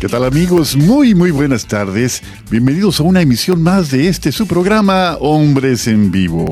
¿Qué 0.00 0.06
tal 0.08 0.24
amigos? 0.24 0.76
Muy, 0.76 1.12
muy 1.12 1.32
buenas 1.32 1.66
tardes. 1.66 2.22
Bienvenidos 2.52 3.00
a 3.00 3.02
una 3.02 3.20
emisión 3.20 3.60
más 3.60 3.90
de 3.90 4.06
este 4.06 4.30
su 4.30 4.46
programa 4.46 5.16
Hombres 5.16 5.88
en 5.88 6.12
Vivo. 6.12 6.46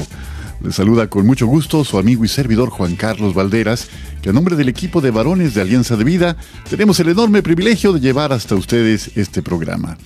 Les 0.65 0.75
saluda 0.75 1.09
con 1.09 1.25
mucho 1.25 1.47
gusto 1.47 1.85
su 1.85 1.97
amigo 1.97 2.25
y 2.25 2.29
servidor 2.29 2.71
Juan 2.71 2.97
Carlos 2.97 3.35
Valderas, 3.35 3.89
que 4.21 4.31
a 4.31 4.33
nombre 4.33 4.57
del 4.57 4.69
equipo 4.69 5.01
de 5.01 5.13
varones 5.13 5.55
de 5.55 5.61
Alianza 5.61 5.97
de 5.97 6.03
Vida 6.03 6.37
tenemos 6.69 6.99
el 6.99 7.11
enorme 7.11 7.41
privilegio 7.41 7.93
de 7.93 8.01
llevar 8.01 8.33
hasta 8.33 8.57
ustedes 8.57 9.13
este 9.15 9.43
programa. 9.43 9.97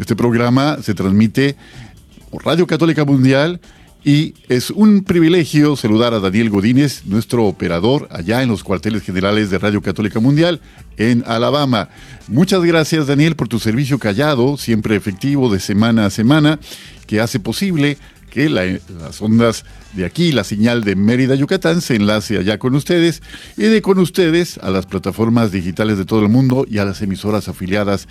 Este 0.00 0.16
programa 0.16 0.78
se 0.82 0.94
transmite 0.94 1.54
por 2.32 2.44
Radio 2.44 2.66
Católica 2.66 3.04
Mundial 3.04 3.60
y 4.04 4.34
es 4.48 4.70
un 4.70 5.04
privilegio 5.04 5.76
saludar 5.76 6.12
a 6.14 6.20
Daniel 6.20 6.50
Godínez, 6.50 7.02
nuestro 7.06 7.44
operador 7.44 8.08
allá 8.10 8.42
en 8.42 8.48
los 8.48 8.64
cuarteles 8.64 9.02
generales 9.02 9.50
de 9.50 9.58
Radio 9.58 9.80
Católica 9.80 10.18
Mundial 10.18 10.60
en 10.96 11.22
Alabama. 11.26 11.88
Muchas 12.26 12.62
gracias 12.62 13.06
Daniel 13.06 13.36
por 13.36 13.48
tu 13.48 13.60
servicio 13.60 13.98
callado, 13.98 14.56
siempre 14.56 14.96
efectivo 14.96 15.52
de 15.52 15.60
semana 15.60 16.06
a 16.06 16.10
semana, 16.10 16.58
que 17.06 17.20
hace 17.20 17.38
posible 17.38 17.96
que 18.30 18.48
las 18.48 19.20
ondas 19.20 19.64
de 19.92 20.06
aquí, 20.06 20.32
la 20.32 20.42
señal 20.42 20.84
de 20.84 20.96
Mérida, 20.96 21.34
Yucatán, 21.34 21.82
se 21.82 21.96
enlace 21.96 22.38
allá 22.38 22.58
con 22.58 22.74
ustedes 22.74 23.22
y 23.58 23.64
de 23.64 23.82
con 23.82 23.98
ustedes 23.98 24.56
a 24.58 24.70
las 24.70 24.86
plataformas 24.86 25.52
digitales 25.52 25.98
de 25.98 26.06
todo 26.06 26.20
el 26.22 26.30
mundo 26.30 26.66
y 26.68 26.78
a 26.78 26.86
las 26.86 27.02
emisoras 27.02 27.48
afiliadas 27.48 28.08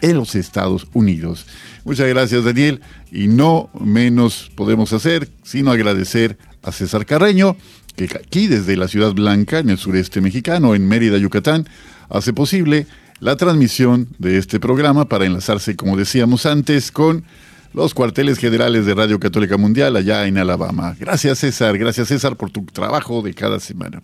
en 0.00 0.16
los 0.16 0.34
Estados 0.34 0.86
Unidos. 0.92 1.46
Muchas 1.84 2.08
gracias 2.08 2.44
Daniel 2.44 2.80
y 3.12 3.28
no 3.28 3.70
menos 3.78 4.50
podemos 4.54 4.92
hacer 4.92 5.28
sino 5.42 5.70
agradecer 5.70 6.38
a 6.62 6.72
César 6.72 7.06
Carreño, 7.06 7.56
que 7.94 8.04
aquí 8.04 8.48
desde 8.48 8.76
la 8.76 8.88
Ciudad 8.88 9.12
Blanca, 9.12 9.60
en 9.60 9.70
el 9.70 9.78
sureste 9.78 10.20
mexicano, 10.20 10.74
en 10.74 10.86
Mérida, 10.86 11.16
Yucatán, 11.16 11.68
hace 12.10 12.32
posible 12.32 12.86
la 13.20 13.36
transmisión 13.36 14.08
de 14.18 14.36
este 14.36 14.60
programa 14.60 15.08
para 15.08 15.24
enlazarse, 15.24 15.76
como 15.76 15.96
decíamos 15.96 16.44
antes, 16.44 16.90
con 16.90 17.24
los 17.72 17.94
cuarteles 17.94 18.38
generales 18.38 18.84
de 18.86 18.94
Radio 18.94 19.20
Católica 19.20 19.56
Mundial 19.56 19.96
allá 19.96 20.26
en 20.26 20.38
Alabama. 20.38 20.96
Gracias 20.98 21.38
César, 21.38 21.78
gracias 21.78 22.08
César 22.08 22.36
por 22.36 22.50
tu 22.50 22.64
trabajo 22.64 23.22
de 23.22 23.32
cada 23.32 23.60
semana. 23.60 24.02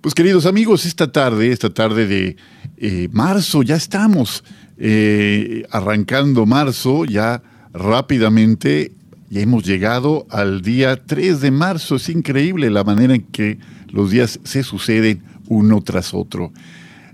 Pues 0.00 0.14
queridos 0.14 0.44
amigos, 0.44 0.84
esta 0.84 1.10
tarde, 1.10 1.50
esta 1.50 1.70
tarde 1.70 2.06
de 2.06 2.36
eh, 2.76 3.08
marzo, 3.10 3.62
ya 3.62 3.76
estamos 3.76 4.44
eh, 4.76 5.66
arrancando 5.70 6.46
marzo, 6.46 7.04
ya 7.04 7.42
rápidamente, 7.72 8.92
ya 9.30 9.40
hemos 9.40 9.64
llegado 9.64 10.26
al 10.30 10.62
día 10.62 11.04
3 11.04 11.40
de 11.40 11.50
marzo. 11.50 11.96
Es 11.96 12.08
increíble 12.08 12.70
la 12.70 12.84
manera 12.84 13.14
en 13.14 13.22
que 13.22 13.58
los 13.88 14.10
días 14.10 14.40
se 14.44 14.62
suceden 14.62 15.22
uno 15.48 15.80
tras 15.82 16.14
otro. 16.14 16.52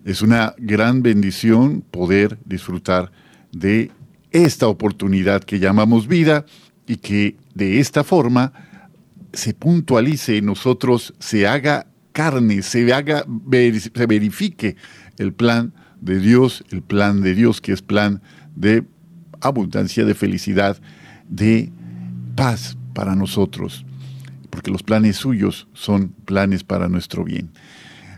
Es 0.04 0.22
una 0.22 0.54
gran 0.58 1.02
bendición 1.02 1.82
poder 1.90 2.38
disfrutar 2.44 3.12
de 3.52 3.90
esta 4.30 4.68
oportunidad 4.68 5.42
que 5.44 5.58
llamamos 5.58 6.08
vida 6.08 6.46
y 6.86 6.96
que 6.96 7.36
de 7.54 7.80
esta 7.80 8.04
forma 8.04 8.52
se 9.32 9.54
puntualice 9.54 10.38
en 10.38 10.46
nosotros, 10.46 11.14
se 11.18 11.46
haga 11.46 11.86
carne, 12.12 12.62
se 12.62 12.92
haga, 12.92 13.24
se 13.80 14.06
verifique 14.06 14.76
el 15.18 15.32
plan 15.32 15.72
de 16.00 16.18
Dios, 16.18 16.64
el 16.70 16.82
plan 16.82 17.20
de 17.20 17.34
Dios 17.34 17.60
que 17.60 17.72
es 17.72 17.82
plan 17.82 18.22
de 18.56 18.84
abundancia, 19.40 20.04
de 20.04 20.14
felicidad, 20.14 20.78
de 21.28 21.70
paz 22.34 22.76
para 22.94 23.14
nosotros, 23.14 23.84
porque 24.50 24.70
los 24.70 24.82
planes 24.82 25.16
suyos 25.16 25.68
son 25.72 26.08
planes 26.24 26.64
para 26.64 26.88
nuestro 26.88 27.24
bien. 27.24 27.50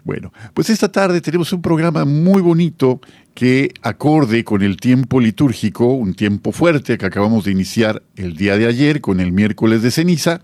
Bueno, 0.04 0.32
pues 0.52 0.68
esta 0.68 0.90
tarde 0.90 1.20
tenemos 1.20 1.52
un 1.52 1.62
programa 1.62 2.04
muy 2.04 2.42
bonito 2.42 3.00
que 3.34 3.72
acorde 3.82 4.42
con 4.42 4.62
el 4.62 4.76
tiempo 4.76 5.20
litúrgico, 5.20 5.92
un 5.92 6.14
tiempo 6.14 6.50
fuerte 6.50 6.98
que 6.98 7.06
acabamos 7.06 7.44
de 7.44 7.52
iniciar 7.52 8.02
el 8.16 8.36
día 8.36 8.56
de 8.56 8.66
ayer 8.66 9.00
con 9.00 9.20
el 9.20 9.30
miércoles 9.30 9.80
de 9.82 9.92
ceniza, 9.92 10.40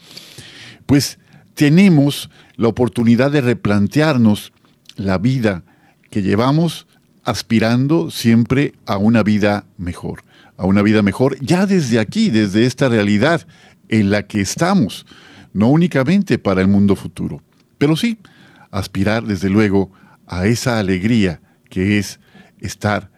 pues 0.86 1.18
tenemos 1.54 2.30
la 2.56 2.68
oportunidad 2.68 3.32
de 3.32 3.40
replantearnos 3.40 4.52
la 4.94 5.18
vida 5.18 5.64
que 6.08 6.22
llevamos 6.22 6.86
aspirando 7.28 8.10
siempre 8.10 8.72
a 8.86 8.96
una 8.96 9.22
vida 9.22 9.66
mejor, 9.76 10.24
a 10.56 10.64
una 10.64 10.80
vida 10.80 11.02
mejor 11.02 11.36
ya 11.40 11.66
desde 11.66 12.00
aquí, 12.00 12.30
desde 12.30 12.64
esta 12.64 12.88
realidad 12.88 13.46
en 13.90 14.10
la 14.10 14.26
que 14.26 14.40
estamos, 14.40 15.04
no 15.52 15.68
únicamente 15.68 16.38
para 16.38 16.62
el 16.62 16.68
mundo 16.68 16.96
futuro, 16.96 17.42
pero 17.76 17.96
sí 17.96 18.18
aspirar 18.70 19.26
desde 19.26 19.50
luego 19.50 19.92
a 20.26 20.46
esa 20.46 20.78
alegría 20.78 21.42
que 21.68 21.98
es 21.98 22.18
estar 22.60 23.10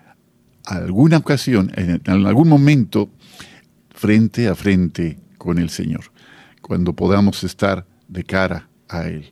alguna 0.65 1.19
ocasión, 1.19 1.71
en 1.77 2.27
algún 2.27 2.48
momento, 2.48 3.10
frente 3.91 4.48
a 4.48 4.56
frente 4.56 5.19
con 5.38 5.59
el 5.59 5.71
Señor, 5.71 6.12
cuando 6.60 6.94
podamos 6.94 7.44
estar 7.44 7.87
de 8.09 8.25
cara 8.25 8.69
a 8.88 9.06
Él. 9.06 9.31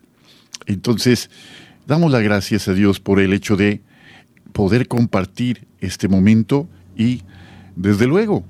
Entonces, 0.67 1.31
damos 1.85 2.13
las 2.13 2.23
gracias 2.23 2.69
a 2.69 2.75
Dios 2.75 3.01
por 3.01 3.19
el 3.19 3.33
hecho 3.33 3.57
de 3.57 3.83
poder 4.53 4.89
compartir 4.89 5.67
este 5.81 6.09
momento 6.09 6.69
y, 6.97 7.23
desde 7.77 8.07
luego, 8.07 8.45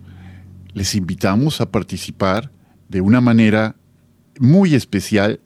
les 0.75 0.95
invitamos 0.95 1.61
a 1.61 1.69
participar 1.71 2.51
de 2.89 3.01
una 3.01 3.21
manera 3.21 3.75
muy 4.39 4.75
especial 4.75 5.41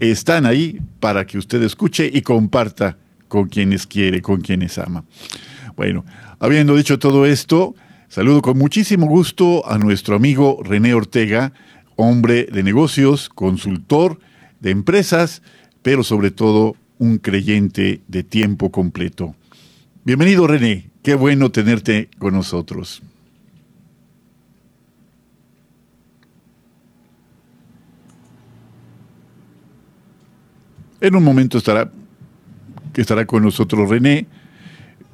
están 0.00 0.44
ahí 0.44 0.80
para 0.98 1.24
que 1.24 1.38
usted 1.38 1.62
escuche 1.62 2.10
y 2.12 2.22
comparta 2.22 2.98
con 3.28 3.48
quienes 3.48 3.86
quiere, 3.86 4.20
con 4.20 4.40
quienes 4.40 4.76
ama. 4.76 5.04
Bueno, 5.76 6.04
habiendo 6.40 6.74
dicho 6.74 6.98
todo 6.98 7.26
esto, 7.26 7.76
saludo 8.08 8.42
con 8.42 8.58
muchísimo 8.58 9.06
gusto 9.06 9.62
a 9.70 9.78
nuestro 9.78 10.16
amigo 10.16 10.60
René 10.64 10.94
Ortega, 10.94 11.52
hombre 11.94 12.48
de 12.50 12.64
negocios, 12.64 13.28
consultor 13.28 14.18
de 14.58 14.70
empresas, 14.70 15.42
pero 15.82 16.02
sobre 16.02 16.32
todo 16.32 16.74
un 16.98 17.18
creyente 17.18 18.00
de 18.08 18.22
tiempo 18.22 18.70
completo. 18.70 19.34
Bienvenido 20.04 20.46
René, 20.46 20.90
qué 21.02 21.14
bueno 21.14 21.50
tenerte 21.50 22.08
con 22.18 22.34
nosotros. 22.34 23.02
En 31.00 31.14
un 31.14 31.22
momento 31.22 31.58
estará, 31.58 31.92
estará 32.94 33.24
con 33.24 33.44
nosotros 33.44 33.88
René. 33.88 34.26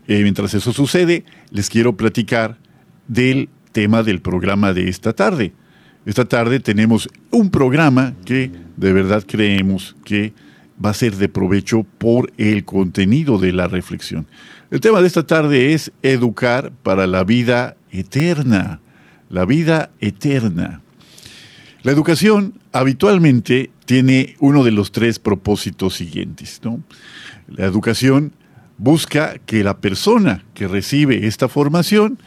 Eh, 0.07 0.23
mientras 0.23 0.55
eso 0.55 0.73
sucede, 0.73 1.25
les 1.51 1.69
quiero 1.69 1.97
platicar 1.97 2.57
del 3.07 3.51
tema 3.73 4.03
del 4.03 4.21
programa 4.21 4.73
de 4.73 4.89
esta 4.89 5.13
tarde. 5.13 5.53
Esta 6.07 6.25
tarde 6.25 6.61
tenemos 6.61 7.09
un 7.31 7.51
programa 7.51 8.15
que 8.25 8.51
de 8.77 8.93
verdad 8.93 9.25
creemos 9.27 9.97
que 10.05 10.33
va 10.83 10.91
a 10.91 10.95
ser 10.95 11.17
de 11.17 11.29
provecho 11.29 11.85
por 11.99 12.33
el 12.37 12.65
contenido 12.65 13.39
de 13.39 13.53
la 13.53 13.69
reflexión. 13.69 14.27
El 14.71 14.81
tema 14.81 15.01
de 15.01 15.07
esta 15.07 15.27
tarde 15.27 15.73
es 15.73 15.93
educar 16.03 16.73
para 16.83 17.07
la 17.07 17.25
vida 17.25 17.77
eterna. 17.91 18.81
La 19.29 19.45
vida 19.45 19.91
eterna. 20.01 20.83
La 21.83 21.93
educación 21.93 22.55
habitualmente 22.73 23.71
tiene 23.85 24.37
uno 24.41 24.65
de 24.65 24.71
los 24.71 24.91
tres 24.91 25.19
propósitos 25.19 25.95
siguientes. 25.95 26.61
La 27.47 27.67
educación 27.67 28.33
busca 28.79 29.39
que 29.45 29.63
la 29.63 29.79
persona 29.79 30.45
que 30.55 30.67
recibe 30.67 31.27
esta 31.27 31.49
formación 31.49 32.19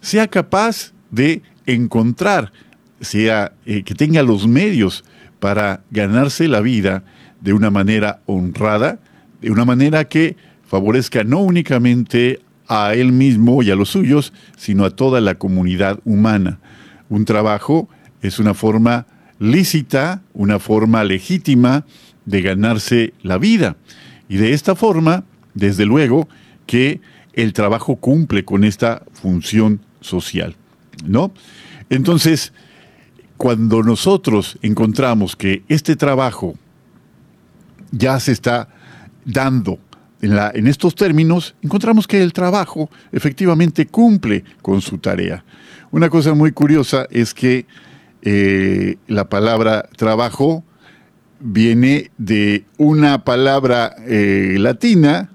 sea 0.00 0.26
capaz 0.28 0.92
de 1.10 1.42
encontrar, 1.66 2.52
sea 3.00 3.52
eh, 3.64 3.82
que 3.82 3.94
tenga 3.94 4.22
los 4.22 4.46
medios 4.46 5.04
para 5.40 5.82
ganarse 5.90 6.48
la 6.48 6.60
vida 6.60 7.04
de 7.40 7.52
una 7.52 7.70
manera 7.70 8.20
honrada, 8.26 8.98
de 9.40 9.50
una 9.50 9.64
manera 9.64 10.04
que 10.06 10.36
favorezca 10.64 11.24
no 11.24 11.40
únicamente 11.40 12.40
a 12.68 12.94
él 12.94 13.12
mismo 13.12 13.62
y 13.62 13.70
a 13.70 13.76
los 13.76 13.90
suyos, 13.90 14.32
sino 14.56 14.84
a 14.84 14.90
toda 14.90 15.20
la 15.20 15.36
comunidad 15.36 16.00
humana. 16.04 16.58
Un 17.08 17.24
trabajo 17.24 17.88
es 18.22 18.38
una 18.38 18.54
forma 18.54 19.06
lícita, 19.38 20.22
una 20.34 20.58
forma 20.58 21.04
legítima 21.04 21.84
de 22.24 22.42
ganarse 22.42 23.14
la 23.22 23.38
vida. 23.38 23.76
Y 24.28 24.36
de 24.36 24.52
esta 24.52 24.74
forma, 24.74 25.24
desde 25.54 25.86
luego, 25.86 26.28
que 26.66 27.00
el 27.32 27.52
trabajo 27.52 27.96
cumple 27.96 28.44
con 28.44 28.64
esta 28.64 29.02
función 29.12 29.80
social, 30.00 30.56
¿no? 31.04 31.32
Entonces, 31.90 32.52
cuando 33.36 33.82
nosotros 33.82 34.58
encontramos 34.62 35.36
que 35.36 35.62
este 35.68 35.94
trabajo 35.94 36.56
ya 37.90 38.18
se 38.20 38.32
está 38.32 38.68
dando 39.24 39.78
en, 40.20 40.66
estos 40.66 40.94
términos, 40.94 41.54
encontramos 41.62 42.06
que 42.06 42.22
el 42.22 42.32
trabajo 42.32 42.90
efectivamente 43.12 43.86
cumple 43.86 44.44
con 44.62 44.80
su 44.80 44.98
tarea. 44.98 45.44
Una 45.90 46.08
cosa 46.08 46.34
muy 46.34 46.52
curiosa 46.52 47.06
es 47.10 47.34
que 47.34 47.66
eh, 48.22 48.96
la 49.06 49.28
palabra 49.28 49.88
trabajo 49.96 50.64
viene 51.38 52.10
de 52.18 52.64
una 52.78 53.24
palabra 53.24 53.94
eh, 54.06 54.56
latina, 54.58 55.30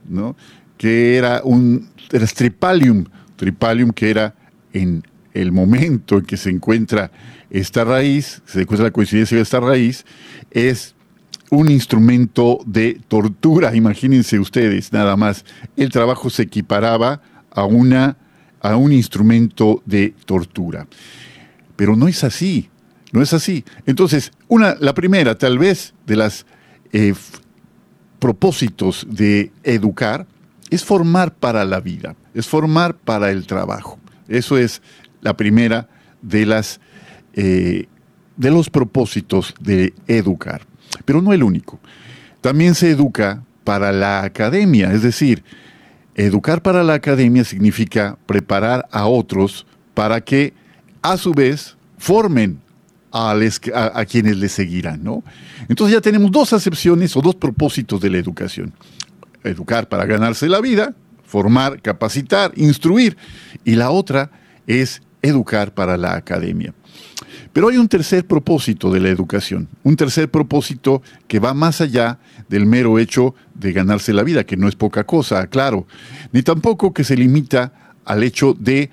que 0.77 1.15
era 1.15 1.41
un 1.43 1.89
tripalium, 2.35 3.05
tripalium 3.35 3.91
que 3.91 4.09
era 4.09 4.35
en 4.73 5.03
el 5.33 5.51
momento 5.51 6.17
en 6.17 6.25
que 6.25 6.37
se 6.37 6.49
encuentra 6.49 7.11
esta 7.49 7.83
raíz, 7.83 8.41
se 8.45 8.61
encuentra 8.61 8.85
la 8.85 8.91
coincidencia 8.91 9.37
de 9.37 9.43
esta 9.43 9.59
raíz, 9.59 10.05
es 10.49 10.95
un 11.51 11.69
instrumento 11.69 12.59
de 12.65 12.99
tortura, 13.09 13.75
imagínense 13.75 14.39
ustedes, 14.39 14.93
nada 14.93 15.17
más. 15.17 15.45
El 15.75 15.89
trabajo 15.89 16.29
se 16.29 16.43
equiparaba 16.43 17.21
a, 17.51 17.65
una, 17.65 18.17
a 18.61 18.77
un 18.77 18.93
instrumento 18.93 19.83
de 19.85 20.15
tortura. 20.25 20.87
Pero 21.75 21.97
no 21.97 22.07
es 22.07 22.23
así. 22.23 22.69
No 23.11 23.21
es 23.21 23.33
así. 23.33 23.65
Entonces, 23.85 24.31
una, 24.47 24.75
la 24.79 24.93
primera, 24.93 25.37
tal 25.37 25.59
vez, 25.59 25.93
de 26.07 26.15
las 26.15 26.45
eh, 26.93 27.13
propósitos 28.19 29.05
de 29.09 29.51
educar 29.63 30.27
es 30.69 30.85
formar 30.85 31.35
para 31.35 31.65
la 31.65 31.81
vida, 31.81 32.15
es 32.33 32.47
formar 32.47 32.95
para 32.95 33.29
el 33.29 33.45
trabajo. 33.45 33.99
Eso 34.29 34.57
es 34.57 34.81
la 35.19 35.35
primera 35.35 35.89
de 36.21 36.45
las 36.45 36.79
eh, 37.33 37.87
de 38.37 38.51
los 38.51 38.69
propósitos 38.69 39.53
de 39.59 39.93
educar. 40.07 40.70
Pero 41.05 41.21
no 41.21 41.33
el 41.33 41.43
único. 41.43 41.79
También 42.41 42.75
se 42.75 42.91
educa 42.91 43.43
para 43.63 43.91
la 43.91 44.23
academia, 44.23 44.91
es 44.91 45.03
decir, 45.03 45.43
educar 46.15 46.61
para 46.61 46.83
la 46.83 46.95
academia 46.95 47.43
significa 47.43 48.17
preparar 48.25 48.87
a 48.91 49.05
otros 49.05 49.65
para 49.93 50.21
que 50.21 50.53
a 51.01 51.17
su 51.17 51.33
vez 51.33 51.77
formen 51.97 52.59
a, 53.11 54.05
quienes 54.05 54.37
le 54.37 54.49
seguirán, 54.49 55.03
¿no? 55.03 55.23
Entonces 55.67 55.93
ya 55.95 56.01
tenemos 56.01 56.31
dos 56.31 56.53
acepciones 56.53 57.15
o 57.15 57.21
dos 57.21 57.35
propósitos 57.35 57.99
de 58.01 58.09
la 58.09 58.17
educación. 58.17 58.73
Educar 59.43 59.89
para 59.89 60.05
ganarse 60.05 60.47
la 60.47 60.61
vida, 60.61 60.95
formar, 61.23 61.81
capacitar, 61.81 62.51
instruir. 62.55 63.17
Y 63.65 63.75
la 63.75 63.91
otra 63.91 64.31
es 64.65 65.01
educar 65.21 65.73
para 65.73 65.97
la 65.97 66.15
academia. 66.15 66.73
Pero 67.53 67.67
hay 67.67 67.77
un 67.77 67.89
tercer 67.89 68.25
propósito 68.25 68.91
de 68.91 69.01
la 69.01 69.09
educación, 69.09 69.67
un 69.83 69.97
tercer 69.97 70.29
propósito 70.29 71.01
que 71.27 71.39
va 71.39 71.53
más 71.53 71.81
allá 71.81 72.19
del 72.47 72.65
mero 72.65 72.97
hecho 72.97 73.35
de 73.55 73.73
ganarse 73.73 74.13
la 74.13 74.23
vida, 74.23 74.45
que 74.45 74.57
no 74.57 74.69
es 74.69 74.75
poca 74.75 75.03
cosa, 75.03 75.47
claro, 75.47 75.85
ni 76.31 76.43
tampoco 76.43 76.93
que 76.93 77.03
se 77.03 77.17
limita 77.17 77.73
al 78.05 78.23
hecho 78.23 78.55
de 78.57 78.89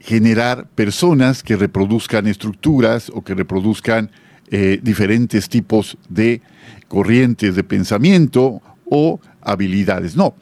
generar 0.00 0.68
personas 0.74 1.42
que 1.42 1.56
reproduzcan 1.56 2.26
estructuras 2.26 3.10
o 3.14 3.22
que 3.22 3.34
reproduzcan 3.34 4.10
eh, 4.50 4.78
diferentes 4.82 5.48
tipos 5.48 5.98
de 6.08 6.40
corrientes 6.86 7.56
de 7.56 7.64
pensamiento 7.64 8.62
o 8.88 9.20
habilidades. 9.40 10.16
No, 10.16 10.34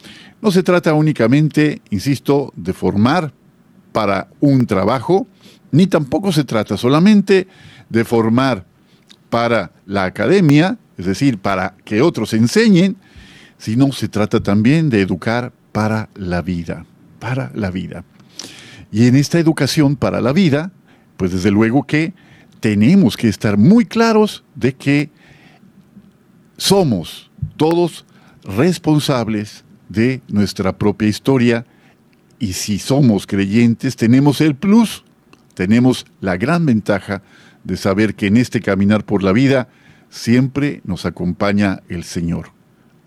no 0.43 0.51
se 0.51 0.63
trata 0.63 0.93
únicamente, 0.93 1.81
insisto, 1.91 2.53
de 2.57 2.75
formar 2.75 3.33
para 3.93 4.29
un 4.41 4.67
trabajo, 4.67 5.27
ni 5.75 5.89
tampoco 5.89 6.31
se 6.31 6.45
trata 6.45 6.77
solamente 6.77 7.49
de 7.89 8.05
formar 8.05 8.65
para 9.29 9.73
la 9.87 10.05
academia, 10.05 10.79
es 10.97 11.05
decir, 11.05 11.39
para 11.39 11.75
que 11.85 12.01
otros 12.01 12.33
enseñen, 12.33 12.97
sino 13.59 13.91
se 13.91 14.07
trata 14.07 14.41
también 14.41 14.89
de 14.89 15.01
educar 15.01 15.53
para 15.73 16.09
la 16.15 16.43
vida, 16.43 16.87
para 17.19 17.51
la 17.55 17.73
vida. 17.73 18.05
Y 18.93 19.09
en 19.09 19.17
esta 19.17 19.41
educación 19.41 19.97
para 19.97 20.21
la 20.21 20.33
vida, 20.33 20.71
pues 21.17 21.33
desde 21.33 21.51
luego 21.51 21.83
que 21.83 22.15
tenemos 22.61 23.17
que 23.17 23.29
estar 23.29 23.59
muy 23.59 23.85
claros 23.85 24.45
de 24.55 24.75
que 24.75 25.11
somos 26.57 27.33
todos 27.57 28.07
responsables 28.45 29.65
de 29.89 30.23
nuestra 30.29 30.79
propia 30.79 31.09
historia 31.09 31.67
y 32.39 32.53
si 32.53 32.79
somos 32.79 33.27
creyentes 33.27 33.97
tenemos 33.97 34.41
el 34.41 34.55
plus, 34.55 35.04
tenemos 35.55 36.07
la 36.21 36.37
gran 36.37 36.67
ventaja 36.67 37.23
de 37.65 37.77
saber 37.77 38.15
que 38.15 38.27
en 38.27 38.37
este 38.37 38.61
caminar 38.61 39.05
por 39.05 39.23
la 39.23 39.33
vida 39.33 39.69
siempre 40.11 40.81
nos 40.85 41.07
acompaña 41.07 41.83
el 41.89 42.05
Señor. 42.05 42.53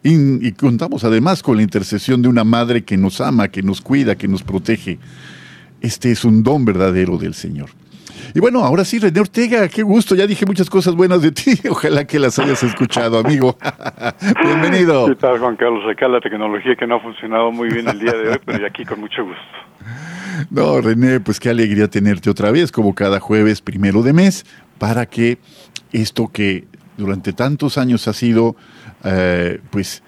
Y, 0.03 0.51
contamos 0.53 1.03
además 1.03 1.43
con 1.43 1.57
la 1.57 1.63
intercesión 1.63 2.21
de 2.21 2.29
una 2.29 2.43
madre 2.43 2.83
que 2.83 2.97
nos 2.97 3.19
ama, 3.19 3.49
que 3.49 3.61
nos 3.61 3.81
cuida, 3.81 4.15
que 4.15 4.27
nos 4.27 4.41
protege. 4.41 4.99
Este 5.81 6.11
es 6.11 6.23
un 6.23 6.43
don 6.43 6.63
verdadero 6.63 7.17
del 7.17 7.33
Señor. 7.33 7.69
Y 8.33 8.39
bueno, 8.39 8.63
ahora 8.63 8.85
sí, 8.85 8.99
René 8.99 9.19
Ortega, 9.19 9.67
qué 9.67 9.83
gusto. 9.83 10.15
Ya 10.15 10.27
dije 10.27 10.45
muchas 10.45 10.69
cosas 10.69 10.95
buenas 10.95 11.21
de 11.21 11.31
ti. 11.31 11.59
Ojalá 11.69 12.05
que 12.05 12.19
las 12.19 12.37
hayas 12.39 12.61
escuchado, 12.63 13.19
amigo. 13.19 13.57
Bienvenido. 14.43 15.07
¿Qué 15.07 15.15
tal, 15.15 15.39
Juan 15.39 15.55
Carlos? 15.55 15.83
Acá 15.89 16.07
la 16.07 16.19
tecnología 16.19 16.75
que 16.75 16.87
no 16.87 16.95
ha 16.95 16.99
funcionado 16.99 17.51
muy 17.51 17.69
bien 17.69 17.87
el 17.87 17.99
día 17.99 18.13
de 18.13 18.29
hoy, 18.29 18.39
pero 18.45 18.59
ya 18.59 18.67
aquí 18.67 18.85
con 18.85 18.99
mucho 18.99 19.23
gusto. 19.23 19.41
No, 20.49 20.81
René, 20.81 21.19
pues 21.19 21.39
qué 21.39 21.49
alegría 21.49 21.87
tenerte 21.87 22.29
otra 22.29 22.51
vez, 22.51 22.71
como 22.71 22.93
cada 22.93 23.19
jueves 23.19 23.61
primero 23.61 24.03
de 24.03 24.13
mes, 24.13 24.45
para 24.77 25.05
que 25.05 25.39
esto 25.91 26.27
que 26.27 26.65
durante 26.97 27.33
tantos 27.33 27.77
años 27.77 28.07
ha 28.07 28.13
sido, 28.13 28.55
eh, 29.03 29.59
pues, 29.71 30.03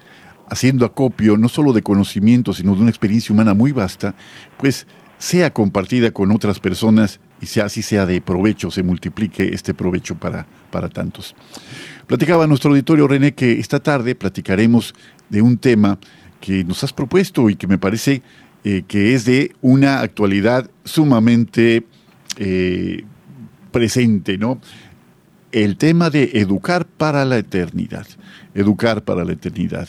haciendo 0.48 0.84
acopio 0.84 1.36
no 1.36 1.48
solo 1.48 1.72
de 1.72 1.82
conocimiento, 1.82 2.52
sino 2.52 2.74
de 2.74 2.82
una 2.82 2.90
experiencia 2.90 3.32
humana 3.32 3.54
muy 3.54 3.72
vasta, 3.72 4.14
pues 4.58 4.86
sea 5.18 5.52
compartida 5.52 6.10
con 6.10 6.32
otras 6.32 6.58
personas 6.60 7.20
y 7.40 7.46
sea, 7.46 7.64
así 7.66 7.82
sea 7.82 8.06
de 8.06 8.20
provecho, 8.20 8.70
se 8.70 8.82
multiplique 8.82 9.50
este 9.52 9.74
provecho 9.74 10.14
para, 10.14 10.46
para 10.70 10.88
tantos. 10.88 11.34
Platicaba 12.06 12.46
nuestro 12.46 12.70
auditorio 12.70 13.08
René 13.08 13.32
que 13.32 13.58
esta 13.58 13.80
tarde 13.80 14.14
platicaremos 14.14 14.94
de 15.28 15.42
un 15.42 15.56
tema 15.56 15.98
que 16.40 16.64
nos 16.64 16.82
has 16.84 16.92
propuesto 16.92 17.48
y 17.50 17.56
que 17.56 17.66
me 17.66 17.78
parece 17.78 18.22
eh, 18.64 18.82
que 18.86 19.14
es 19.14 19.24
de 19.24 19.54
una 19.62 20.00
actualidad 20.00 20.70
sumamente 20.84 21.84
eh, 22.36 23.04
presente, 23.70 24.38
¿no? 24.38 24.60
El 25.52 25.76
tema 25.76 26.10
de 26.10 26.30
educar 26.34 26.86
para 26.86 27.24
la 27.24 27.38
eternidad, 27.38 28.06
educar 28.54 29.02
para 29.02 29.24
la 29.24 29.32
eternidad. 29.32 29.88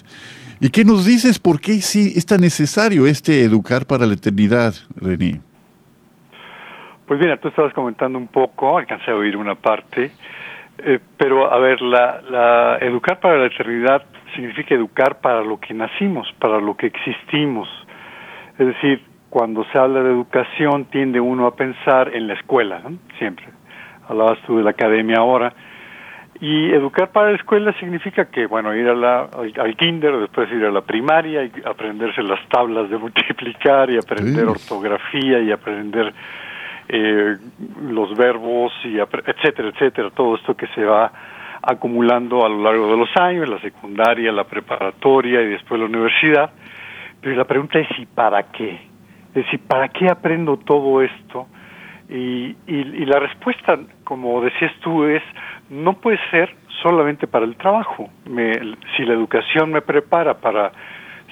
¿Y 0.60 0.70
qué 0.70 0.86
nos 0.86 1.06
dices 1.06 1.40
por 1.40 1.60
qué 1.60 1.82
sí 1.82 2.14
es 2.16 2.26
tan 2.26 2.42
necesario 2.42 3.08
este 3.08 3.44
educar 3.44 3.86
para 3.86 4.06
la 4.06 4.14
eternidad, 4.14 4.76
René? 4.96 5.42
Pues 7.12 7.20
mira, 7.20 7.36
tú 7.36 7.50
estabas 7.50 7.74
comentando 7.74 8.18
un 8.18 8.30
poco, 8.30 8.78
alcancé 8.78 9.12
a 9.12 9.16
oír 9.16 9.36
una 9.36 9.56
parte, 9.56 10.12
eh, 10.78 11.00
pero 11.18 11.52
a 11.52 11.60
ver, 11.60 11.82
la, 11.82 12.22
la 12.22 12.78
educar 12.78 13.20
para 13.20 13.38
la 13.38 13.48
eternidad 13.48 14.04
significa 14.34 14.76
educar 14.76 15.20
para 15.20 15.42
lo 15.42 15.60
que 15.60 15.74
nacimos, 15.74 16.34
para 16.40 16.62
lo 16.62 16.78
que 16.78 16.88
existimos. 16.88 17.68
Es 18.58 18.66
decir, 18.66 19.04
cuando 19.30 19.66
se 19.74 19.78
habla 19.78 20.02
de 20.04 20.10
educación 20.10 20.86
tiende 20.86 21.20
uno 21.20 21.48
a 21.48 21.54
pensar 21.54 22.16
en 22.16 22.28
la 22.28 22.36
escuela, 22.36 22.80
¿no? 22.80 22.98
siempre. 23.18 23.46
Hablabas 24.08 24.40
tú 24.48 24.60
de 24.60 24.64
la 24.64 24.70
academia 24.70 25.18
ahora. 25.18 25.54
Y 26.40 26.72
educar 26.72 27.12
para 27.12 27.32
la 27.32 27.36
escuela 27.36 27.74
significa 27.78 28.30
que, 28.30 28.46
bueno, 28.46 28.74
ir 28.74 28.88
a 28.88 28.96
la, 28.96 29.28
al, 29.34 29.76
kinder, 29.76 30.18
después 30.18 30.50
ir 30.50 30.64
a 30.64 30.72
la 30.72 30.80
primaria 30.80 31.44
y 31.44 31.52
aprenderse 31.66 32.24
las 32.24 32.40
tablas 32.48 32.90
de 32.90 32.98
multiplicar 32.98 33.90
y 33.90 33.98
aprender 33.98 34.46
ortografía 34.46 35.42
y 35.42 35.52
aprender 35.52 36.14
eh, 36.94 37.38
los 37.84 38.18
verbos 38.18 38.74
y 38.84 39.00
etcétera, 39.00 39.70
etcétera, 39.70 40.10
todo 40.10 40.36
esto 40.36 40.58
que 40.58 40.68
se 40.76 40.84
va 40.84 41.10
acumulando 41.62 42.46
a 42.46 42.50
lo 42.50 42.62
largo 42.64 42.92
de 42.92 42.98
los 42.98 43.10
años, 43.16 43.48
la 43.48 43.62
secundaria, 43.62 44.30
la 44.34 44.44
preparatoria 44.44 45.42
y 45.42 45.52
después 45.52 45.80
la 45.80 45.86
universidad. 45.86 46.52
Pero 47.22 47.38
la 47.38 47.46
pregunta 47.46 47.80
es 47.80 47.88
¿y 47.98 48.06
para 48.08 48.44
qué? 48.52 48.74
Es 49.30 49.36
decir, 49.36 49.62
¿para 49.66 49.88
qué 49.88 50.08
aprendo 50.10 50.58
todo 50.58 51.02
esto? 51.02 51.48
Y, 52.10 52.58
y, 52.68 53.06
la 53.06 53.20
respuesta, 53.20 53.80
como 54.04 54.42
decías 54.42 54.74
tú, 54.82 55.06
es 55.06 55.24
no 55.70 55.94
puede 55.94 56.20
ser 56.30 56.54
solamente 56.84 57.26
para 57.26 57.46
el 57.46 57.56
trabajo. 57.56 58.10
Me, 58.30 58.52
si 58.98 59.06
la 59.06 59.14
educación 59.14 59.72
me 59.72 59.82
prepara 59.82 60.34
para 60.34 60.74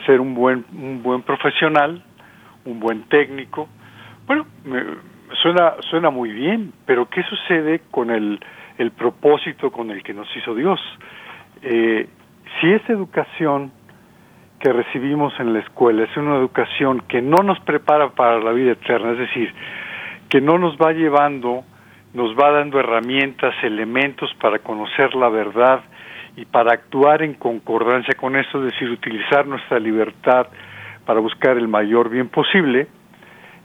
ser 0.06 0.22
un 0.22 0.34
buen, 0.34 0.64
un 0.72 1.04
buen 1.04 1.22
profesional, 1.24 2.02
un 2.64 2.80
buen 2.80 3.04
técnico, 3.10 3.68
bueno, 4.26 4.46
me, 4.64 4.84
suena, 5.42 5.76
suena 5.90 6.10
muy 6.10 6.32
bien, 6.32 6.74
pero 6.86 7.10
¿qué 7.10 7.24
sucede 7.24 7.82
con 7.92 8.12
el, 8.12 8.40
el 8.78 8.92
propósito 8.92 9.72
con 9.72 9.92
el 9.92 10.04
que 10.04 10.14
nos 10.14 10.28
hizo 10.36 10.56
Dios? 10.56 10.80
Eh, 11.62 12.08
si 12.60 12.72
esa 12.72 12.94
educación 12.94 13.72
que 14.60 14.74
recibimos 14.74 15.34
en 15.40 15.54
la 15.54 15.60
escuela 15.60 16.04
es 16.04 16.18
una 16.18 16.36
educación 16.36 17.02
que 17.08 17.22
no 17.22 17.44
nos 17.44 17.60
prepara 17.62 18.10
para 18.10 18.40
la 18.40 18.52
vida 18.52 18.74
eterna, 18.74 19.12
es 19.12 19.20
decir, 19.20 19.54
que 20.30 20.42
no 20.42 20.58
nos 20.58 20.78
va 20.78 20.92
llevando, 20.92 21.64
nos 22.14 22.36
va 22.38 22.52
dando 22.52 22.80
herramientas, 22.80 23.56
elementos 23.64 24.34
para 24.42 24.60
conocer 24.60 25.16
la 25.16 25.30
verdad 25.30 25.82
y 26.36 26.46
para 26.46 26.74
actuar 26.74 27.24
en 27.24 27.36
concordancia 27.36 28.16
con 28.16 28.36
eso, 28.36 28.60
es 28.60 28.74
decir, 28.74 28.90
utilizar 28.90 29.48
nuestra 29.48 29.80
libertad 29.80 30.48
para 31.06 31.20
buscar 31.20 31.58
el 31.58 31.68
mayor 31.68 32.10
bien 32.10 32.30
posible, 32.30 32.88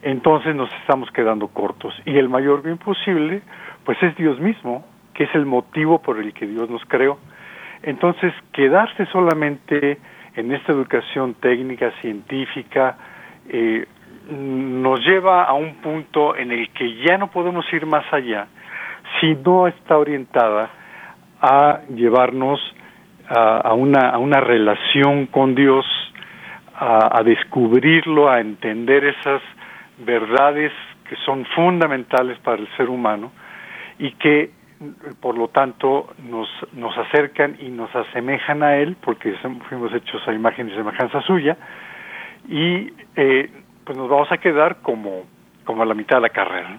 entonces 0.04 0.54
nos 0.54 0.70
estamos 0.74 1.10
quedando 1.10 1.48
cortos. 1.48 1.94
Y 2.04 2.16
el 2.18 2.28
mayor 2.28 2.62
bien 2.62 2.76
posible, 2.76 3.40
pues 3.84 4.00
es 4.02 4.14
Dios 4.16 4.38
mismo, 4.38 4.84
que 5.14 5.24
es 5.24 5.34
el 5.34 5.46
motivo 5.46 6.00
por 6.00 6.18
el 6.18 6.34
que 6.34 6.46
Dios 6.46 6.68
nos 6.68 6.84
creó. 6.84 7.18
Entonces, 7.82 8.32
quedarse 8.52 9.06
solamente 9.06 9.98
en 10.36 10.52
esta 10.52 10.72
educación 10.72 11.34
técnica, 11.34 11.90
científica, 12.02 12.98
eh, 13.48 13.86
nos 14.30 15.00
lleva 15.00 15.44
a 15.44 15.54
un 15.54 15.76
punto 15.76 16.36
en 16.36 16.52
el 16.52 16.70
que 16.70 16.96
ya 16.96 17.16
no 17.16 17.30
podemos 17.30 17.64
ir 17.72 17.86
más 17.86 18.04
allá 18.12 18.46
si 19.20 19.34
no 19.34 19.68
está 19.68 19.96
orientada 19.96 20.70
a 21.40 21.80
llevarnos 21.94 22.60
a, 23.28 23.72
una, 23.72 24.10
a 24.10 24.18
una 24.18 24.40
relación 24.40 25.26
con 25.26 25.54
Dios, 25.54 25.86
a, 26.74 27.18
a 27.18 27.22
descubrirlo, 27.22 28.30
a 28.30 28.40
entender 28.40 29.04
esas 29.04 29.42
verdades 29.98 30.72
que 31.08 31.16
son 31.24 31.44
fundamentales 31.54 32.38
para 32.38 32.60
el 32.60 32.68
ser 32.76 32.88
humano 32.88 33.32
y 33.98 34.12
que 34.12 34.50
por 35.20 35.38
lo 35.38 35.48
tanto 35.48 36.12
nos, 36.28 36.48
nos 36.72 36.96
acercan 36.98 37.56
y 37.60 37.68
nos 37.68 37.94
asemejan 37.94 38.62
a 38.62 38.76
él 38.76 38.96
porque 39.00 39.34
fuimos 39.68 39.92
hechos 39.94 40.20
a 40.26 40.32
imagen 40.32 40.68
y 40.68 40.74
semejanza 40.74 41.22
suya 41.22 41.56
y 42.48 42.92
eh, 43.16 43.50
pues 43.84 43.96
nos 43.96 44.08
vamos 44.08 44.30
a 44.30 44.38
quedar 44.38 44.80
como, 44.82 45.24
como 45.64 45.82
a 45.82 45.86
la 45.86 45.94
mitad 45.94 46.16
de 46.16 46.22
la 46.22 46.30
carrera. 46.30 46.78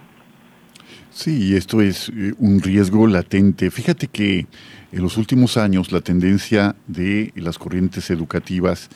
Sí, 1.10 1.56
esto 1.56 1.80
es 1.80 2.10
eh, 2.10 2.34
un 2.38 2.60
riesgo 2.60 3.06
latente. 3.06 3.70
Fíjate 3.70 4.08
que 4.08 4.46
en 4.92 5.02
los 5.02 5.16
últimos 5.16 5.56
años 5.56 5.90
la 5.90 6.00
tendencia 6.00 6.76
de 6.86 7.32
las 7.34 7.58
corrientes 7.58 8.10
educativas 8.10 8.90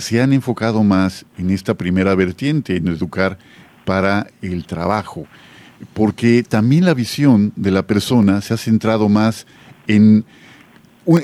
se 0.00 0.20
han 0.20 0.32
enfocado 0.32 0.82
más 0.82 1.24
en 1.38 1.50
esta 1.50 1.74
primera 1.74 2.14
vertiente, 2.14 2.76
en 2.76 2.88
educar 2.88 3.38
para 3.84 4.26
el 4.42 4.66
trabajo, 4.66 5.26
porque 5.94 6.42
también 6.42 6.84
la 6.84 6.94
visión 6.94 7.52
de 7.56 7.70
la 7.70 7.86
persona 7.86 8.40
se 8.40 8.54
ha 8.54 8.56
centrado 8.56 9.08
más 9.08 9.46
en 9.86 10.24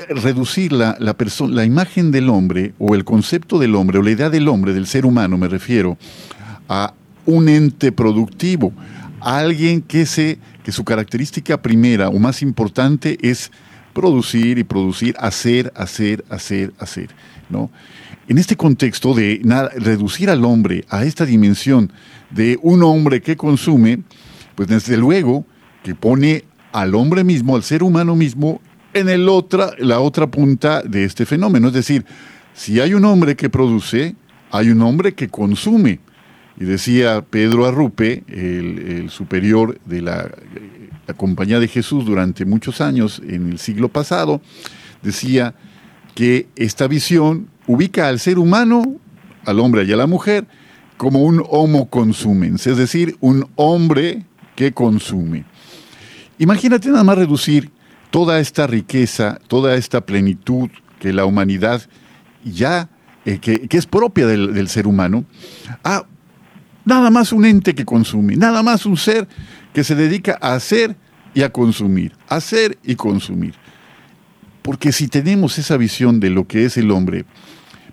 reducir 0.09 0.73
la, 0.73 0.97
la, 0.99 1.65
imagen 1.65 2.11
del 2.11 2.29
hombre 2.29 2.73
o 2.79 2.95
el 2.95 3.05
concepto 3.05 3.59
del 3.59 3.75
hombre 3.75 3.99
o 3.99 4.01
la 4.01 4.11
idea 4.11 4.29
del 4.29 4.47
hombre, 4.47 4.73
del 4.73 4.87
ser 4.87 5.05
humano 5.05 5.37
me 5.37 5.47
refiero, 5.47 5.97
a 6.67 6.93
un 7.25 7.47
ente 7.47 7.91
productivo, 7.91 8.73
a 9.21 9.37
alguien 9.37 9.81
que, 9.81 10.05
se, 10.05 10.39
que 10.63 10.71
su 10.71 10.83
característica 10.83 11.61
primera 11.61 12.09
o 12.09 12.19
más 12.19 12.41
importante 12.41 13.17
es 13.21 13.51
producir 13.93 14.57
y 14.57 14.63
producir, 14.63 15.15
hacer, 15.19 15.71
hacer, 15.75 16.23
hacer, 16.29 16.73
hacer. 16.79 17.09
¿no? 17.49 17.69
En 18.29 18.37
este 18.37 18.57
contexto 18.57 19.13
de 19.13 19.41
reducir 19.77 20.29
al 20.29 20.43
hombre 20.43 20.83
a 20.89 21.05
esta 21.05 21.25
dimensión 21.25 21.93
de 22.29 22.59
un 22.61 22.83
hombre 22.83 23.21
que 23.21 23.37
consume, 23.37 23.99
pues 24.55 24.67
desde 24.67 24.97
luego 24.97 25.45
que 25.81 25.95
pone 25.95 26.43
al 26.73 26.93
hombre 26.95 27.23
mismo, 27.23 27.55
al 27.55 27.63
ser 27.63 27.83
humano 27.83 28.17
mismo, 28.17 28.59
en 28.93 29.07
el 29.07 29.29
otra, 29.29 29.71
la 29.79 30.01
otra 30.01 30.27
punta 30.27 30.81
de 30.81 31.05
este 31.05 31.25
fenómeno. 31.25 31.67
Es 31.69 31.73
decir, 31.73 32.05
si 32.53 32.81
hay 32.81 32.93
un 32.93 33.05
hombre 33.05 33.37
que 33.37 33.49
produce, 33.49 34.15
hay 34.51 34.71
un 34.71 34.81
hombre 34.81 35.13
que 35.13 35.29
consume. 35.29 36.01
Y 36.59 36.65
decía 36.65 37.21
Pedro 37.21 37.65
Arrupe, 37.65 38.25
el, 38.27 39.09
superior 39.09 39.79
de 39.85 40.01
la, 40.01 40.29
la, 41.07 41.13
Compañía 41.13 41.61
de 41.61 41.69
Jesús 41.69 42.05
durante 42.05 42.43
muchos 42.43 42.81
años 42.81 43.21
en 43.25 43.51
el 43.51 43.59
siglo 43.59 43.87
pasado, 43.87 44.41
decía 45.01 45.55
que 46.13 46.47
esta 46.57 46.87
visión 46.87 47.47
ubica 47.67 48.07
al 48.07 48.19
ser 48.19 48.39
humano, 48.39 48.95
al 49.45 49.59
hombre 49.59 49.83
y 49.83 49.93
a 49.93 49.97
la 49.97 50.07
mujer, 50.07 50.47
como 50.97 51.23
un 51.23 51.43
homo 51.49 51.89
consumens, 51.89 52.65
es 52.65 52.77
decir, 52.77 53.17
un 53.19 53.47
hombre 53.55 54.25
que 54.55 54.73
consume. 54.73 55.45
Imagínate 56.39 56.89
nada 56.89 57.03
más 57.03 57.17
reducir 57.17 57.71
toda 58.09 58.39
esta 58.39 58.65
riqueza, 58.65 59.39
toda 59.47 59.75
esta 59.75 60.05
plenitud 60.05 60.69
que 60.99 61.13
la 61.13 61.25
humanidad 61.25 61.83
ya, 62.43 62.89
eh, 63.25 63.39
que, 63.39 63.67
es 63.69 63.85
propia 63.85 64.25
del, 64.25 64.53
del 64.53 64.69
ser 64.69 64.87
humano, 64.87 65.25
a 65.83 66.05
nada 66.85 67.11
más 67.11 67.31
un 67.31 67.45
ente 67.45 67.75
que 67.75 67.85
consume, 67.85 68.35
nada 68.35 68.63
más 68.63 68.85
un 68.85 68.97
ser 68.97 69.27
que 69.73 69.83
se 69.83 69.93
dedica 69.93 70.37
a 70.41 70.53
hacer 70.53 70.95
y 71.33 71.43
a 71.43 71.51
consumir, 71.51 72.13
hacer 72.29 72.79
y 72.83 72.95
consumir. 72.95 73.53
Porque 74.63 74.91
si 74.91 75.07
tenemos 75.07 75.59
esa 75.59 75.77
visión 75.77 76.19
de 76.19 76.29
lo 76.29 76.47
que 76.47 76.65
es 76.65 76.77
el 76.77 76.91
hombre, 76.91 77.25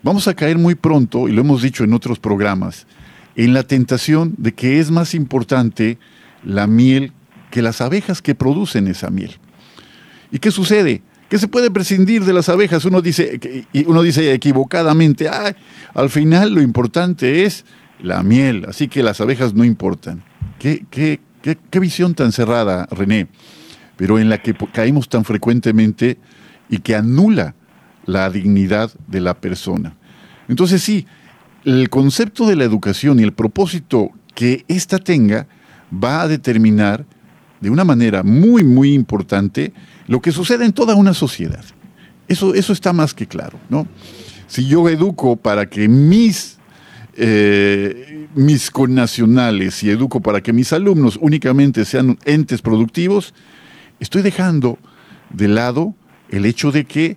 vamos 0.05 0.29
a 0.29 0.35
caer 0.35 0.59
muy 0.59 0.77
pronto, 0.77 1.29
y 1.29 1.33
lo 1.33 1.41
hemos 1.41 1.63
dicho 1.63 1.83
en 1.83 1.95
otros 1.95 2.21
programas, 2.21 2.87
en 3.35 3.55
la 3.55 3.65
tentación 3.65 4.35
de 4.37 4.53
que 4.53 4.79
es 4.79 4.91
más 4.91 5.15
importante 5.15 5.99
la 6.45 6.69
miel 6.69 7.13
que 7.51 7.63
las 7.63 7.81
abejas 7.81 8.23
que 8.23 8.35
producen 8.35 8.87
esa 8.87 9.11
miel. 9.11 9.33
¿Y 10.31 10.39
qué 10.39 10.51
sucede? 10.51 11.03
Que 11.29 11.39
se 11.39 11.49
puede 11.49 11.71
prescindir 11.71 12.25
de 12.25 12.33
las 12.33 12.49
abejas. 12.49 12.85
Uno 12.85 13.01
dice, 13.01 13.67
uno 13.87 14.03
dice 14.03 14.33
equivocadamente, 14.35 15.29
al 15.95 16.11
final 16.11 16.55
lo 16.55 16.61
importante 16.61 17.45
es 17.45 17.65
la 18.01 18.23
miel, 18.23 18.67
así 18.69 18.89
que 18.89 19.03
las 19.03 19.21
abejas 19.21 19.55
no 19.55 19.65
importan. 19.65 20.23
¿Qué, 20.59 20.85
qué, 20.91 21.21
qué, 21.43 21.57
qué 21.71 21.81
visión 21.81 22.15
tan 22.15 22.31
cerrada, 22.31 22.87
René? 22.91 23.29
Pero 23.97 24.19
en 24.19 24.29
la 24.29 24.43
que 24.43 24.55
caemos 24.73 25.09
tan 25.09 25.25
frecuentemente 25.25 26.19
y 26.69 26.79
que 26.79 26.95
anula 26.95 27.55
la 28.07 28.31
dignidad 28.31 28.93
de 29.07 29.21
la 29.21 29.35
persona. 29.35 29.97
Entonces 30.49 30.83
sí, 30.83 31.07
el 31.65 31.89
concepto 31.89 32.47
de 32.47 32.57
la 32.57 32.65
educación 32.65 33.19
y 33.19 33.23
el 33.23 33.33
propósito 33.33 34.11
que 34.35 34.65
ésta 34.69 34.99
tenga 34.99 35.47
va 35.93 36.23
a 36.23 36.29
determinar 36.29 37.07
de 37.61 37.71
una 37.71 37.85
manera 37.85 38.23
muy, 38.23 38.63
muy 38.63 38.93
importante 38.93 39.73
lo 40.07 40.21
que 40.21 40.33
sucede 40.33 40.67
en 40.67 40.73
toda 40.73 40.95
una 40.95 41.15
sociedad. 41.15 41.65
Eso, 42.29 42.55
eso 42.55 42.73
está 42.73 42.93
más 42.93 43.15
que 43.15 43.27
claro, 43.27 43.59
¿no? 43.71 43.87
Si 44.47 44.67
yo 44.67 44.89
educo 44.89 45.37
para 45.37 45.69
que 45.69 45.89
mis, 45.89 46.59
eh, 47.15 48.29
mis 48.35 48.71
connacionales 48.71 49.83
y 49.83 49.91
educo 49.91 50.21
para 50.21 50.43
que 50.43 50.53
mis 50.53 50.73
alumnos 50.73 51.19
únicamente 51.21 51.85
sean 51.85 52.19
entes 52.25 52.61
productivos, 52.61 53.33
estoy 54.01 54.23
dejando 54.23 54.79
de 55.31 55.49
lado 55.49 55.95
el 56.29 56.45
hecho 56.45 56.71
de 56.71 56.85
que 56.85 57.17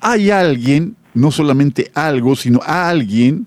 hay 0.00 0.30
alguien, 0.30 0.96
no 1.14 1.30
solamente 1.30 1.90
algo, 1.94 2.36
sino 2.36 2.60
a 2.64 2.88
alguien 2.88 3.46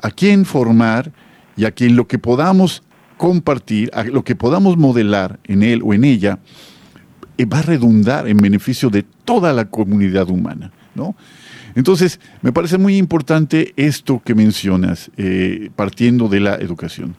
a 0.00 0.10
quien 0.10 0.44
formar 0.44 1.12
y 1.56 1.64
a 1.64 1.70
quien 1.70 1.96
lo 1.96 2.06
que 2.06 2.18
podamos 2.18 2.82
compartir, 3.16 3.90
a 3.94 4.04
lo 4.04 4.22
que 4.22 4.36
podamos 4.36 4.76
modelar 4.76 5.38
en 5.44 5.62
él 5.62 5.80
o 5.82 5.94
en 5.94 6.04
ella, 6.04 6.38
eh, 7.38 7.46
va 7.46 7.60
a 7.60 7.62
redundar 7.62 8.28
en 8.28 8.36
beneficio 8.38 8.90
de 8.90 9.02
toda 9.24 9.52
la 9.52 9.64
comunidad 9.64 10.28
humana, 10.28 10.72
¿no? 10.94 11.16
Entonces, 11.74 12.20
me 12.42 12.52
parece 12.52 12.78
muy 12.78 12.96
importante 12.96 13.72
esto 13.76 14.22
que 14.24 14.34
mencionas, 14.34 15.10
eh, 15.16 15.70
partiendo 15.74 16.28
de 16.28 16.40
la 16.40 16.54
educación. 16.56 17.16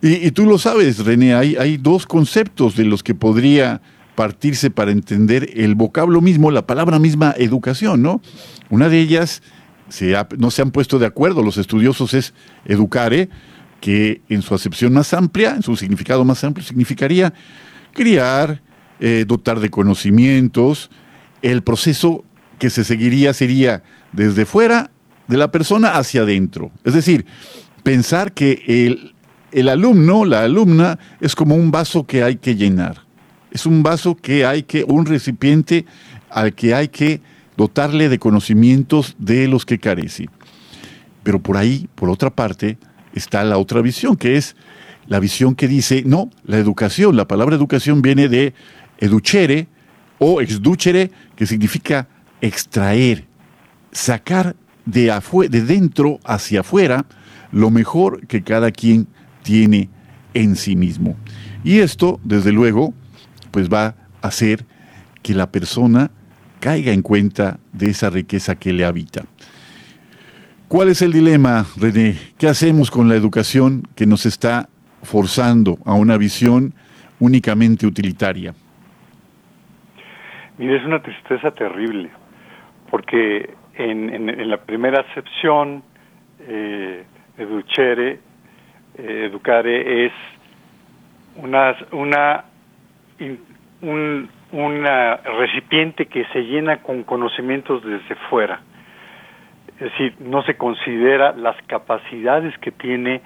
Y, 0.00 0.32
tú 0.32 0.46
lo 0.46 0.58
sabes, 0.58 1.04
René, 1.04 1.34
hay, 1.34 1.54
hay 1.54 1.76
dos 1.76 2.06
conceptos 2.06 2.74
de 2.74 2.84
los 2.84 3.04
que 3.04 3.14
podría 3.14 3.80
partirse 4.14 4.70
para 4.70 4.90
entender 4.90 5.50
el 5.54 5.74
vocablo 5.74 6.20
mismo, 6.20 6.50
la 6.50 6.66
palabra 6.66 6.98
misma 6.98 7.34
educación, 7.38 8.02
¿no? 8.02 8.20
Una 8.70 8.88
de 8.88 9.00
ellas, 9.00 9.42
no 10.38 10.50
se 10.50 10.62
han 10.62 10.70
puesto 10.70 10.98
de 10.98 11.06
acuerdo 11.06 11.42
los 11.42 11.56
estudiosos, 11.56 12.14
es 12.14 12.34
educare, 12.64 13.28
que 13.80 14.20
en 14.28 14.42
su 14.42 14.54
acepción 14.54 14.92
más 14.92 15.12
amplia, 15.12 15.54
en 15.56 15.62
su 15.62 15.76
significado 15.76 16.24
más 16.24 16.44
amplio, 16.44 16.64
significaría 16.64 17.32
criar, 17.92 18.62
eh, 19.00 19.24
dotar 19.26 19.58
de 19.58 19.70
conocimientos. 19.70 20.90
El 21.42 21.62
proceso 21.62 22.24
que 22.58 22.70
se 22.70 22.84
seguiría 22.84 23.34
sería 23.34 23.82
desde 24.12 24.46
fuera 24.46 24.90
de 25.26 25.36
la 25.36 25.50
persona 25.50 25.96
hacia 25.96 26.22
adentro. 26.22 26.70
Es 26.84 26.94
decir, 26.94 27.26
pensar 27.82 28.32
que 28.32 28.62
el, 28.68 29.14
el 29.50 29.68
alumno, 29.68 30.24
la 30.24 30.42
alumna, 30.42 30.98
es 31.20 31.34
como 31.34 31.56
un 31.56 31.72
vaso 31.72 32.06
que 32.06 32.22
hay 32.22 32.36
que 32.36 32.54
llenar 32.54 33.11
es 33.52 33.66
un 33.66 33.82
vaso 33.82 34.16
que 34.16 34.46
hay 34.46 34.62
que, 34.62 34.84
un 34.84 35.04
recipiente 35.06 35.84
al 36.30 36.54
que 36.54 36.74
hay 36.74 36.88
que 36.88 37.20
dotarle 37.56 38.08
de 38.08 38.18
conocimientos 38.18 39.14
de 39.18 39.46
los 39.46 39.66
que 39.66 39.78
carece. 39.78 40.28
Pero 41.22 41.40
por 41.40 41.58
ahí, 41.58 41.86
por 41.94 42.08
otra 42.08 42.30
parte, 42.30 42.78
está 43.14 43.44
la 43.44 43.58
otra 43.58 43.82
visión, 43.82 44.16
que 44.16 44.36
es 44.36 44.56
la 45.06 45.20
visión 45.20 45.54
que 45.54 45.68
dice, 45.68 46.02
no, 46.06 46.30
la 46.44 46.56
educación, 46.56 47.16
la 47.16 47.28
palabra 47.28 47.54
educación 47.54 48.00
viene 48.00 48.28
de 48.28 48.54
educere 48.98 49.68
o 50.18 50.40
exducere, 50.40 51.10
que 51.36 51.46
significa 51.46 52.08
extraer, 52.40 53.26
sacar 53.90 54.56
de, 54.86 55.12
de 55.50 55.62
dentro 55.62 56.20
hacia 56.24 56.60
afuera 56.60 57.04
lo 57.50 57.70
mejor 57.70 58.26
que 58.26 58.42
cada 58.42 58.70
quien 58.70 59.08
tiene 59.42 59.90
en 60.32 60.56
sí 60.56 60.74
mismo. 60.74 61.16
Y 61.64 61.80
esto, 61.80 62.18
desde 62.24 62.50
luego, 62.50 62.94
pues 63.52 63.68
va 63.68 63.94
a 64.22 64.28
hacer 64.28 64.64
que 65.22 65.34
la 65.34 65.52
persona 65.52 66.10
caiga 66.58 66.92
en 66.92 67.02
cuenta 67.02 67.58
de 67.72 67.90
esa 67.90 68.10
riqueza 68.10 68.56
que 68.56 68.72
le 68.72 68.84
habita. 68.84 69.22
¿Cuál 70.68 70.88
es 70.88 71.02
el 71.02 71.12
dilema, 71.12 71.66
René? 71.76 72.16
¿Qué 72.38 72.48
hacemos 72.48 72.90
con 72.90 73.08
la 73.08 73.14
educación 73.14 73.82
que 73.94 74.06
nos 74.06 74.26
está 74.26 74.68
forzando 75.02 75.76
a 75.84 75.94
una 75.94 76.16
visión 76.16 76.72
únicamente 77.20 77.86
utilitaria? 77.86 78.54
Mire, 80.58 80.76
es 80.76 80.84
una 80.84 81.02
tristeza 81.02 81.50
terrible, 81.50 82.10
porque 82.90 83.54
en, 83.74 84.48
la 84.48 84.58
primera 84.58 85.00
acepción, 85.00 85.82
eh, 86.40 87.04
educere, 87.36 88.20
eh, 88.98 89.28
educare 89.30 90.06
es 90.06 90.12
una, 91.36 91.74
una 91.92 92.44
un, 93.82 94.28
recipiente 95.38 96.06
que 96.06 96.24
se 96.26 96.42
llena 96.42 96.82
con 96.82 97.02
conocimientos 97.04 97.82
desde 97.84 98.14
fuera. 98.28 98.60
Es 99.74 99.90
decir, 99.90 100.14
no 100.20 100.42
se 100.42 100.56
considera 100.56 101.32
las 101.32 101.56
capacidades 101.66 102.56
que 102.58 102.70
tiene 102.70 103.20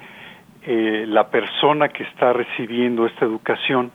eh, 0.63 1.05
la 1.07 1.29
persona 1.29 1.89
que 1.89 2.05
está 2.05 2.33
recibiendo 2.33 3.07
esta 3.07 3.25
educación, 3.25 3.91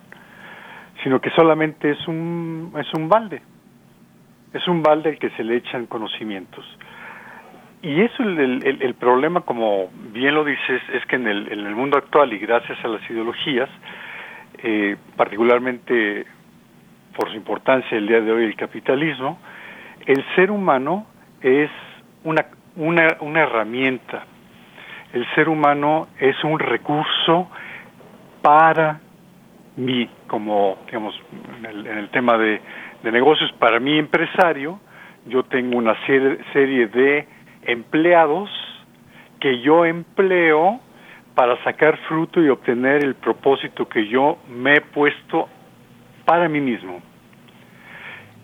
sino 1.04 1.20
que 1.20 1.30
solamente 1.32 1.92
es 1.92 2.08
un, 2.08 2.74
es 2.78 2.94
un 2.94 3.10
balde. 3.10 3.42
Es 4.54 4.68
un 4.68 4.84
balde 4.84 5.12
al 5.12 5.18
que 5.18 5.30
se 5.32 5.44
le 5.44 5.56
echan 5.56 5.86
conocimientos. 5.86 6.66
Y 7.82 8.02
eso 8.02 8.22
el, 8.22 8.38
el, 8.64 8.82
el, 8.82 8.94
problema, 8.94 9.42
como 9.42 9.90
bien 10.14 10.36
lo 10.36 10.44
dices, 10.44 10.82
es 10.94 11.04
que 11.08 11.16
en 11.16 11.28
el, 11.28 11.52
en 11.52 11.60
el 11.66 11.76
mundo 11.76 11.98
actual 11.98 12.32
y 12.32 12.38
gracias 12.38 12.78
a 12.86 12.88
las 12.88 13.02
ideologías, 13.10 13.70
eh, 14.64 14.96
particularmente 15.16 16.26
por 17.16 17.30
su 17.30 17.36
importancia 17.36 17.98
el 17.98 18.08
día 18.08 18.22
de 18.22 18.32
hoy 18.32 18.46
el 18.46 18.56
capitalismo, 18.56 19.40
el 20.06 20.24
ser 20.36 20.52
humano 20.52 21.08
es 21.42 21.70
una, 22.24 22.46
una, 22.76 23.18
una 23.20 23.42
herramienta, 23.42 24.26
el 25.14 25.26
ser 25.36 25.50
humano 25.50 26.08
es 26.20 26.42
un 26.44 26.60
recurso 26.60 27.50
para 28.42 29.00
mí, 29.78 30.10
como 30.28 30.78
digamos 30.86 31.20
en 31.58 31.66
el, 31.66 31.88
en 31.88 31.98
el 31.98 32.10
tema 32.10 32.38
de, 32.38 32.62
de, 33.04 33.12
negocios, 33.12 33.52
para 33.54 33.80
mi 33.80 33.98
empresario, 33.98 34.80
yo 35.28 35.44
tengo 35.44 35.78
una 35.78 35.96
serie 36.06 36.88
de 36.88 37.28
empleados 37.64 38.50
que 39.40 39.60
yo 39.62 39.86
empleo 39.86 40.80
para 41.36 41.62
sacar 41.64 41.98
fruto 42.08 42.42
y 42.42 42.50
obtener 42.50 43.04
el 43.04 43.16
propósito 43.16 43.88
que 43.88 44.08
yo 44.08 44.38
me 44.50 44.76
he 44.76 44.82
puesto 44.82 45.48
para 46.26 46.50
mí 46.50 46.60
mismo. 46.60 47.02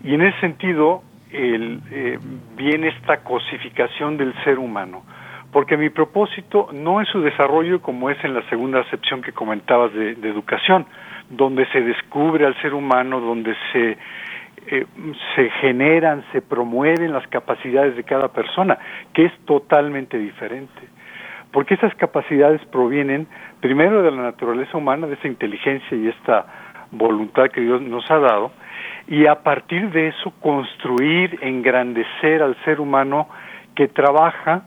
Y 0.04 0.14
en 0.14 0.22
ese 0.22 0.40
sentido 0.40 1.04
el, 1.32 1.82
eh, 1.92 2.20
viene 2.56 2.90
esta 2.90 3.18
cosificación 3.24 4.18
del 4.18 4.34
ser 4.44 4.60
humano, 4.60 5.04
porque 5.52 5.76
mi 5.76 5.90
propósito 5.90 6.70
no 6.72 7.02
es 7.02 7.08
su 7.10 7.22
desarrollo 7.22 7.82
como 7.82 8.10
es 8.10 8.24
en 8.24 8.34
la 8.34 8.48
segunda 8.50 8.82
acepción 8.82 9.22
que 9.22 9.34
comentabas 9.34 9.94
de, 9.94 10.12
educación, 10.12 10.86
donde 11.30 11.66
se 11.68 11.82
descubre 11.82 12.46
al 12.46 12.56
ser 12.62 12.74
humano, 12.74 13.20
donde 13.20 13.56
se 13.72 13.98
eh, 14.70 14.86
se 15.36 15.50
generan, 15.62 16.26
se 16.34 16.42
promueven 16.42 17.14
las 17.14 17.26
capacidades 17.28 17.96
de 17.96 18.04
cada 18.04 18.28
persona, 18.30 18.78
que 19.14 19.26
es 19.26 19.34
totalmente 19.46 20.18
diferente 20.18 20.97
porque 21.52 21.76
esas 21.76 21.94
capacidades 21.96 22.62
provienen 22.68 23.28
primero 23.60 24.02
de 24.02 24.12
la 24.12 24.24
naturaleza 24.24 24.78
humana, 24.78 25.08
de 25.08 25.16
esa 25.16 25.28
inteligencia 25.28 25.98
y 25.98 26.08
esta 26.08 26.46
voluntad 26.92 27.50
que 27.50 27.62
Dios 27.62 27.82
nos 27.82 28.10
ha 28.12 28.20
dado, 28.20 28.52
y 29.08 29.26
a 29.26 29.44
partir 29.44 29.90
de 29.92 30.10
eso 30.10 30.32
construir, 30.42 31.40
engrandecer 31.42 32.42
al 32.42 32.56
ser 32.64 32.80
humano 32.80 33.28
que 33.76 33.88
trabaja 33.88 34.64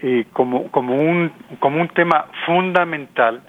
eh, 0.00 0.26
como, 0.32 0.70
como, 0.70 0.94
un, 0.94 1.32
como 1.60 1.80
un 1.80 1.88
tema 1.88 2.26
fundamental 2.44 3.42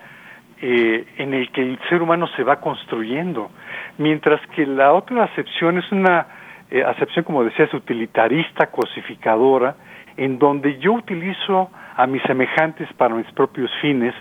eh, 0.62 1.06
en 1.18 1.34
el 1.34 1.52
que 1.52 1.62
el 1.62 1.80
ser 1.90 2.02
humano 2.02 2.28
se 2.36 2.44
va 2.44 2.62
construyendo, 2.62 3.50
mientras 3.98 4.40
que 4.56 4.66
la 4.66 4.94
otra 4.94 5.24
acepción 5.24 5.78
es 5.78 5.92
una 5.92 6.28
eh, 6.70 6.84
acepción, 6.84 7.26
como 7.26 7.44
decías, 7.44 7.74
utilitarista, 7.74 8.68
cosificadora, 8.68 9.76
en 10.18 10.40
donde 10.40 10.80
yo 10.80 10.94
utilizo 10.94 11.70
a 11.96 12.08
mis 12.08 12.22
semejantes 12.24 12.92
para 12.94 13.16
mis 13.16 13.30
propios 13.32 13.72
fines 13.82 14.14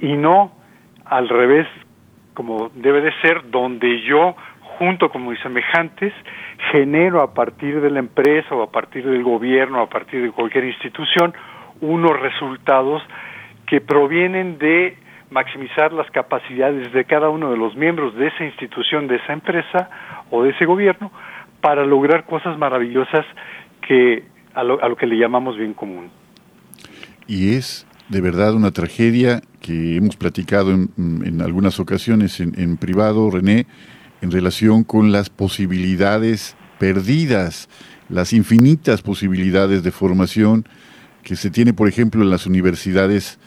y 0.00 0.14
no 0.14 0.52
al 1.04 1.28
revés 1.28 1.66
como 2.34 2.70
debe 2.74 3.00
de 3.00 3.12
ser 3.20 3.50
donde 3.50 4.00
yo 4.02 4.34
junto 4.78 5.10
con 5.10 5.26
mis 5.28 5.38
semejantes 5.40 6.12
genero 6.72 7.20
a 7.20 7.34
partir 7.34 7.80
de 7.80 7.90
la 7.90 7.98
empresa 7.98 8.54
o 8.54 8.62
a 8.62 8.70
partir 8.70 9.04
del 9.04 9.22
gobierno, 9.22 9.82
a 9.82 9.88
partir 9.88 10.22
de 10.22 10.30
cualquier 10.30 10.64
institución, 10.64 11.34
unos 11.80 12.18
resultados 12.18 13.02
que 13.66 13.80
provienen 13.80 14.58
de 14.58 14.96
maximizar 15.30 15.92
las 15.92 16.10
capacidades 16.10 16.92
de 16.92 17.04
cada 17.04 17.28
uno 17.28 17.50
de 17.50 17.56
los 17.56 17.76
miembros 17.76 18.14
de 18.16 18.28
esa 18.28 18.44
institución, 18.44 19.06
de 19.06 19.16
esa 19.16 19.32
empresa 19.32 19.90
o 20.30 20.42
de 20.42 20.50
ese 20.50 20.64
gobierno 20.64 21.12
para 21.60 21.84
lograr 21.84 22.24
cosas 22.24 22.56
maravillosas 22.58 23.26
que 23.86 24.24
a 24.54 24.62
lo, 24.64 24.82
a 24.82 24.88
lo 24.88 24.96
que 24.96 25.06
le 25.06 25.16
llamamos 25.16 25.56
bien 25.56 25.74
común. 25.74 26.10
Y 27.26 27.54
es 27.54 27.86
de 28.10 28.20
verdad 28.20 28.54
una 28.54 28.72
tragedia 28.72 29.40
que 29.60 29.96
hemos 29.96 30.16
platicado 30.16 30.72
en, 30.72 31.40
algunas 31.42 31.78
ocasiones 31.78 32.40
en, 32.40 32.76
privado, 32.76 33.30
René, 33.30 33.66
en 34.20 34.32
relación 34.32 34.82
con 34.82 35.12
las 35.12 35.30
posibilidades 35.30 36.56
perdidas, 36.78 37.68
las 38.08 38.32
infinitas 38.32 39.02
posibilidades 39.02 39.84
de 39.84 39.92
formación 39.92 40.66
que 41.22 41.36
se 41.36 41.50
tiene, 41.50 41.72
por 41.72 41.88
ejemplo, 41.88 42.22
en 42.22 42.30
las 42.30 42.46
universidades 42.46 43.38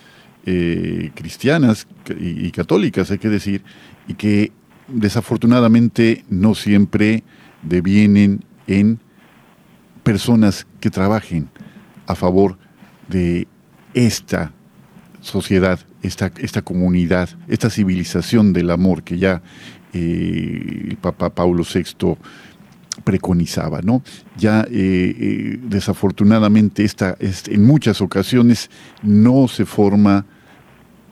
eh, 0.46 1.12
cristianas 1.14 1.88
y, 2.18 2.48
y, 2.48 2.52
católicas, 2.52 3.12
hay 3.12 3.18
que 3.18 3.30
decir, 3.30 3.64
y 4.08 4.14
que 4.14 4.52
desafortunadamente 4.88 6.24
no 6.30 6.56
siempre 6.56 7.24
devienen 7.64 8.46
en 8.68 9.00
personas 10.04 10.68
que 10.80 10.90
trabajen 10.90 11.50
a 12.08 12.16
favor 12.16 12.58
de 13.08 13.48
esta 13.94 14.52
sociedad, 15.22 15.80
esta, 16.02 16.32
esta 16.38 16.62
comunidad, 16.62 17.30
esta 17.48 17.70
civilización 17.70 18.54
del 18.54 18.72
amor 18.72 19.04
que 19.04 19.18
ya 19.18 19.42
eh, 19.94 20.88
el 20.90 20.98
Papa 20.98 21.30
Paulo 21.30 21.64
VI 21.64 22.18
preconizaba, 23.04 23.82
¿no? 23.82 24.04
Ya 24.38 24.62
eh, 24.62 24.68
eh, 24.72 25.60
desafortunadamente 25.64 26.84
esta, 26.84 27.18
en 27.20 27.64
muchas 27.64 28.02
ocasiones 28.02 28.70
no 29.02 29.48
se 29.48 29.66
forma 29.66 30.26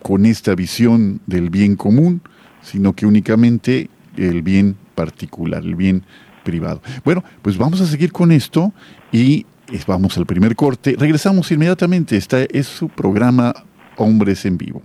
con 0.03 0.25
esta 0.25 0.55
visión 0.55 1.21
del 1.25 1.49
bien 1.49 1.75
común, 1.75 2.21
sino 2.61 2.93
que 2.93 3.05
únicamente 3.05 3.89
el 4.17 4.41
bien 4.41 4.75
particular, 4.95 5.63
el 5.63 5.75
bien 5.75 6.03
privado. 6.43 6.81
Bueno, 7.03 7.23
pues 7.41 7.57
vamos 7.57 7.81
a 7.81 7.87
seguir 7.87 8.11
con 8.11 8.31
esto 8.31 8.73
y 9.11 9.45
vamos 9.87 10.17
al 10.17 10.25
primer 10.25 10.55
corte. 10.55 10.95
Regresamos 10.97 11.51
inmediatamente. 11.51 12.17
Este 12.17 12.47
es 12.57 12.67
su 12.67 12.89
programa 12.89 13.53
Hombres 13.97 14.45
en 14.45 14.57
Vivo. 14.57 14.81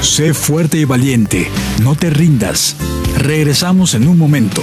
Sé 0.00 0.34
fuerte 0.34 0.78
y 0.78 0.84
valiente, 0.84 1.48
no 1.82 1.94
te 1.96 2.10
rindas. 2.10 2.76
Regresamos 3.18 3.94
en 3.94 4.06
un 4.06 4.16
momento. 4.16 4.62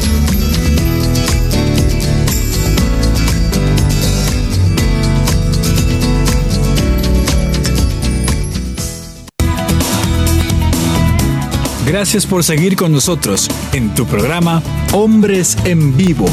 Gracias 11.91 12.25
por 12.25 12.41
seguir 12.41 12.77
con 12.77 12.93
nosotros 12.93 13.49
en 13.73 13.93
tu 13.93 14.05
programa 14.05 14.63
Hombres 14.93 15.57
en 15.65 15.97
Vivo. 15.97 16.25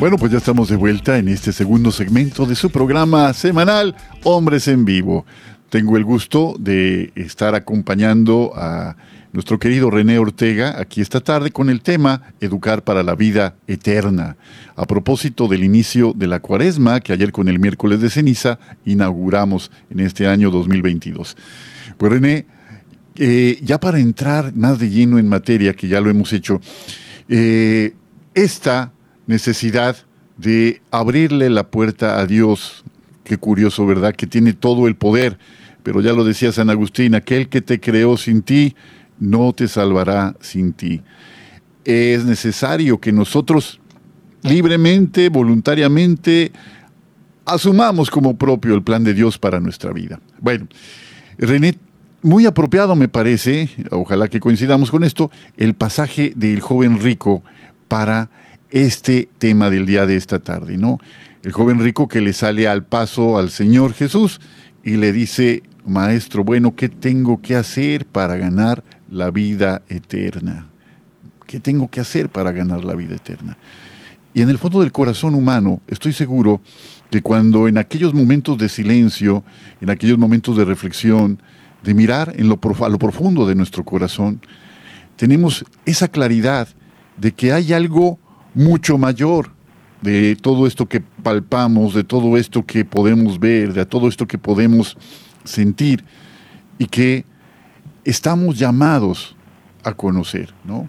Bueno, 0.00 0.18
pues 0.18 0.32
ya 0.32 0.38
estamos 0.38 0.68
de 0.68 0.76
vuelta 0.76 1.18
en 1.18 1.28
este 1.28 1.52
segundo 1.52 1.92
segmento 1.92 2.46
de 2.46 2.56
su 2.56 2.70
programa 2.70 3.32
semanal 3.32 3.94
Hombres 4.24 4.66
en 4.66 4.84
Vivo. 4.84 5.24
Tengo 5.70 5.96
el 5.96 6.04
gusto 6.04 6.54
de 6.58 7.12
estar 7.16 7.54
acompañando 7.54 8.52
a 8.54 8.96
nuestro 9.32 9.58
querido 9.58 9.90
René 9.90 10.18
Ortega 10.18 10.80
aquí 10.80 11.00
esta 11.00 11.20
tarde 11.20 11.50
con 11.50 11.68
el 11.70 11.82
tema 11.82 12.22
Educar 12.40 12.84
para 12.84 13.02
la 13.02 13.16
vida 13.16 13.56
eterna. 13.66 14.36
A 14.76 14.86
propósito 14.86 15.48
del 15.48 15.64
inicio 15.64 16.12
de 16.14 16.28
la 16.28 16.40
cuaresma 16.40 17.00
que 17.00 17.12
ayer 17.12 17.32
con 17.32 17.48
el 17.48 17.58
miércoles 17.58 18.00
de 18.00 18.10
ceniza 18.10 18.60
inauguramos 18.84 19.72
en 19.90 20.00
este 20.00 20.28
año 20.28 20.50
2022. 20.50 21.36
Pues 21.98 22.12
René, 22.12 22.46
eh, 23.16 23.58
ya 23.60 23.80
para 23.80 23.98
entrar 23.98 24.54
más 24.54 24.78
de 24.78 24.88
lleno 24.88 25.18
en 25.18 25.28
materia, 25.28 25.74
que 25.74 25.88
ya 25.88 26.00
lo 26.00 26.10
hemos 26.10 26.32
hecho, 26.32 26.60
eh, 27.28 27.94
esta 28.34 28.92
necesidad 29.26 29.96
de 30.36 30.80
abrirle 30.90 31.50
la 31.50 31.68
puerta 31.68 32.20
a 32.20 32.26
Dios. 32.26 32.84
Qué 33.26 33.38
curioso, 33.38 33.84
¿verdad? 33.84 34.14
Que 34.14 34.28
tiene 34.28 34.52
todo 34.52 34.86
el 34.86 34.94
poder. 34.94 35.36
Pero 35.82 36.00
ya 36.00 36.12
lo 36.12 36.22
decía 36.22 36.52
San 36.52 36.70
Agustín, 36.70 37.16
aquel 37.16 37.48
que 37.48 37.60
te 37.60 37.80
creó 37.80 38.16
sin 38.16 38.42
ti, 38.42 38.76
no 39.18 39.52
te 39.52 39.66
salvará 39.66 40.36
sin 40.40 40.72
ti. 40.72 41.02
Es 41.84 42.24
necesario 42.24 43.00
que 43.00 43.10
nosotros 43.10 43.80
libremente, 44.42 45.28
voluntariamente, 45.28 46.52
asumamos 47.44 48.10
como 48.10 48.36
propio 48.36 48.76
el 48.76 48.84
plan 48.84 49.02
de 49.02 49.12
Dios 49.12 49.38
para 49.38 49.58
nuestra 49.58 49.92
vida. 49.92 50.20
Bueno, 50.40 50.68
René, 51.36 51.76
muy 52.22 52.46
apropiado 52.46 52.94
me 52.94 53.08
parece, 53.08 53.68
ojalá 53.90 54.28
que 54.28 54.38
coincidamos 54.38 54.92
con 54.92 55.02
esto, 55.02 55.32
el 55.56 55.74
pasaje 55.74 56.32
del 56.36 56.60
joven 56.60 57.00
rico 57.00 57.42
para 57.88 58.30
este 58.70 59.28
tema 59.38 59.68
del 59.68 59.84
día 59.84 60.06
de 60.06 60.14
esta 60.14 60.38
tarde, 60.38 60.76
¿no? 60.76 61.00
El 61.46 61.52
joven 61.52 61.78
rico 61.78 62.08
que 62.08 62.20
le 62.20 62.32
sale 62.32 62.66
al 62.66 62.82
paso 62.82 63.38
al 63.38 63.50
Señor 63.50 63.92
Jesús 63.92 64.40
y 64.82 64.96
le 64.96 65.12
dice, 65.12 65.62
Maestro, 65.86 66.42
bueno, 66.42 66.74
¿qué 66.74 66.88
tengo 66.88 67.40
que 67.40 67.54
hacer 67.54 68.04
para 68.04 68.36
ganar 68.36 68.82
la 69.08 69.30
vida 69.30 69.82
eterna? 69.88 70.66
¿Qué 71.46 71.60
tengo 71.60 71.88
que 71.88 72.00
hacer 72.00 72.30
para 72.30 72.50
ganar 72.50 72.84
la 72.84 72.96
vida 72.96 73.14
eterna? 73.14 73.56
Y 74.34 74.42
en 74.42 74.50
el 74.50 74.58
fondo 74.58 74.80
del 74.80 74.90
corazón 74.90 75.36
humano, 75.36 75.80
estoy 75.86 76.12
seguro 76.12 76.62
que 77.12 77.22
cuando 77.22 77.68
en 77.68 77.78
aquellos 77.78 78.12
momentos 78.12 78.58
de 78.58 78.68
silencio, 78.68 79.44
en 79.80 79.90
aquellos 79.90 80.18
momentos 80.18 80.56
de 80.56 80.64
reflexión, 80.64 81.40
de 81.84 81.94
mirar 81.94 82.32
en 82.34 82.48
lo, 82.48 82.58
a 82.84 82.88
lo 82.88 82.98
profundo 82.98 83.46
de 83.46 83.54
nuestro 83.54 83.84
corazón, 83.84 84.40
tenemos 85.14 85.64
esa 85.84 86.08
claridad 86.08 86.66
de 87.16 87.30
que 87.30 87.52
hay 87.52 87.72
algo 87.72 88.18
mucho 88.52 88.98
mayor 88.98 89.54
de 90.06 90.36
todo 90.36 90.68
esto 90.68 90.86
que 90.86 91.00
palpamos, 91.00 91.92
de 91.92 92.04
todo 92.04 92.36
esto 92.36 92.64
que 92.64 92.84
podemos 92.84 93.40
ver, 93.40 93.72
de 93.72 93.84
todo 93.84 94.06
esto 94.06 94.24
que 94.28 94.38
podemos 94.38 94.96
sentir 95.42 96.04
y 96.78 96.86
que 96.86 97.24
estamos 98.04 98.56
llamados 98.56 99.34
a 99.82 99.94
conocer, 99.94 100.54
¿no? 100.64 100.88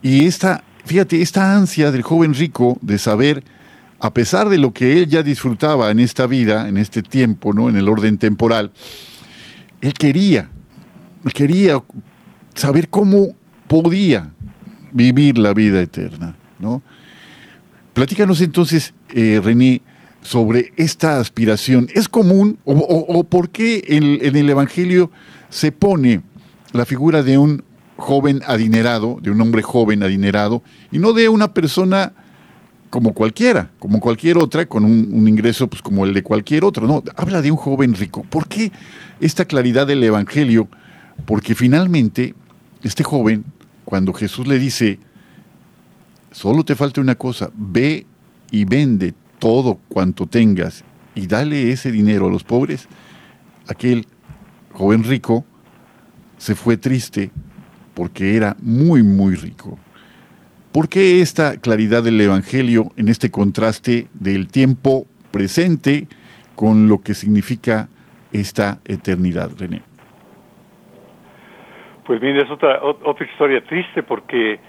Y 0.00 0.26
esta, 0.26 0.62
fíjate, 0.84 1.22
esta 1.22 1.56
ansia 1.56 1.90
del 1.90 2.02
joven 2.02 2.34
rico 2.34 2.78
de 2.82 2.98
saber, 2.98 3.42
a 3.98 4.14
pesar 4.14 4.48
de 4.48 4.58
lo 4.58 4.72
que 4.72 5.02
él 5.02 5.08
ya 5.08 5.24
disfrutaba 5.24 5.90
en 5.90 5.98
esta 5.98 6.28
vida, 6.28 6.68
en 6.68 6.76
este 6.76 7.02
tiempo, 7.02 7.52
¿no? 7.52 7.68
En 7.68 7.74
el 7.74 7.88
orden 7.88 8.16
temporal, 8.16 8.70
él 9.80 9.92
quería, 9.92 10.50
quería 11.34 11.82
saber 12.54 12.90
cómo 12.90 13.34
podía 13.66 14.30
vivir 14.92 15.36
la 15.36 15.52
vida 15.52 15.80
eterna. 15.82 16.36
¿no? 16.60 16.82
Platícanos 17.96 18.42
entonces, 18.42 18.92
eh, 19.14 19.40
René, 19.42 19.80
sobre 20.20 20.74
esta 20.76 21.18
aspiración. 21.18 21.88
¿Es 21.94 22.10
común 22.10 22.58
o, 22.66 23.24
por 23.24 23.48
qué 23.48 23.82
en, 23.88 24.36
el 24.36 24.50
Evangelio 24.50 25.10
se 25.48 25.72
pone 25.72 26.20
la 26.74 26.84
figura 26.84 27.22
de 27.22 27.38
un 27.38 27.64
joven 27.96 28.42
adinerado, 28.46 29.18
de 29.22 29.30
un 29.30 29.40
hombre 29.40 29.62
joven 29.62 30.02
adinerado, 30.02 30.62
y 30.92 30.98
no 30.98 31.14
de 31.14 31.30
una 31.30 31.54
persona 31.54 32.12
como 32.90 33.14
cualquiera, 33.14 33.70
como 33.78 33.98
cualquier 33.98 34.36
otra, 34.36 34.66
con 34.66 34.84
un, 34.84 35.08
un, 35.10 35.26
ingreso 35.26 35.66
pues 35.66 35.80
como 35.80 36.04
el 36.04 36.12
de 36.12 36.22
cualquier 36.22 36.66
otro. 36.66 36.86
No, 36.86 37.02
habla 37.16 37.40
de 37.40 37.50
un 37.50 37.56
joven 37.56 37.94
rico. 37.94 38.26
¿Por 38.28 38.46
qué 38.46 38.72
esta 39.20 39.46
claridad 39.46 39.86
del 39.86 40.04
Evangelio? 40.04 40.68
Porque 41.24 41.54
finalmente 41.54 42.34
este 42.82 43.04
joven, 43.04 43.46
cuando 43.86 44.12
Jesús 44.12 44.46
le 44.46 44.58
dice, 44.58 44.98
Solo 46.36 46.64
te 46.64 46.74
falta 46.74 47.00
una 47.00 47.14
cosa, 47.14 47.50
ve 47.54 48.04
y 48.50 48.66
vende 48.66 49.14
todo 49.38 49.78
cuanto 49.88 50.26
tengas 50.26 50.84
y 51.14 51.26
dale 51.26 51.72
ese 51.72 51.90
dinero 51.90 52.26
a 52.26 52.30
los 52.30 52.44
pobres. 52.44 52.90
Aquel 53.70 54.04
joven 54.74 55.02
rico 55.02 55.46
se 56.36 56.54
fue 56.54 56.76
triste 56.76 57.30
porque 57.94 58.36
era 58.36 58.54
muy, 58.60 59.02
muy 59.02 59.34
rico. 59.34 59.78
¿Por 60.72 60.90
qué 60.90 61.22
esta 61.22 61.58
claridad 61.58 62.02
del 62.02 62.20
Evangelio 62.20 62.92
en 62.98 63.08
este 63.08 63.30
contraste 63.30 64.08
del 64.12 64.48
tiempo 64.48 65.06
presente 65.30 66.06
con 66.54 66.86
lo 66.86 67.00
que 67.00 67.14
significa 67.14 67.88
esta 68.30 68.80
eternidad, 68.84 69.52
René? 69.58 69.80
Pues 72.04 72.20
bien, 72.20 72.36
es 72.36 72.50
otra, 72.50 72.82
otra 72.82 73.24
historia 73.24 73.64
triste 73.64 74.02
porque 74.02 74.60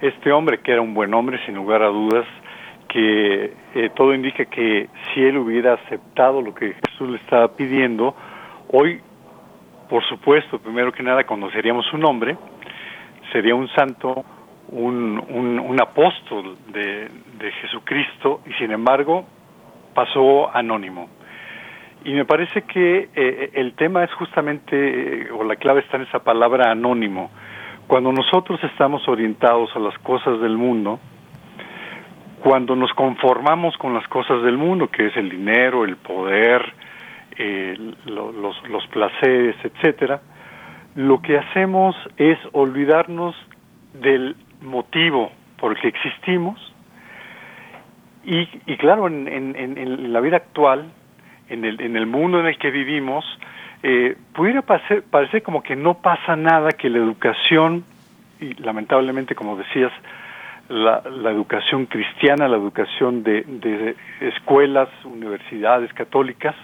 este 0.00 0.32
hombre, 0.32 0.58
que 0.58 0.72
era 0.72 0.80
un 0.80 0.94
buen 0.94 1.12
hombre, 1.14 1.38
sin 1.46 1.54
lugar 1.54 1.82
a 1.82 1.88
dudas, 1.88 2.26
que 2.88 3.52
eh, 3.74 3.90
todo 3.94 4.14
indica 4.14 4.44
que 4.46 4.88
si 5.12 5.22
él 5.22 5.38
hubiera 5.38 5.74
aceptado 5.74 6.40
lo 6.40 6.54
que 6.54 6.74
Jesús 6.86 7.10
le 7.10 7.16
estaba 7.18 7.48
pidiendo, 7.56 8.14
hoy, 8.72 9.00
por 9.88 10.04
supuesto, 10.04 10.58
primero 10.58 10.92
que 10.92 11.02
nada 11.02 11.24
conoceríamos 11.24 11.86
su 11.86 11.98
nombre, 11.98 12.36
sería 13.32 13.54
un 13.54 13.68
santo, 13.68 14.24
un, 14.68 15.22
un, 15.28 15.80
apóstol 15.80 16.56
de, 16.68 17.08
de 17.38 17.52
Jesucristo, 17.60 18.40
y 18.46 18.52
sin 18.54 18.70
embargo 18.72 19.26
pasó 19.94 20.54
anónimo. 20.54 21.08
Y 22.04 22.12
me 22.12 22.24
parece 22.24 22.62
que 22.62 23.08
eh, 23.14 23.50
el 23.54 23.74
tema 23.74 24.04
es 24.04 24.12
justamente, 24.14 25.28
o 25.32 25.42
la 25.42 25.56
clave 25.56 25.80
está 25.80 25.96
en 25.96 26.04
esa 26.04 26.20
palabra 26.20 26.70
anónimo. 26.70 27.30
Cuando 27.86 28.12
nosotros 28.12 28.62
estamos 28.64 29.06
orientados 29.08 29.70
a 29.76 29.78
las 29.78 29.96
cosas 29.98 30.40
del 30.40 30.56
mundo, 30.56 30.98
cuando 32.42 32.74
nos 32.74 32.92
conformamos 32.92 33.76
con 33.76 33.94
las 33.94 34.06
cosas 34.08 34.42
del 34.42 34.56
mundo, 34.56 34.88
que 34.88 35.06
es 35.06 35.16
el 35.16 35.30
dinero, 35.30 35.84
el 35.84 35.96
poder, 35.96 36.74
los, 38.06 38.68
los 38.68 38.86
placeres, 38.88 39.56
etcétera, 39.62 40.20
lo 40.96 41.20
que 41.20 41.38
hacemos 41.38 41.94
es 42.16 42.38
olvidarnos 42.52 43.34
del 43.92 44.34
motivo 44.62 45.30
por 45.58 45.72
el 45.72 45.80
que 45.80 45.88
existimos. 45.88 46.58
Y, 48.24 48.48
y 48.66 48.76
claro, 48.78 49.06
en, 49.06 49.28
en, 49.28 49.56
en, 49.56 50.12
la 50.12 50.20
vida 50.20 50.38
actual 50.38 50.90
en 51.48 51.64
el, 51.64 51.80
en 51.80 51.96
el 51.96 52.06
mundo 52.06 52.40
en 52.40 52.46
el 52.46 52.58
que 52.58 52.70
vivimos, 52.70 53.24
eh, 53.82 54.16
pudiera 54.34 54.62
parecer, 54.62 55.04
parecer 55.10 55.42
como 55.42 55.62
que 55.62 55.76
no 55.76 55.94
pasa 55.94 56.36
nada, 56.36 56.70
que 56.72 56.88
la 56.88 56.98
educación, 56.98 57.84
y 58.40 58.54
lamentablemente, 58.54 59.34
como 59.34 59.56
decías, 59.56 59.92
la, 60.68 61.02
la 61.08 61.30
educación 61.30 61.86
cristiana, 61.86 62.48
la 62.48 62.56
educación 62.56 63.22
de, 63.22 63.42
de 63.42 63.96
escuelas, 64.20 64.88
universidades 65.04 65.92
católicas, 65.92 66.54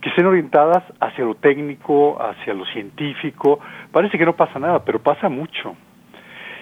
que 0.00 0.10
estén 0.10 0.26
orientadas 0.26 0.84
hacia 1.00 1.24
lo 1.24 1.34
técnico, 1.34 2.20
hacia 2.22 2.54
lo 2.54 2.64
científico, 2.66 3.60
parece 3.92 4.18
que 4.18 4.24
no 4.24 4.36
pasa 4.36 4.58
nada, 4.58 4.84
pero 4.84 5.00
pasa 5.00 5.28
mucho. 5.28 5.76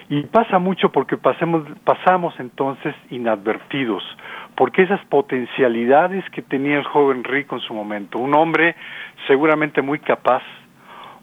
Y 0.07 0.21
pasa 0.23 0.59
mucho 0.59 0.91
porque 0.91 1.17
pasemos, 1.17 1.63
pasamos 1.83 2.33
entonces 2.39 2.95
inadvertidos 3.09 4.03
porque 4.55 4.83
esas 4.83 5.03
potencialidades 5.05 6.27
que 6.31 6.41
tenía 6.41 6.77
el 6.77 6.85
joven 6.85 7.23
rico 7.23 7.55
en 7.55 7.61
su 7.61 7.73
momento, 7.73 8.19
un 8.19 8.33
hombre 8.33 8.75
seguramente 9.27 9.81
muy 9.81 9.99
capaz, 9.99 10.43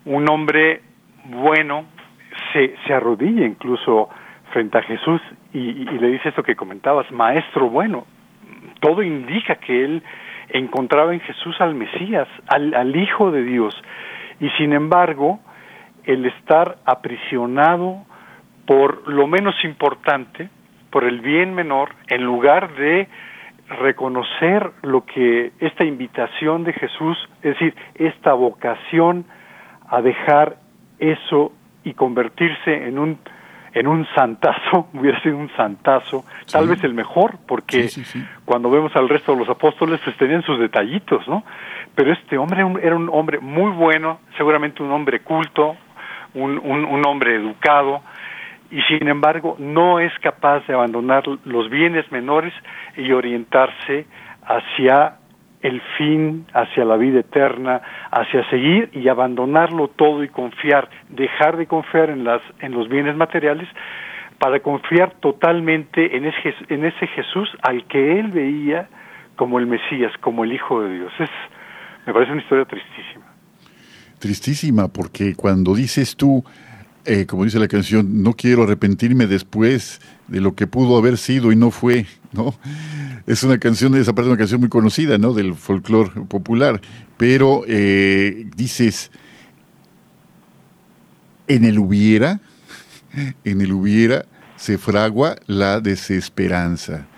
un 0.05 0.29
hombre 0.31 0.83
bueno, 1.25 1.87
se, 2.53 2.75
se 2.87 2.95
arrodilla 2.95 3.47
incluso 3.47 4.09
frente 4.53 4.79
a 4.79 4.83
Jesús 4.83 5.21
y, 5.53 5.85
le 5.85 6.09
dice 6.09 6.29
esto 6.29 6.43
que 6.43 6.57
comentabas, 6.57 7.11
maestro 7.11 7.71
bueno, 7.71 8.07
todo 8.81 9.03
indica 9.03 9.57
que 9.57 9.85
él 9.85 10.03
encontraba 10.51 11.15
en 11.15 11.21
Jesús 11.21 11.59
al 11.61 11.75
Mesías, 11.75 12.29
al, 12.49 12.75
al 12.75 12.95
Hijo 12.95 13.31
de 13.31 13.45
Dios, 13.45 13.75
y 14.41 14.51
sin 14.51 14.73
embargo, 14.73 15.41
el 16.05 16.27
estar 16.27 16.77
aprisionado 16.85 18.05
por 18.73 19.07
lo 19.07 19.27
menos 19.27 19.55
importante, 19.65 20.49
por 20.89 21.05
el 21.05 21.21
bien 21.21 21.55
menor, 21.55 21.91
en 22.07 22.23
lugar 22.23 22.75
de 22.75 23.07
reconocer 23.69 24.71
lo 24.81 25.05
que 25.05 25.53
esta 25.61 25.85
invitación 25.85 26.65
de 26.65 26.73
Jesús, 26.73 27.19
es 27.43 27.53
decir, 27.53 27.75
esta 27.97 28.33
vocación 28.33 29.27
a 29.91 30.01
dejar 30.01 30.57
eso 30.99 31.53
y 31.85 31.93
convertirse 31.93 32.89
en 32.89 32.99
un 32.99 33.19
en 33.75 33.87
un 33.87 34.07
santazo, 34.15 34.89
hubiera 34.95 35.21
sido 35.21 35.37
un 35.37 35.51
santazo, 35.55 36.25
tal 36.51 36.67
vez 36.67 36.83
el 36.83 36.95
mejor, 36.95 37.37
porque 37.47 37.91
cuando 38.47 38.71
vemos 38.71 38.97
al 38.97 39.07
resto 39.07 39.33
de 39.33 39.39
los 39.39 39.51
apóstoles, 39.51 40.01
pues 40.03 40.17
tenían 40.17 40.43
sus 40.45 40.59
detallitos, 40.59 41.29
¿no? 41.29 41.45
Pero 41.95 42.11
este 42.11 42.39
hombre 42.39 42.65
era 42.83 42.97
un 42.97 43.11
hombre 43.13 43.39
muy 43.39 43.71
bueno, 43.73 44.21
seguramente 44.39 44.83
un 44.83 44.93
hombre 44.93 45.21
culto, 45.21 45.77
un, 46.33 46.59
un, 46.59 46.87
un 46.87 47.07
hombre 47.07 47.37
educado, 47.37 48.03
y 48.73 48.81
sin 48.89 49.07
embargo 49.07 49.57
no 49.59 50.01
es 50.01 50.13
capaz 50.21 50.67
de 50.67 50.73
abandonar 50.73 51.25
los 51.45 51.69
bienes 51.69 52.11
menores 52.11 52.55
y 52.97 53.13
orientarse 53.13 54.07
hacia 54.43 55.19
el 55.61 55.81
fin, 55.97 56.47
hacia 56.55 56.85
la 56.85 56.97
vida 56.97 57.21
eterna, 57.21 57.83
hacia 58.11 58.49
seguir 58.51 58.89
y 58.95 59.07
abandonarlo 59.09 59.89
todo 59.89 60.25
y 60.25 60.29
confiar, 60.29 60.89
dejar 61.11 61.59
de 61.59 61.67
confiar 61.67 62.11
en 62.11 62.25
las 62.25 62.41
en 62.61 62.73
los 62.73 62.89
bienes 62.89 63.15
materiales 63.15 63.69
para 64.39 64.59
confiar 64.61 65.13
totalmente 65.21 66.17
en 66.17 66.25
ese, 66.25 66.55
en 66.69 66.85
ese 66.85 67.07
Jesús 67.09 67.49
al 67.63 67.87
que 67.87 68.19
él 68.19 68.33
veía 68.33 68.89
como 69.37 69.59
el 69.59 69.67
Mesías, 69.67 70.13
como 70.21 70.45
el 70.45 70.53
Hijo 70.53 70.83
de 70.83 70.95
Dios. 70.95 71.13
Es 71.21 71.31
me 72.07 72.13
parece 72.13 72.33
una 72.33 72.41
historia 72.41 72.65
tristísima. 72.65 73.27
Tristísima 74.19 74.89
porque 74.89 75.35
cuando 75.37 75.75
dices 75.75 76.17
tú 76.17 76.43
eh, 77.05 77.27
como 77.27 77.45
dice 77.45 77.59
la 77.59 77.69
canción, 77.69 78.23
no 78.23 78.35
quiero 78.35 78.63
arrepentirme 78.63 79.27
después 79.27 80.01
de 80.29 80.41
lo 80.41 80.55
que 80.55 80.67
pudo 80.67 80.97
haber 80.97 81.19
sido 81.19 81.51
y 81.51 81.57
no 81.57 81.71
fue, 81.71 82.07
¿no? 82.33 82.55
Es 83.27 83.43
una 83.43 83.59
canción, 83.59 83.95
esa 83.97 84.15
parte 84.15 84.29
una 84.29 84.39
canción 84.39 84.61
muy 84.61 84.69
conocida, 84.69 85.19
¿no? 85.19 85.33
Del 85.33 85.55
folclore 85.55 86.11
popular, 86.29 86.81
pero 87.17 87.65
eh, 87.67 88.47
dices, 88.57 89.11
en 91.49 91.65
el 91.65 91.79
hubiera, 91.79 92.41
en 93.45 93.61
el 93.61 93.73
hubiera 93.73 94.27
se 94.57 94.79
fragua 94.79 95.37
la 95.47 95.81
desesperanza. 95.81 97.09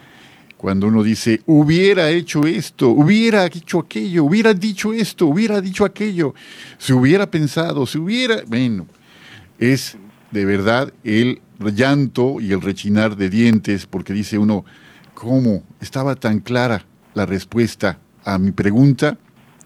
Cuando 0.57 0.87
uno 0.87 1.03
dice, 1.03 1.42
hubiera 1.44 2.09
hecho 2.09 2.47
esto, 2.47 2.88
hubiera 2.88 3.47
dicho 3.51 3.81
aquello, 3.81 4.25
hubiera 4.25 4.55
dicho 4.55 4.94
esto, 4.94 5.27
hubiera 5.27 5.61
dicho 5.61 5.85
aquello, 5.85 6.35
se 6.79 6.94
hubiera 6.94 7.31
pensado, 7.31 7.85
se 7.85 7.99
hubiera, 7.99 8.42
bueno, 8.47 8.87
es 9.72 9.96
de 10.31 10.44
verdad 10.44 10.92
el 11.05 11.40
llanto 11.59 12.40
y 12.40 12.53
el 12.53 12.61
rechinar 12.61 13.16
de 13.16 13.31
dientes, 13.31 13.87
porque 13.87 14.12
dice 14.12 14.38
uno, 14.38 14.64
¿cómo 15.14 15.62
estaba 15.81 16.16
tan 16.16 16.40
clara 16.40 16.85
la 17.14 17.27
respuesta 17.27 17.98
a 18.24 18.38
mi 18.38 18.53
pregunta, 18.53 19.16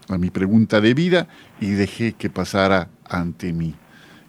a 0.07 0.17
mi 0.17 0.29
pregunta 0.29 0.79
de 0.81 0.93
vida, 0.93 1.27
y 1.59 1.71
dejé 1.71 2.13
que 2.13 2.29
pasara 2.29 2.89
ante 3.05 3.51
mí? 3.51 3.75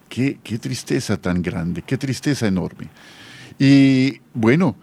Qué, 0.09 0.39
qué 0.43 0.57
tristeza 0.57 1.17
tan 1.17 1.41
grande, 1.41 1.83
qué 1.83 1.97
tristeza 1.97 2.47
enorme. 2.47 2.89
Y 3.59 4.19
bueno, 4.33 4.75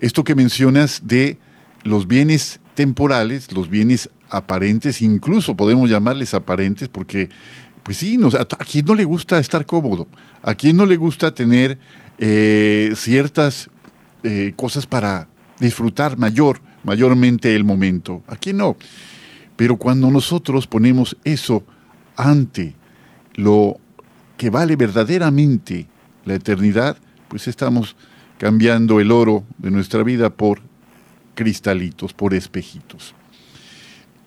esto 0.00 0.24
que 0.24 0.34
mencionas 0.34 1.02
de 1.04 1.38
los 1.84 2.06
bienes 2.06 2.60
temporales, 2.74 3.52
los 3.52 3.70
bienes 3.70 4.10
aparentes, 4.28 5.00
incluso 5.00 5.56
podemos 5.56 5.88
llamarles 5.88 6.34
aparentes 6.34 6.88
porque 6.88 7.30
pues 7.84 7.98
sí, 7.98 8.18
¿a 8.38 8.64
quién 8.64 8.86
no 8.86 8.94
le 8.94 9.04
gusta 9.04 9.38
estar 9.38 9.66
cómodo? 9.66 10.08
¿A 10.42 10.54
quién 10.54 10.76
no 10.76 10.86
le 10.86 10.96
gusta 10.96 11.34
tener 11.34 11.78
eh, 12.18 12.92
ciertas 12.96 13.68
eh, 14.22 14.54
cosas 14.56 14.86
para 14.86 15.28
disfrutar 15.60 16.16
mayor, 16.16 16.60
mayormente 16.82 17.54
el 17.54 17.62
momento? 17.62 18.22
¿A 18.26 18.36
quién 18.36 18.56
no? 18.56 18.76
Pero 19.56 19.76
cuando 19.76 20.10
nosotros 20.10 20.66
ponemos 20.66 21.14
eso 21.24 21.62
ante 22.16 22.74
lo 23.34 23.76
que 24.38 24.48
vale 24.48 24.76
verdaderamente 24.76 25.86
la 26.24 26.34
eternidad, 26.34 26.96
pues 27.28 27.48
estamos 27.48 27.96
cambiando 28.38 28.98
el 28.98 29.12
oro 29.12 29.44
de 29.58 29.70
nuestra 29.70 30.02
vida 30.02 30.30
por 30.30 30.62
cristalitos, 31.34 32.14
por 32.14 32.32
espejitos. 32.32 33.14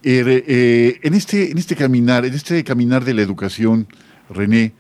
Er, 0.03 0.27
eh, 0.27 0.99
en, 1.03 1.13
este, 1.13 1.51
en 1.51 1.57
este 1.57 1.75
caminar, 1.75 2.25
en 2.25 2.33
este 2.33 2.63
caminar 2.63 3.03
de 3.03 3.13
la 3.13 3.21
educación, 3.21 3.87
René, 4.29 4.73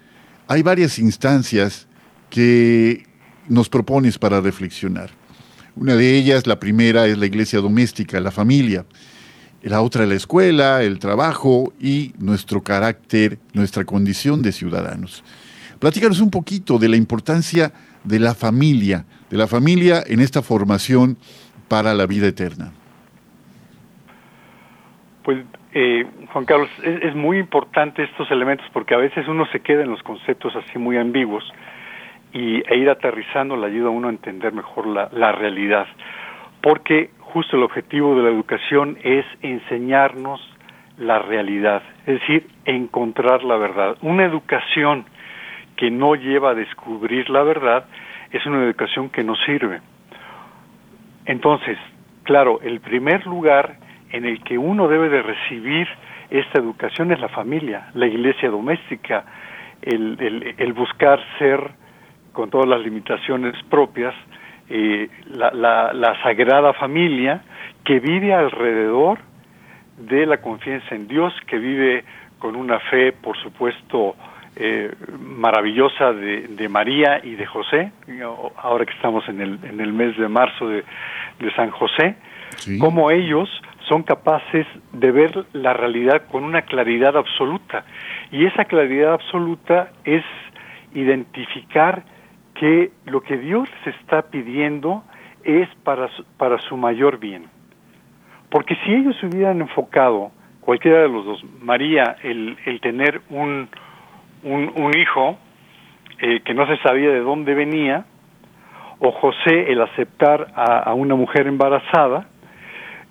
hay 0.47 0.61
varias 0.61 0.99
instancias 0.99 1.87
que 2.29 3.05
nos 3.47 3.69
propones 3.69 4.17
para 4.17 4.41
reflexionar. 4.41 5.09
Una 5.75 5.95
de 5.95 6.15
ellas, 6.15 6.47
la 6.47 6.59
primera, 6.59 7.07
es 7.07 7.17
la 7.17 7.25
iglesia 7.25 7.59
doméstica, 7.59 8.19
la 8.19 8.31
familia. 8.31 8.85
La 9.63 9.81
otra, 9.81 10.05
la 10.05 10.15
escuela, 10.15 10.83
el 10.83 10.99
trabajo 10.99 11.73
y 11.79 12.13
nuestro 12.19 12.63
carácter, 12.63 13.39
nuestra 13.53 13.85
condición 13.85 14.41
de 14.41 14.51
ciudadanos. 14.51 15.23
Platícanos 15.79 16.19
un 16.19 16.29
poquito 16.29 16.79
de 16.79 16.89
la 16.89 16.95
importancia 16.95 17.73
de 18.03 18.19
la 18.19 18.33
familia, 18.33 19.05
de 19.29 19.37
la 19.37 19.47
familia 19.47 20.03
en 20.07 20.19
esta 20.19 20.41
formación 20.41 21.17
para 21.67 21.93
la 21.93 22.05
vida 22.05 22.27
eterna. 22.27 22.71
Pues, 25.27 25.39
eh, 25.73 26.05
Juan 26.31 26.45
Carlos, 26.45 26.69
es, 26.81 27.13
muy 27.13 27.37
importante 27.37 28.01
estos 28.01 28.31
elementos 28.31 28.65
porque 28.71 28.93
a 28.93 28.97
veces 28.97 29.27
uno 29.27 29.45
se 29.47 29.59
queda 29.59 29.83
en 29.83 29.89
los 29.89 30.01
conceptos 30.01 30.55
así 30.55 30.79
muy 30.79 30.95
ambiguos 30.95 31.43
y 32.31 32.63
e 32.65 32.77
ir 32.77 32.89
aterrizando 32.89 33.57
le 33.57 33.65
ayuda 33.65 33.87
a 33.87 33.91
uno 33.91 34.07
a 34.07 34.11
entender 34.11 34.53
mejor 34.53 34.87
la, 34.87 35.09
la 35.11 35.33
realidad. 35.33 35.85
Porque 36.61 37.09
justo 37.19 37.57
el 37.57 37.63
objetivo 37.63 38.15
de 38.15 38.23
la 38.23 38.29
educación 38.29 38.99
es 39.03 39.25
enseñarnos 39.41 40.39
la 40.97 41.19
realidad, 41.19 41.83
es 42.05 42.21
decir, 42.21 42.47
encontrar 42.63 43.43
la 43.43 43.57
verdad. 43.57 43.97
Una 44.03 44.23
educación 44.23 45.03
que 45.75 45.91
no 45.91 46.15
lleva 46.15 46.51
a 46.51 46.55
descubrir 46.55 47.29
la 47.29 47.43
verdad, 47.43 47.83
es 48.31 48.45
una 48.45 48.63
educación 48.63 49.09
que 49.09 49.25
no 49.25 49.35
sirve. 49.45 49.81
Entonces, 51.25 51.77
claro, 52.23 52.61
el 52.61 52.79
primer 52.79 53.27
lugar 53.27 53.86
en 54.17 54.25
el 54.25 54.43
que 54.43 54.57
uno 54.57 54.87
debe 54.87 55.09
de 55.09 55.21
recibir 55.21 55.87
esta 56.29 56.59
educación 56.59 57.11
es 57.11 57.19
la 57.19 57.29
familia, 57.29 57.89
la 57.93 58.07
iglesia 58.07 58.49
doméstica, 58.49 59.25
el, 59.81 60.55
el, 60.57 60.73
buscar 60.73 61.19
ser, 61.37 61.59
con 62.33 62.49
todas 62.49 62.67
las 62.67 62.81
limitaciones 62.81 63.55
propias, 63.69 64.13
eh, 64.69 65.07
la, 65.27 65.51
la, 65.51 65.93
la 65.93 66.21
sagrada 66.23 66.73
familia 66.73 67.41
que 67.85 67.99
vive 67.99 68.33
alrededor 68.33 69.19
de 69.97 70.25
la 70.25 70.37
confianza 70.41 70.93
en 70.95 71.07
Dios, 71.07 71.33
que 71.47 71.57
vive 71.57 72.03
con 72.39 72.55
una 72.55 72.79
fe, 72.79 73.13
por 73.13 73.37
supuesto, 73.37 74.15
eh, 74.55 74.91
maravillosa 75.19 76.11
de, 76.13 76.47
de, 76.47 76.67
María 76.67 77.21
y 77.23 77.35
de 77.35 77.45
José, 77.45 77.91
ahora 78.57 78.85
que 78.85 78.93
estamos 78.93 79.27
en 79.29 79.39
el, 79.39 79.59
en 79.63 79.79
el 79.79 79.93
mes 79.93 80.17
de 80.17 80.27
marzo 80.27 80.67
de, 80.67 80.83
de 81.39 81.53
San 81.55 81.69
José, 81.69 82.15
como 82.79 83.11
ellos 83.11 83.49
son 83.87 84.03
capaces 84.03 84.65
de 84.93 85.11
ver 85.11 85.45
la 85.53 85.73
realidad 85.73 86.23
con 86.31 86.43
una 86.43 86.63
claridad 86.63 87.15
absoluta. 87.15 87.85
Y 88.31 88.45
esa 88.45 88.65
claridad 88.65 89.13
absoluta 89.13 89.91
es 90.03 90.23
identificar 90.93 92.03
que 92.55 92.91
lo 93.05 93.21
que 93.21 93.37
Dios 93.37 93.69
les 93.85 93.95
está 93.95 94.23
pidiendo 94.23 95.03
es 95.43 95.69
para 95.83 96.09
su, 96.09 96.23
para 96.37 96.57
su 96.59 96.75
mayor 96.75 97.19
bien. 97.19 97.45
Porque 98.49 98.75
si 98.83 98.93
ellos 98.93 99.15
hubieran 99.23 99.61
enfocado, 99.61 100.31
cualquiera 100.61 101.01
de 101.01 101.09
los 101.09 101.25
dos, 101.25 101.43
María, 101.61 102.17
el, 102.23 102.57
el 102.65 102.81
tener 102.81 103.21
un, 103.29 103.69
un, 104.43 104.91
hijo 104.97 105.37
eh, 106.19 106.41
que 106.41 106.53
no 106.53 106.65
se 106.67 106.77
sabía 106.77 107.09
de 107.09 107.19
dónde 107.19 107.53
venía, 107.53 108.05
o 108.99 109.11
José 109.11 109.71
el 109.71 109.81
aceptar 109.81 110.47
a, 110.55 110.93
una 110.93 111.15
mujer 111.15 111.47
embarazada, 111.47 112.27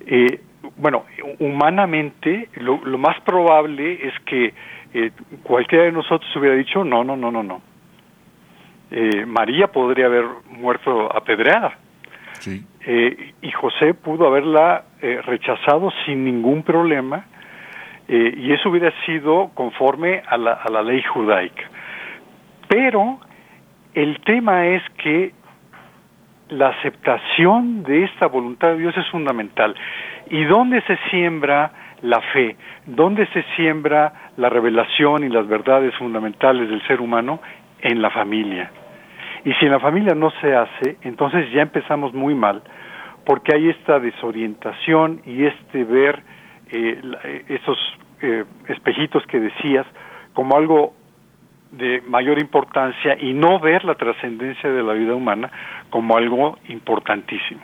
eh, 0.05 0.41
bueno, 0.77 1.05
humanamente 1.39 2.49
lo, 2.55 2.77
más 2.97 3.19
probable 3.21 4.07
es 4.07 4.13
que 4.25 4.53
eh, 4.93 5.11
cualquiera 5.43 5.85
de 5.85 5.91
nosotros 5.91 6.29
hubiera 6.35 6.55
dicho, 6.55 6.83
no, 6.83 7.03
no, 7.03 7.15
no, 7.15 7.31
no, 7.31 7.43
no. 7.43 7.61
María 9.25 9.67
podría 9.67 10.05
haber 10.05 10.23
muerto 10.49 11.13
apedreada. 11.13 11.77
Sí. 12.39 12.63
y 13.41 13.51
José 13.51 13.95
pudo 13.95 14.27
haberla 14.27 14.85
rechazado 15.01 15.91
sin 16.05 16.23
ningún 16.23 16.63
problema 16.63 17.25
eh, 18.07 18.33
y 18.37 18.53
eso 18.53 18.69
hubiera 18.69 18.91
sido 19.05 19.51
conforme 19.53 20.23
a 20.25 20.37
la, 20.37 20.53
a 20.53 20.69
la 20.69 20.81
ley 20.81 21.03
judaica. 21.03 21.63
Pero 22.69 23.19
el 23.93 24.19
tema 24.21 24.67
es 24.67 24.81
que 25.03 25.33
la 26.49 26.69
aceptación 26.69 27.83
de 27.83 28.05
esta 28.05 28.27
voluntad 28.27 28.69
de 28.69 28.77
Dios 28.77 28.97
es 28.97 29.07
fundamental. 29.09 29.75
¿Y 30.29 30.43
dónde 30.45 30.81
se 30.81 30.97
siembra 31.09 31.71
la 32.01 32.21
fe? 32.33 32.55
¿Dónde 32.85 33.25
se 33.27 33.43
siembra 33.55 34.31
la 34.37 34.49
revelación 34.49 35.23
y 35.23 35.29
las 35.29 35.47
verdades 35.47 35.93
fundamentales 35.95 36.69
del 36.69 36.85
ser 36.87 37.01
humano? 37.01 37.39
En 37.81 38.01
la 38.01 38.09
familia. 38.09 38.71
Y 39.45 39.53
si 39.53 39.65
en 39.65 39.71
la 39.71 39.79
familia 39.79 40.15
no 40.15 40.31
se 40.41 40.55
hace, 40.55 40.97
entonces 41.03 41.51
ya 41.51 41.61
empezamos 41.61 42.13
muy 42.13 42.33
mal, 42.33 42.63
porque 43.25 43.55
hay 43.55 43.69
esta 43.69 43.99
desorientación 43.99 45.21
y 45.25 45.45
este 45.45 45.83
ver 45.83 46.21
eh, 46.71 46.99
eh, 47.23 47.45
esos 47.47 47.77
eh, 48.21 48.43
espejitos 48.67 49.25
que 49.27 49.39
decías 49.39 49.85
como 50.33 50.57
algo 50.57 50.93
de 51.71 52.01
mayor 52.07 52.39
importancia 52.39 53.17
y 53.19 53.33
no 53.33 53.59
ver 53.59 53.83
la 53.83 53.95
trascendencia 53.95 54.69
de 54.69 54.83
la 54.83 54.93
vida 54.93 55.15
humana 55.15 55.51
como 55.89 56.17
algo 56.17 56.57
importantísimo. 56.69 57.61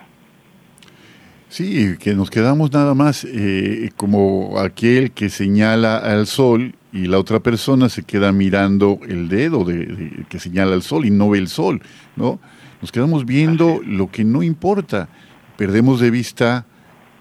Sí, 1.54 1.98
que 2.00 2.16
nos 2.16 2.32
quedamos 2.32 2.72
nada 2.74 2.96
más 2.96 3.26
eh, 3.26 3.92
como 3.96 4.60
aquel 4.60 5.12
que 5.12 5.30
señala 5.30 5.98
al 5.98 6.26
sol 6.26 6.74
y 6.92 7.06
la 7.06 7.20
otra 7.20 7.42
persona 7.42 7.90
se 7.90 8.04
queda 8.04 8.32
mirando 8.32 9.00
el 9.08 9.30
dedo 9.30 9.64
de, 9.64 10.26
que 10.30 10.40
señala 10.40 10.74
al 10.74 10.82
sol 10.82 11.06
y 11.06 11.12
no 11.12 11.30
ve 11.30 11.38
el 11.38 11.48
sol, 11.48 11.82
¿no? 12.16 12.40
Nos 12.82 12.92
quedamos 12.92 13.26
viendo 13.26 13.82
lo 13.86 14.10
que 14.10 14.24
no 14.24 14.42
importa, 14.42 15.10
perdemos 15.56 16.00
de 16.00 16.10
vista 16.10 16.66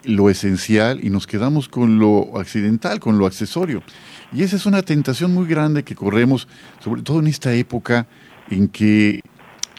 lo 0.05 0.31
esencial 0.31 1.01
y 1.05 1.11
nos 1.11 1.27
quedamos 1.27 1.69
con 1.69 1.99
lo 1.99 2.39
accidental, 2.39 3.01
con 3.01 3.19
lo 3.19 3.27
accesorio. 3.27 3.83
Y 4.33 4.43
esa 4.43 4.57
es 4.57 4.67
una 4.67 4.83
tentación 4.83 5.33
muy 5.33 5.47
grande 5.47 5.83
que 5.83 5.95
corremos, 5.95 6.49
sobre 6.81 7.03
todo 7.03 7.21
en 7.21 7.27
esta 7.27 7.53
época 7.53 8.07
en 8.51 8.69
que 8.69 9.21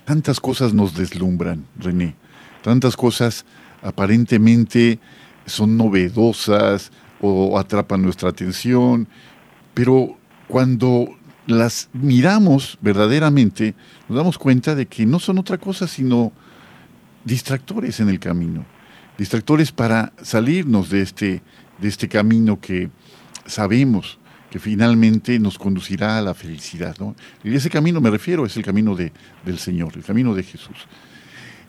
tantas 0.05 0.39
cosas 0.39 0.73
nos 0.73 0.95
deslumbran, 0.95 1.65
René. 1.77 2.15
Tantas 2.61 2.95
cosas 2.95 3.45
aparentemente 3.81 4.99
son 5.45 5.75
novedosas 5.75 6.91
o 7.19 7.57
atrapan 7.57 8.01
nuestra 8.01 8.29
atención, 8.29 9.07
pero 9.73 10.17
cuando 10.47 11.07
las 11.47 11.89
miramos 11.93 12.77
verdaderamente, 12.81 13.75
nos 14.07 14.17
damos 14.17 14.37
cuenta 14.37 14.75
de 14.75 14.85
que 14.85 15.05
no 15.05 15.19
son 15.19 15.39
otra 15.39 15.57
cosa 15.57 15.87
sino 15.87 16.31
distractores 17.25 17.99
en 17.99 18.09
el 18.09 18.19
camino 18.19 18.65
distractores 19.17 19.71
para 19.71 20.13
salirnos 20.21 20.89
de 20.89 21.01
este, 21.01 21.41
de 21.79 21.87
este 21.87 22.07
camino 22.07 22.59
que 22.59 22.89
sabemos 23.45 24.19
que 24.53 24.59
finalmente 24.59 25.39
nos 25.39 25.57
conducirá 25.57 26.19
a 26.19 26.21
la 26.21 26.35
felicidad. 26.35 26.95
Y 27.43 27.55
ese 27.55 27.71
camino 27.71 27.99
me 27.99 28.11
refiero 28.11 28.45
es 28.45 28.55
el 28.55 28.61
camino 28.61 28.95
de, 28.95 29.11
del 29.43 29.57
Señor, 29.57 29.93
el 29.95 30.03
camino 30.03 30.35
de 30.35 30.43
Jesús. 30.43 30.77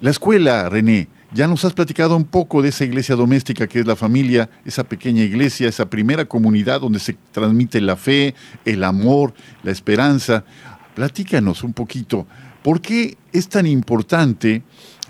La 0.02 0.10
escuela, 0.10 0.68
René, 0.68 1.08
ya 1.32 1.46
nos 1.46 1.64
has 1.64 1.72
platicado 1.72 2.14
un 2.14 2.26
poco 2.26 2.60
de 2.60 2.68
esa 2.68 2.84
iglesia 2.84 3.16
doméstica 3.16 3.66
que 3.66 3.80
es 3.80 3.86
la 3.86 3.96
familia, 3.96 4.50
esa 4.66 4.84
pequeña 4.84 5.22
iglesia, 5.22 5.66
esa 5.66 5.88
primera 5.88 6.26
comunidad 6.26 6.82
donde 6.82 6.98
se 6.98 7.16
transmite 7.32 7.80
la 7.80 7.96
fe, 7.96 8.34
el 8.66 8.84
amor, 8.84 9.32
la 9.62 9.70
esperanza. 9.70 10.44
Platícanos 10.94 11.64
un 11.64 11.72
poquito, 11.72 12.26
¿por 12.62 12.82
qué 12.82 13.16
es 13.32 13.48
tan 13.48 13.66
importante 13.66 14.62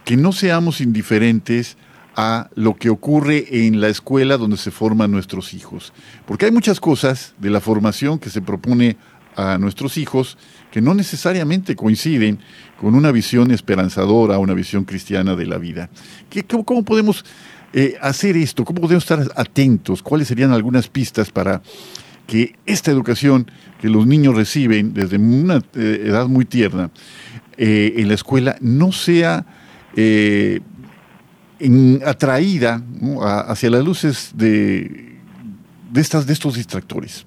que 0.04 0.16
no 0.16 0.30
seamos 0.30 0.80
indiferentes 0.80 1.76
a 2.16 2.48
lo 2.54 2.76
que 2.76 2.90
ocurre 2.90 3.66
en 3.66 3.80
la 3.80 3.88
escuela 3.88 4.36
donde 4.36 4.56
se 4.56 4.70
forman 4.70 5.10
nuestros 5.10 5.54
hijos. 5.54 5.92
Porque 6.26 6.46
hay 6.46 6.52
muchas 6.52 6.80
cosas 6.80 7.34
de 7.38 7.50
la 7.50 7.60
formación 7.60 8.18
que 8.18 8.30
se 8.30 8.40
propone 8.40 8.96
a 9.36 9.58
nuestros 9.58 9.96
hijos 9.98 10.38
que 10.70 10.80
no 10.80 10.94
necesariamente 10.94 11.76
coinciden 11.76 12.38
con 12.80 12.94
una 12.94 13.12
visión 13.12 13.50
esperanzadora, 13.50 14.38
una 14.38 14.54
visión 14.54 14.84
cristiana 14.84 15.36
de 15.36 15.46
la 15.46 15.58
vida. 15.58 15.90
¿Qué, 16.30 16.44
cómo, 16.44 16.84
podemos 16.84 17.24
eh, 17.72 17.96
hacer 18.00 18.36
esto? 18.36 18.64
¿Cómo 18.64 18.80
podemos 18.80 19.04
estar 19.04 19.32
atentos? 19.36 20.02
¿Cuáles 20.02 20.28
serían 20.28 20.52
algunas 20.52 20.88
pistas 20.88 21.30
para 21.30 21.62
que 22.26 22.54
esta 22.66 22.90
educación 22.90 23.50
que 23.80 23.88
los 23.88 24.06
niños 24.06 24.34
reciben 24.34 24.94
desde 24.94 25.16
una 25.16 25.62
eh, 25.74 26.04
edad 26.06 26.26
muy 26.26 26.44
tierna 26.44 26.90
eh, 27.56 27.94
en 27.98 28.08
la 28.08 28.14
escuela 28.14 28.56
no 28.60 28.92
sea 28.92 29.46
atraída 32.04 32.80
hacia 33.48 33.70
las 33.70 33.84
luces 33.84 34.36
de, 34.36 35.18
de, 35.90 36.00
estas, 36.00 36.26
de 36.26 36.32
estos 36.32 36.54
distractores? 36.54 37.26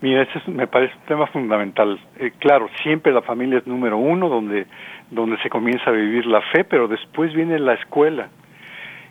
Mira, 0.00 0.22
ese 0.22 0.50
me 0.50 0.66
parece 0.66 0.94
un 0.96 1.06
tema 1.06 1.26
fundamental. 1.28 1.98
Eh, 2.18 2.32
claro, 2.38 2.68
siempre 2.82 3.12
la 3.12 3.22
familia 3.22 3.58
es 3.58 3.66
número 3.68 3.98
uno, 3.98 4.28
donde, 4.28 4.66
donde 5.10 5.40
se 5.42 5.48
comienza 5.48 5.90
a 5.90 5.92
vivir 5.92 6.26
la 6.26 6.40
fe, 6.52 6.64
pero 6.64 6.88
después 6.88 7.32
viene 7.32 7.58
la 7.60 7.74
escuela. 7.74 8.28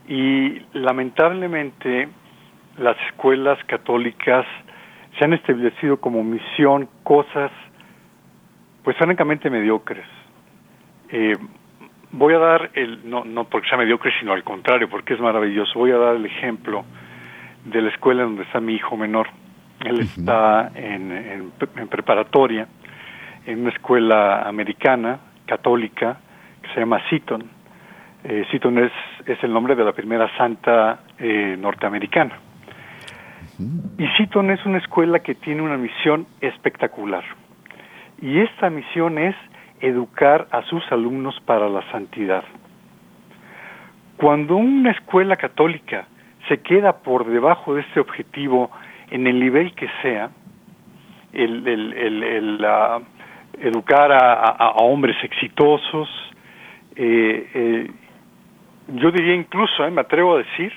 Y 0.09 0.59
lamentablemente 0.73 2.09
las 2.77 2.97
escuelas 3.07 3.57
católicas 3.67 4.45
se 5.17 5.23
han 5.23 5.33
establecido 5.33 5.97
como 5.97 6.23
misión 6.25 6.89
cosas, 7.03 7.51
pues 8.83 8.97
francamente 8.97 9.49
mediocres. 9.49 10.05
Eh, 11.09 11.37
Voy 12.13 12.33
a 12.33 12.39
dar 12.39 12.71
el, 12.73 13.09
no, 13.09 13.23
no 13.23 13.45
porque 13.45 13.69
sea 13.69 13.77
mediocre, 13.77 14.11
sino 14.19 14.33
al 14.33 14.43
contrario, 14.43 14.89
porque 14.89 15.13
es 15.13 15.19
maravilloso. 15.19 15.79
Voy 15.79 15.91
a 15.91 15.97
dar 15.97 16.15
el 16.15 16.25
ejemplo 16.25 16.83
de 17.65 17.81
la 17.81 17.89
escuela 17.89 18.23
donde 18.23 18.43
está 18.43 18.59
mi 18.59 18.73
hijo 18.75 18.97
menor. 18.97 19.27
Él 19.85 19.99
está 20.01 20.71
en, 20.75 21.11
en, 21.11 21.87
preparatoria, 21.87 22.67
en 23.45 23.61
una 23.61 23.69
escuela 23.71 24.43
americana, 24.43 25.19
católica, 25.45 26.19
que 26.61 26.69
se 26.73 26.79
llama 26.81 27.01
Seaton. 27.09 27.43
Eh, 28.23 28.45
Seaton 28.51 28.77
es, 28.77 28.91
es 29.25 29.43
el 29.43 29.51
nombre 29.51 29.75
de 29.75 29.83
la 29.83 29.93
primera 29.93 30.29
santa 30.37 30.99
eh, 31.17 31.55
norteamericana. 31.57 32.37
Y 33.97 34.07
Seaton 34.17 34.51
es 34.51 34.65
una 34.65 34.77
escuela 34.77 35.19
que 35.19 35.35
tiene 35.35 35.61
una 35.61 35.77
misión 35.77 36.27
espectacular. 36.41 37.23
Y 38.21 38.39
esta 38.39 38.69
misión 38.69 39.17
es 39.17 39.35
educar 39.81 40.47
a 40.51 40.61
sus 40.63 40.83
alumnos 40.91 41.39
para 41.45 41.67
la 41.69 41.81
santidad. 41.91 42.43
Cuando 44.17 44.55
una 44.55 44.91
escuela 44.91 45.35
católica 45.35 46.07
se 46.47 46.61
queda 46.61 46.97
por 46.99 47.25
debajo 47.25 47.75
de 47.75 47.81
este 47.81 47.99
objetivo 47.99 48.71
en 49.09 49.27
el 49.27 49.39
nivel 49.39 49.73
que 49.73 49.87
sea, 50.01 50.29
el, 51.33 51.67
el, 51.67 52.65
educar 53.59 54.11
a, 54.11 54.71
hombres 54.77 55.15
exitosos. 55.23 56.09
Eh, 56.95 57.49
eh, 57.53 57.91
yo 58.95 59.11
diría 59.11 59.35
incluso, 59.35 59.89
me 59.91 60.01
atrevo 60.01 60.35
a 60.35 60.39
decir, 60.39 60.73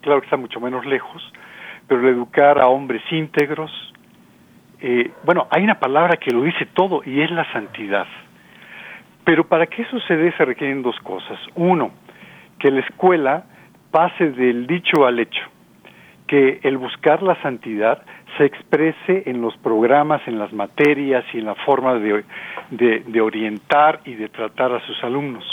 claro 0.00 0.20
que 0.20 0.26
está 0.26 0.36
mucho 0.36 0.60
menos 0.60 0.84
lejos, 0.86 1.32
pero 1.86 2.00
el 2.00 2.14
educar 2.14 2.58
a 2.58 2.66
hombres 2.66 3.02
íntegros. 3.10 3.70
bueno, 5.24 5.46
hay 5.50 5.62
una 5.62 5.78
palabra 5.78 6.16
que 6.16 6.32
lo 6.32 6.42
dice 6.42 6.66
todo 6.66 7.02
y 7.04 7.20
es 7.20 7.30
la 7.30 7.50
santidad. 7.52 8.06
Pero 9.26 9.44
para 9.48 9.66
que 9.66 9.82
eso 9.82 9.98
se 10.06 10.30
se 10.30 10.44
requieren 10.44 10.82
dos 10.82 10.96
cosas. 11.00 11.36
Uno, 11.56 11.90
que 12.60 12.70
la 12.70 12.78
escuela 12.78 13.44
pase 13.90 14.30
del 14.30 14.68
dicho 14.68 15.04
al 15.04 15.18
hecho, 15.18 15.42
que 16.28 16.60
el 16.62 16.78
buscar 16.78 17.24
la 17.24 17.34
santidad 17.42 18.02
se 18.38 18.44
exprese 18.44 19.24
en 19.26 19.42
los 19.42 19.56
programas, 19.56 20.22
en 20.28 20.38
las 20.38 20.52
materias 20.52 21.24
y 21.34 21.38
en 21.38 21.46
la 21.46 21.56
forma 21.56 21.94
de, 21.94 23.20
orientar 23.20 24.00
y 24.04 24.14
de 24.14 24.28
tratar 24.28 24.72
a 24.72 24.86
sus 24.86 25.02
alumnos. 25.02 25.44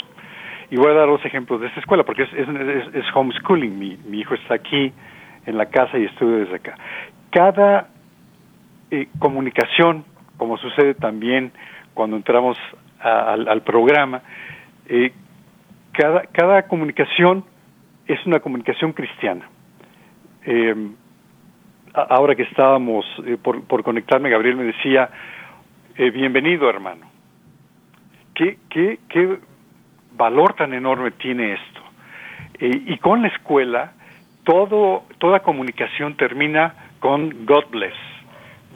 Y 0.70 0.76
voy 0.76 0.92
a 0.92 0.94
dar 0.94 1.08
dos 1.08 1.24
ejemplos 1.24 1.60
de 1.60 1.66
esta 1.66 1.80
escuela, 1.80 2.04
porque 2.04 2.22
es, 2.22 2.32
es, 2.32 3.04
homeschooling. 3.12 3.76
Mi, 3.76 3.98
mi, 4.06 4.20
hijo 4.20 4.34
está 4.34 4.54
aquí 4.54 4.92
en 5.46 5.58
la 5.58 5.66
casa 5.66 5.98
y 5.98 6.04
estudio 6.04 6.38
desde 6.38 6.56
acá. 6.56 6.76
Cada 7.30 7.88
eh, 8.92 9.08
comunicación, 9.18 10.04
como 10.36 10.58
sucede 10.58 10.94
también 10.94 11.50
cuando 11.92 12.16
entramos 12.16 12.56
al, 13.04 13.62
programa, 13.62 14.22
eh, 14.88 15.12
cada, 15.92 16.22
cada 16.32 16.66
comunicación 16.66 17.44
es 18.06 18.24
una 18.26 18.40
comunicación 18.40 18.92
cristiana. 18.92 19.48
Eh, 20.46 20.74
ahora 21.92 22.34
que 22.34 22.42
estábamos 22.42 23.04
eh, 23.26 23.36
por, 23.42 23.64
por, 23.64 23.82
conectarme, 23.82 24.30
Gabriel 24.30 24.56
me 24.56 24.64
decía, 24.64 25.10
bienvenido 25.96 26.68
hermano. 26.68 27.06
¿Qué, 28.34 28.58
qué, 28.68 28.98
¿Qué 29.08 29.38
valor 30.16 30.54
tan 30.54 30.74
enorme 30.74 31.10
tiene 31.12 31.54
esto? 31.54 31.80
y 32.56 32.96
con 32.98 33.20
la 33.20 33.28
escuela, 33.28 33.92
todo, 34.44 35.04
toda 35.18 35.40
comunicación 35.40 36.16
termina 36.16 36.72
con 37.00 37.44
God 37.46 37.64
bless, 37.70 37.94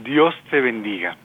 Dios 0.02 0.34
te 0.50 0.60
bendiga. 0.60 1.16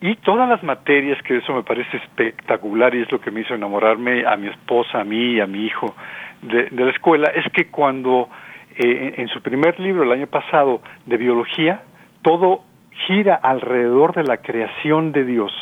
Y 0.00 0.14
todas 0.16 0.48
las 0.48 0.62
materias, 0.62 1.20
que 1.22 1.38
eso 1.38 1.52
me 1.52 1.64
parece 1.64 1.96
espectacular 1.96 2.94
y 2.94 3.02
es 3.02 3.10
lo 3.10 3.20
que 3.20 3.32
me 3.32 3.40
hizo 3.40 3.54
enamorarme 3.54 4.24
a 4.24 4.36
mi 4.36 4.46
esposa, 4.46 5.00
a 5.00 5.04
mí 5.04 5.34
y 5.34 5.40
a 5.40 5.46
mi 5.46 5.66
hijo 5.66 5.94
de, 6.42 6.70
la 6.70 6.90
escuela, 6.90 7.32
es 7.34 7.50
que 7.52 7.66
cuando 7.66 8.28
eh, 8.76 9.14
en 9.16 9.26
su 9.28 9.42
primer 9.42 9.80
libro 9.80 10.04
el 10.04 10.12
año 10.12 10.28
pasado 10.28 10.82
de 11.04 11.16
biología, 11.16 11.82
todo 12.22 12.62
gira 13.06 13.34
alrededor 13.34 14.14
de 14.14 14.22
la 14.22 14.36
creación 14.36 15.10
de 15.10 15.24
Dios. 15.24 15.52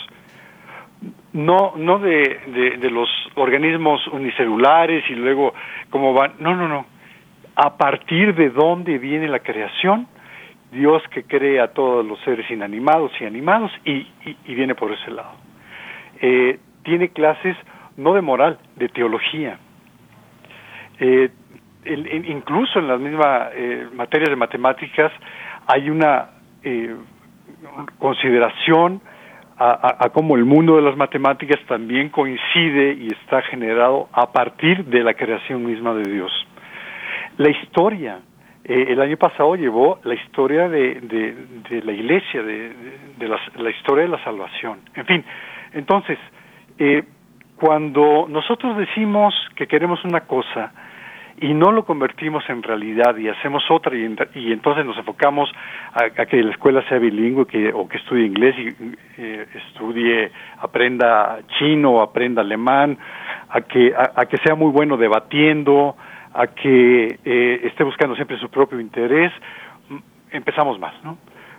No, 1.33 1.73
no 1.77 1.99
de, 1.99 2.77
de 2.79 2.91
los 2.91 3.09
organismos 3.37 4.07
unicelulares 4.09 5.05
y 5.11 5.15
luego 5.15 5.55
cómo 5.91 6.13
van, 6.13 6.33
no, 6.41 6.55
no, 6.55 6.69
no. 6.69 6.87
A 7.55 7.77
partir 7.77 8.35
de 8.35 8.51
dónde 8.51 8.99
viene 8.99 9.29
la 9.29 9.41
creación, 9.41 10.09
Dios 10.77 11.03
que 11.11 11.25
crea 11.25 11.65
a 11.65 11.69
todos 11.69 12.07
los 12.07 12.21
seres 12.21 12.49
inanimados 12.51 13.11
y 13.21 13.25
animados 13.25 13.73
y, 13.85 14.07
viene 14.47 14.75
por 14.75 14.93
ese 14.93 15.11
lado. 15.11 15.33
Eh, 16.21 16.59
tiene 16.85 17.09
clases 17.09 17.57
no 17.97 18.15
de 18.15 18.21
moral, 18.21 18.59
de 18.77 18.89
teología. 18.89 19.59
Eh, 21.01 21.31
incluso 22.29 22.79
en 22.79 22.89
las 22.89 23.01
mismas 23.01 23.51
eh, 23.55 23.89
materias 23.95 24.31
de 24.31 24.37
matemáticas 24.37 25.13
hay 25.67 25.91
una 25.91 26.31
consideración 27.99 29.01
a, 29.57 30.05
a, 30.05 30.11
cómo 30.11 30.37
el 30.37 30.45
mundo 30.45 30.77
de 30.77 30.83
las 30.83 30.97
matemáticas 30.97 31.61
también 31.67 32.11
coincide 32.11 32.93
y 32.93 33.09
está 33.09 33.41
generado 33.43 34.09
a 34.13 34.33
partir 34.33 34.85
de 34.85 35.03
la 35.03 35.15
creación 35.15 35.65
misma 35.65 35.95
de 35.95 36.11
Dios. 36.11 36.33
La 37.39 37.51
historia 37.51 38.19
eh, 38.69 38.87
el 38.89 39.01
año 39.01 39.17
pasado 39.17 39.55
llevó 39.55 40.01
la 40.03 40.15
historia 40.15 40.69
de, 40.69 41.01
de, 41.01 41.83
la 41.83 41.93
iglesia, 41.93 42.43
de, 42.43 42.73
de 43.17 43.29
la, 43.29 43.71
historia 43.71 44.03
de 44.05 44.11
la 44.11 44.25
salvación. 44.25 44.81
En 44.97 45.07
fin, 45.07 45.25
entonces, 45.73 46.19
eh, 46.77 47.05
cuando 47.55 48.27
nosotros 48.29 48.77
decimos 48.77 49.33
que 49.55 49.69
queremos 49.69 50.05
una 50.05 50.23
cosa 50.23 50.73
y 51.41 51.55
no 51.55 51.71
lo 51.71 51.85
convertimos 51.85 52.43
en 52.49 52.61
realidad 52.61 53.17
y 53.17 53.29
hacemos 53.29 53.63
otra 53.71 53.95
y, 53.95 54.53
entonces 54.53 54.85
nos 54.85 54.99
enfocamos 54.99 55.49
a, 55.93 56.27
que 56.27 56.43
la 56.43 56.51
escuela 56.51 56.83
sea 56.89 56.99
bilingüe 56.99 57.47
que, 57.47 57.73
o 57.73 57.87
que 57.89 57.99
estudie 57.99 58.27
inglés 58.27 58.57
y 58.59 58.97
eh, 59.19 59.47
estudie, 59.55 60.33
aprenda 60.59 61.39
chino, 61.57 62.03
aprenda 62.03 62.43
alemán, 62.43 62.99
a 63.49 63.61
que, 63.61 63.95
a 63.97 64.27
que 64.27 64.39
sea 64.39 64.57
muy 64.57 64.73
bueno 64.73 64.97
debatiendo, 64.97 65.95
a 66.37 66.49
que 66.49 67.19
eh, 67.25 67.61
esté 67.65 67.83
buscando 67.83 68.15
siempre 68.15 68.39
su 68.39 68.51
propio 68.51 68.79
interés, 68.79 69.33
empezamos 70.31 70.79
mal, 70.79 70.93
¿no? 71.03 71.17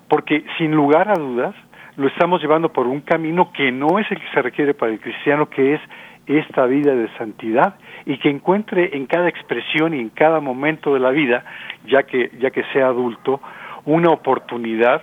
Porque 0.07 0.45
sin 0.59 0.71
lugar 0.71 1.09
a 1.09 1.15
dudas 1.15 1.55
lo 1.95 2.07
estamos 2.07 2.41
llevando 2.41 2.71
por 2.71 2.85
un 2.85 3.01
camino 3.01 3.51
que 3.51 3.71
no 3.71 3.97
es 3.97 4.09
el 4.11 4.19
que 4.19 4.29
se 4.31 4.41
requiere 4.43 4.75
para 4.75 4.91
el 4.91 4.99
cristiano, 4.99 5.49
que 5.49 5.73
es 5.73 5.81
esta 6.27 6.67
vida 6.67 6.93
de 6.93 7.09
santidad 7.17 7.75
y 8.05 8.19
que 8.19 8.29
encuentre 8.29 8.95
en 8.95 9.07
cada 9.07 9.27
expresión 9.29 9.95
y 9.95 9.99
en 9.99 10.09
cada 10.09 10.41
momento 10.41 10.93
de 10.93 10.99
la 10.99 11.09
vida, 11.09 11.43
ya 11.87 12.03
que 12.03 12.29
ya 12.39 12.51
que 12.51 12.63
sea 12.71 12.87
adulto, 12.87 13.41
una 13.85 14.11
oportunidad 14.11 15.01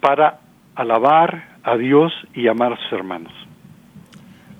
para 0.00 0.38
alabar 0.76 1.56
a 1.64 1.76
Dios 1.76 2.12
y 2.34 2.46
amar 2.46 2.74
a 2.74 2.76
sus 2.76 2.92
hermanos 2.92 3.47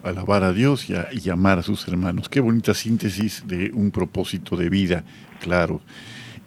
alabar 0.02 0.44
a 0.44 0.52
Dios 0.52 0.88
y, 0.88 0.94
a, 0.94 1.32
amar 1.32 1.58
a 1.58 1.62
sus 1.62 1.86
hermanos. 1.88 2.28
Qué 2.28 2.40
bonita 2.40 2.74
síntesis 2.74 3.44
de 3.46 3.70
un 3.72 3.90
propósito 3.90 4.56
de 4.56 4.68
vida, 4.68 5.04
claro. 5.40 5.80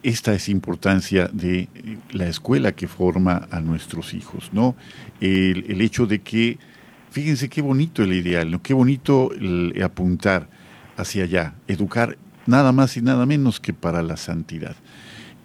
Esta 0.03 0.33
es 0.33 0.49
importancia 0.49 1.29
de 1.31 1.59
eh, 1.59 1.97
la 2.11 2.27
escuela 2.27 2.71
que 2.71 2.87
forma 2.87 3.47
a 3.51 3.59
nuestros 3.59 4.13
hijos, 4.13 4.49
¿no? 4.51 4.75
El, 5.19 5.79
hecho 5.81 6.07
de 6.07 6.21
que, 6.21 6.57
fíjense 7.11 7.49
qué 7.49 7.61
bonito 7.61 8.03
el 8.03 8.13
ideal. 8.13 8.59
Qué 8.61 8.73
bonito 8.73 9.29
apuntar 9.83 10.49
hacia 10.97 11.25
allá, 11.25 11.55
educar 11.67 12.17
nada 12.47 12.71
más 12.71 12.97
y 12.97 13.01
nada 13.01 13.25
menos 13.25 13.59
que 13.59 13.73
para 13.73 14.01
la 14.01 14.17
santidad. 14.17 14.75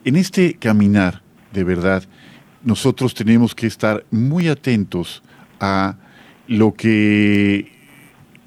En 0.05 0.17
este 0.17 0.55
caminar, 0.55 1.23
de 1.53 1.65
verdad, 1.65 2.05
nosotros 2.63 3.15
tenemos 3.15 3.55
que 3.55 3.67
estar 3.67 4.05
muy 4.11 4.49
atentos 4.49 5.23
a 5.61 5.97
lo 6.49 6.75
que 6.75 7.76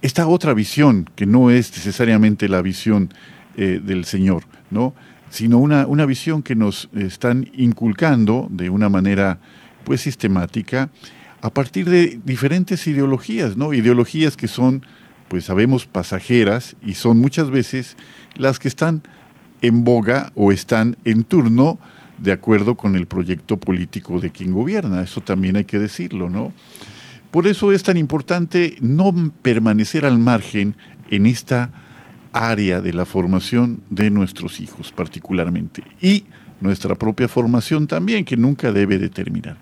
esta 0.02 0.28
otra 0.28 0.54
visión, 0.54 1.10
que 1.16 1.26
no 1.26 1.50
es 1.50 1.72
necesariamente 1.72 2.48
la 2.48 2.62
visión 2.62 3.14
eh, 3.58 3.82
del 3.84 4.06
Señor, 4.06 4.44
¿no? 4.72 4.94
sino 5.30 5.60
una, 5.60 5.86
una 5.86 6.06
visión 6.06 6.42
que 6.42 6.56
nos 6.56 6.90
están 6.96 7.50
inculcando 7.54 8.48
de 8.50 8.70
una 8.70 8.90
manera 8.90 9.40
pues 9.84 10.02
sistemática 10.02 10.90
a 11.42 11.50
partir 11.52 11.90
de 11.90 12.20
diferentes 12.26 12.86
ideologías, 12.88 13.56
¿no? 13.56 13.74
Ideologías 13.74 14.36
que 14.36 14.48
son, 14.48 14.86
pues 15.28 15.46
sabemos, 15.46 15.86
pasajeras 15.86 16.76
y 16.86 16.96
son 16.96 17.20
muchas 17.20 17.50
veces 17.50 17.96
las 18.36 18.60
que 18.60 18.68
están 18.68 19.04
en 19.62 19.84
boga 19.84 20.32
o 20.36 20.52
están 20.52 20.98
en 21.06 21.24
turno 21.24 21.80
de 22.18 22.34
acuerdo 22.34 22.76
con 22.76 22.96
el 22.96 23.08
proyecto 23.08 23.58
político 23.58 24.20
de 24.20 24.32
quien 24.32 24.52
gobierna. 24.52 25.02
Eso 25.02 25.22
también 25.22 25.56
hay 25.56 25.66
que 25.66 25.80
decirlo, 25.80 26.30
¿no? 26.30 26.52
Por 27.32 27.48
eso 27.48 27.72
es 27.72 27.84
tan 27.84 27.98
importante 27.98 28.76
no 28.82 29.14
permanecer 29.42 30.06
al 30.06 30.18
margen 30.18 30.76
en 31.10 31.26
esta 31.26 31.72
área 32.34 32.82
de 32.82 32.94
la 32.94 33.06
formación 33.06 33.82
de 33.90 34.10
nuestros 34.10 34.60
hijos 34.60 34.92
particularmente 34.92 35.84
y 36.02 36.26
nuestra 36.62 36.96
propia 36.96 37.28
formación 37.28 37.88
también, 37.88 38.26
que 38.26 38.36
nunca 38.36 38.72
debe 38.72 38.98
de 38.98 39.10
terminar. 39.10 39.58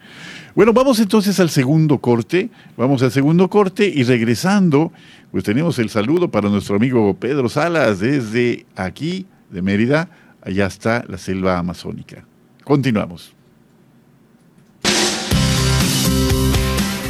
Bueno, 0.55 0.73
vamos 0.73 0.99
entonces 0.99 1.39
al 1.39 1.49
segundo 1.49 1.99
corte, 1.99 2.49
vamos 2.75 3.03
al 3.03 3.11
segundo 3.11 3.49
corte 3.49 3.87
y 3.87 4.03
regresando, 4.03 4.91
pues 5.31 5.43
tenemos 5.43 5.77
el 5.79 5.89
saludo 5.89 6.31
para 6.31 6.49
nuestro 6.49 6.75
amigo 6.75 7.15
Pedro 7.15 7.49
Salas 7.49 7.99
desde 7.99 8.65
aquí, 8.75 9.27
de 9.51 9.61
Mérida, 9.61 10.09
allá 10.41 10.65
está 10.65 11.05
la 11.07 11.17
selva 11.17 11.57
amazónica. 11.59 12.25
Continuamos. 12.63 13.36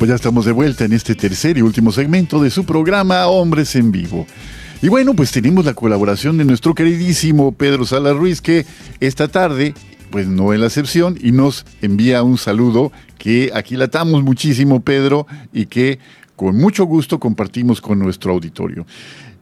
Pues 0.00 0.08
ya 0.08 0.14
estamos 0.14 0.46
de 0.46 0.52
vuelta 0.52 0.86
en 0.86 0.94
este 0.94 1.14
tercer 1.14 1.58
y 1.58 1.60
último 1.60 1.92
segmento 1.92 2.42
de 2.42 2.48
su 2.48 2.64
programa 2.64 3.26
Hombres 3.26 3.76
en 3.76 3.92
Vivo. 3.92 4.26
Y 4.80 4.88
bueno, 4.88 5.12
pues 5.12 5.30
tenemos 5.30 5.66
la 5.66 5.74
colaboración 5.74 6.38
de 6.38 6.46
nuestro 6.46 6.74
queridísimo 6.74 7.52
Pedro 7.52 7.84
Sala 7.84 8.14
Ruiz, 8.14 8.40
que 8.40 8.64
esta 9.00 9.28
tarde, 9.28 9.74
pues 10.08 10.26
no 10.26 10.54
es 10.54 10.58
la 10.58 10.68
excepción, 10.68 11.18
y 11.20 11.32
nos 11.32 11.66
envía 11.82 12.22
un 12.22 12.38
saludo 12.38 12.92
que 13.18 13.50
aquí 13.52 13.76
latamos 13.76 14.22
muchísimo, 14.22 14.80
Pedro, 14.80 15.26
y 15.52 15.66
que 15.66 15.98
con 16.34 16.56
mucho 16.56 16.86
gusto 16.86 17.20
compartimos 17.20 17.82
con 17.82 17.98
nuestro 17.98 18.32
auditorio. 18.32 18.86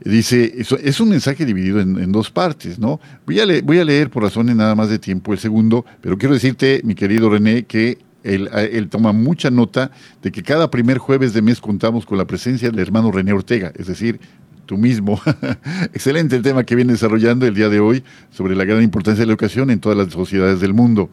Dice, 0.05 0.55
es 0.57 0.99
un 0.99 1.09
mensaje 1.09 1.45
dividido 1.45 1.79
en, 1.79 2.11
dos 2.11 2.33
partes, 2.33 2.81
¿no? 2.81 2.99
Voy 3.27 3.39
a, 3.39 3.45
voy 3.63 3.79
a 3.79 3.85
leer 3.85 4.11
por 4.11 4.25
razones 4.25 4.57
nada 4.57 4.75
más 4.75 4.89
de 4.89 4.99
tiempo 4.99 5.33
el 5.33 5.39
segundo, 5.39 5.87
pero 6.01 6.19
quiero 6.19 6.35
decirte, 6.35 6.81
mi 6.83 6.97
querido 6.97 7.31
René, 7.31 7.63
que 7.63 8.08
él, 8.29 8.89
toma 8.89 9.13
mucha 9.13 9.51
nota 9.51 9.91
de 10.23 10.31
que 10.31 10.43
cada 10.43 10.71
primer 10.71 10.99
jueves 10.99 11.33
de 11.33 11.43
mes 11.43 11.61
contamos 11.61 12.07
con 12.07 12.19
la 12.19 12.27
presencia 12.27 12.71
del 12.71 12.81
hermano 12.81 13.11
René 13.11 13.33
Ortega, 13.33 13.73
es 13.77 13.87
decir, 13.87 14.21
tú 14.67 14.77
mismo. 14.77 15.21
Excelente 15.95 16.37
el 16.37 16.43
tema 16.43 16.65
que 16.65 16.77
viene 16.77 16.93
desarrollando 16.93 17.47
el 17.47 17.55
día 17.55 17.69
de 17.69 17.81
hoy 17.81 18.05
sobre 18.31 18.55
la 18.55 18.65
gran 18.65 18.83
importancia 18.83 19.23
de 19.23 19.27
la 19.27 19.33
educación 19.33 19.71
en 19.71 19.81
todas 19.81 19.97
las 19.97 20.13
sociedades 20.13 20.61
del 20.61 20.75
mundo. 20.75 21.11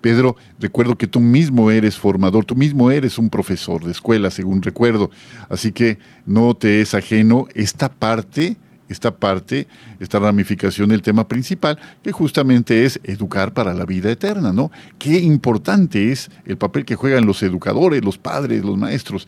Pedro, 0.00 0.36
recuerdo 0.60 0.96
que 0.96 1.06
tú 1.06 1.20
mismo 1.20 1.70
eres 1.70 1.96
formador, 1.96 2.44
tú 2.44 2.54
mismo 2.54 2.90
eres 2.90 3.18
un 3.18 3.30
profesor 3.30 3.84
de 3.84 3.92
escuela, 3.92 4.30
según 4.30 4.62
recuerdo. 4.62 5.10
Así 5.48 5.72
que 5.72 5.98
no 6.26 6.54
te 6.54 6.80
es 6.80 6.94
ajeno 6.94 7.46
esta 7.54 7.88
parte 7.88 8.56
esta 8.88 9.14
parte, 9.14 9.68
esta 10.00 10.18
ramificación 10.18 10.88
del 10.88 11.02
tema 11.02 11.28
principal, 11.28 11.78
que 12.02 12.12
justamente 12.12 12.84
es 12.84 13.00
educar 13.04 13.52
para 13.52 13.74
la 13.74 13.84
vida 13.84 14.10
eterna, 14.10 14.52
¿no? 14.52 14.70
Qué 14.98 15.18
importante 15.18 16.10
es 16.12 16.30
el 16.44 16.56
papel 16.56 16.84
que 16.84 16.96
juegan 16.96 17.26
los 17.26 17.42
educadores, 17.42 18.04
los 18.04 18.18
padres, 18.18 18.64
los 18.64 18.76
maestros. 18.76 19.26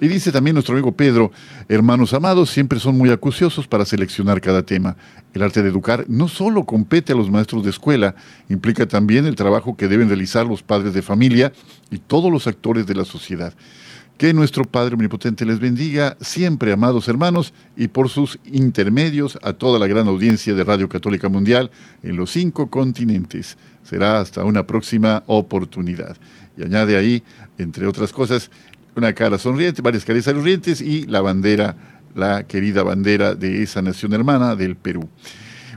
Y 0.00 0.06
dice 0.06 0.30
también 0.30 0.54
nuestro 0.54 0.74
amigo 0.74 0.92
Pedro, 0.92 1.32
hermanos 1.68 2.14
amados, 2.14 2.50
siempre 2.50 2.78
son 2.78 2.96
muy 2.96 3.10
acuciosos 3.10 3.66
para 3.66 3.84
seleccionar 3.84 4.40
cada 4.40 4.62
tema. 4.62 4.96
El 5.34 5.42
arte 5.42 5.60
de 5.60 5.68
educar 5.68 6.04
no 6.06 6.28
solo 6.28 6.64
compete 6.64 7.12
a 7.12 7.16
los 7.16 7.30
maestros 7.30 7.64
de 7.64 7.70
escuela, 7.70 8.14
implica 8.48 8.86
también 8.86 9.26
el 9.26 9.34
trabajo 9.34 9.76
que 9.76 9.88
deben 9.88 10.08
realizar 10.08 10.46
los 10.46 10.62
padres 10.62 10.94
de 10.94 11.02
familia 11.02 11.52
y 11.90 11.98
todos 11.98 12.30
los 12.30 12.46
actores 12.46 12.86
de 12.86 12.94
la 12.94 13.04
sociedad. 13.04 13.54
Que 14.18 14.34
nuestro 14.34 14.64
Padre 14.64 14.96
Omnipotente 14.96 15.46
les 15.46 15.60
bendiga 15.60 16.16
siempre, 16.20 16.72
amados 16.72 17.06
hermanos, 17.06 17.54
y 17.76 17.86
por 17.86 18.08
sus 18.08 18.40
intermedios 18.44 19.38
a 19.42 19.52
toda 19.52 19.78
la 19.78 19.86
gran 19.86 20.08
audiencia 20.08 20.54
de 20.54 20.64
Radio 20.64 20.88
Católica 20.88 21.28
Mundial 21.28 21.70
en 22.02 22.16
los 22.16 22.32
cinco 22.32 22.68
continentes. 22.68 23.56
Será 23.84 24.18
hasta 24.18 24.42
una 24.42 24.66
próxima 24.66 25.22
oportunidad. 25.28 26.16
Y 26.56 26.64
añade 26.64 26.96
ahí, 26.96 27.22
entre 27.58 27.86
otras 27.86 28.12
cosas, 28.12 28.50
una 28.96 29.12
cara 29.12 29.38
sonriente, 29.38 29.82
varias 29.82 30.04
caras 30.04 30.24
sonrientes 30.24 30.80
y 30.80 31.06
la 31.06 31.20
bandera, 31.20 31.76
la 32.16 32.42
querida 32.42 32.82
bandera 32.82 33.36
de 33.36 33.62
esa 33.62 33.82
nación 33.82 34.14
hermana 34.14 34.56
del 34.56 34.74
Perú. 34.74 35.08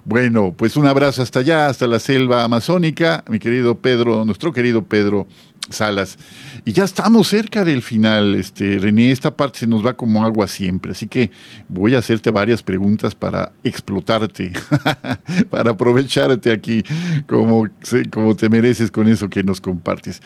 Bueno, 0.03 0.55
pues 0.57 0.77
un 0.77 0.87
abrazo 0.87 1.21
hasta 1.21 1.41
allá, 1.41 1.67
hasta 1.67 1.85
la 1.85 1.99
selva 1.99 2.43
amazónica, 2.43 3.23
mi 3.29 3.37
querido 3.37 3.77
Pedro, 3.77 4.25
nuestro 4.25 4.51
querido 4.51 4.83
Pedro 4.83 5.27
Salas. 5.69 6.17
Y 6.63 6.73
ya 6.73 6.83
estamos 6.83 7.27
cerca 7.27 7.65
del 7.65 7.81
final, 7.81 8.35
este, 8.35 8.77
René. 8.77 9.11
Esta 9.11 9.35
parte 9.35 9.59
se 9.59 9.67
nos 9.67 9.83
va 9.83 9.93
como 9.93 10.23
agua 10.23 10.47
siempre, 10.47 10.91
así 10.91 11.07
que 11.07 11.31
voy 11.67 11.95
a 11.95 11.99
hacerte 11.99 12.29
varias 12.29 12.61
preguntas 12.61 13.15
para 13.15 13.51
explotarte, 13.63 14.53
para 15.49 15.71
aprovecharte 15.71 16.51
aquí 16.51 16.83
como, 17.25 17.67
como 18.11 18.35
te 18.35 18.47
mereces 18.47 18.91
con 18.91 19.07
eso 19.07 19.27
que 19.27 19.43
nos 19.43 19.59
compartes. 19.59 20.21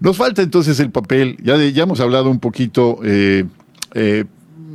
Nos 0.00 0.16
falta 0.16 0.40
entonces 0.40 0.80
el 0.80 0.90
papel, 0.90 1.36
ya, 1.42 1.56
ya 1.58 1.82
hemos 1.82 2.00
hablado 2.00 2.30
un 2.30 2.40
poquito, 2.40 3.00
eh, 3.04 3.44
eh, 3.92 4.24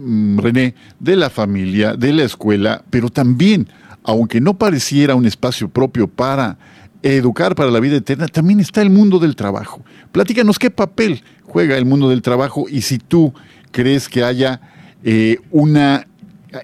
mm, 0.05 0.37
René, 0.37 0.75
de 0.99 1.15
la 1.15 1.31
familia, 1.31 1.95
de 1.95 2.13
la 2.13 2.25
escuela, 2.25 2.83
pero 2.91 3.09
también, 3.09 3.67
aunque 4.03 4.39
no 4.39 4.55
pareciera 4.55 5.15
un 5.15 5.25
espacio 5.25 5.67
propio 5.67 6.07
para 6.07 6.59
educar 7.03 7.55
para 7.55 7.71
la 7.71 7.79
vida 7.79 7.97
eterna, 7.97 8.27
también 8.27 8.59
está 8.59 8.81
el 8.81 8.89
mundo 8.89 9.19
del 9.19 9.35
trabajo. 9.35 9.81
Platícanos 10.11 10.59
qué 10.59 10.69
papel 10.69 11.23
juega 11.43 11.77
el 11.77 11.85
mundo 11.85 12.09
del 12.09 12.21
trabajo 12.21 12.65
y 12.69 12.81
si 12.81 12.97
tú 12.97 13.33
crees 13.71 14.07
que 14.07 14.23
haya 14.23 14.61
eh, 15.03 15.37
una, 15.49 16.07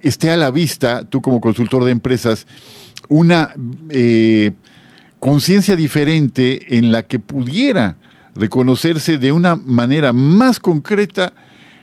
esté 0.04 0.30
a 0.30 0.38
la 0.38 0.52
vista, 0.52 1.04
tú 1.04 1.22
como 1.22 1.42
consultor 1.42 1.84
de 1.84 1.92
empresas, 1.92 2.46
una 3.10 3.54
eh, 3.90 4.52
conciencia 5.20 5.76
diferente 5.76 6.78
en 6.78 6.92
la 6.92 7.04
que 7.04 7.20
pudiera 7.20 7.98
reconocerse 8.36 9.18
de 9.18 9.32
una 9.32 9.56
manera 9.56 10.14
más 10.14 10.60
concreta 10.60 11.34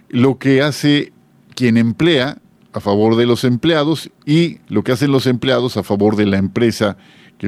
lo 0.09 0.39
que 0.39 0.63
hace 0.63 1.13
quien 1.55 1.77
emplea 1.77 2.39
a 2.73 2.81
favor 2.81 3.17
de 3.17 3.27
los 3.27 3.45
empleados 3.45 4.11
y 4.25 4.59
lo 4.69 4.83
que 4.83 4.93
hacen 4.93 5.13
los 5.13 5.27
empleados 5.27 5.77
a 5.77 5.83
favor 5.83 6.17
de 6.17 6.27
la 6.27 6.39
empresa 6.39 6.97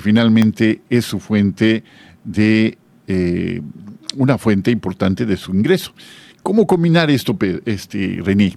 finalmente 0.00 0.80
es 0.90 1.04
su 1.04 1.20
fuente 1.20 1.82
de 2.24 2.76
eh, 3.06 3.60
una 4.16 4.38
fuente 4.38 4.70
importante 4.70 5.26
de 5.26 5.36
su 5.36 5.54
ingreso. 5.54 5.92
¿Cómo 6.42 6.66
combinar 6.66 7.10
esto, 7.10 7.36
este, 7.64 8.20
René? 8.24 8.52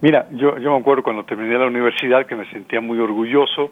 Mira, 0.00 0.28
yo, 0.32 0.58
yo 0.58 0.72
me 0.72 0.78
acuerdo 0.78 1.02
cuando 1.02 1.24
terminé 1.24 1.58
la 1.58 1.66
universidad 1.66 2.26
que 2.26 2.36
me 2.36 2.48
sentía 2.50 2.80
muy 2.80 2.98
orgulloso 2.98 3.70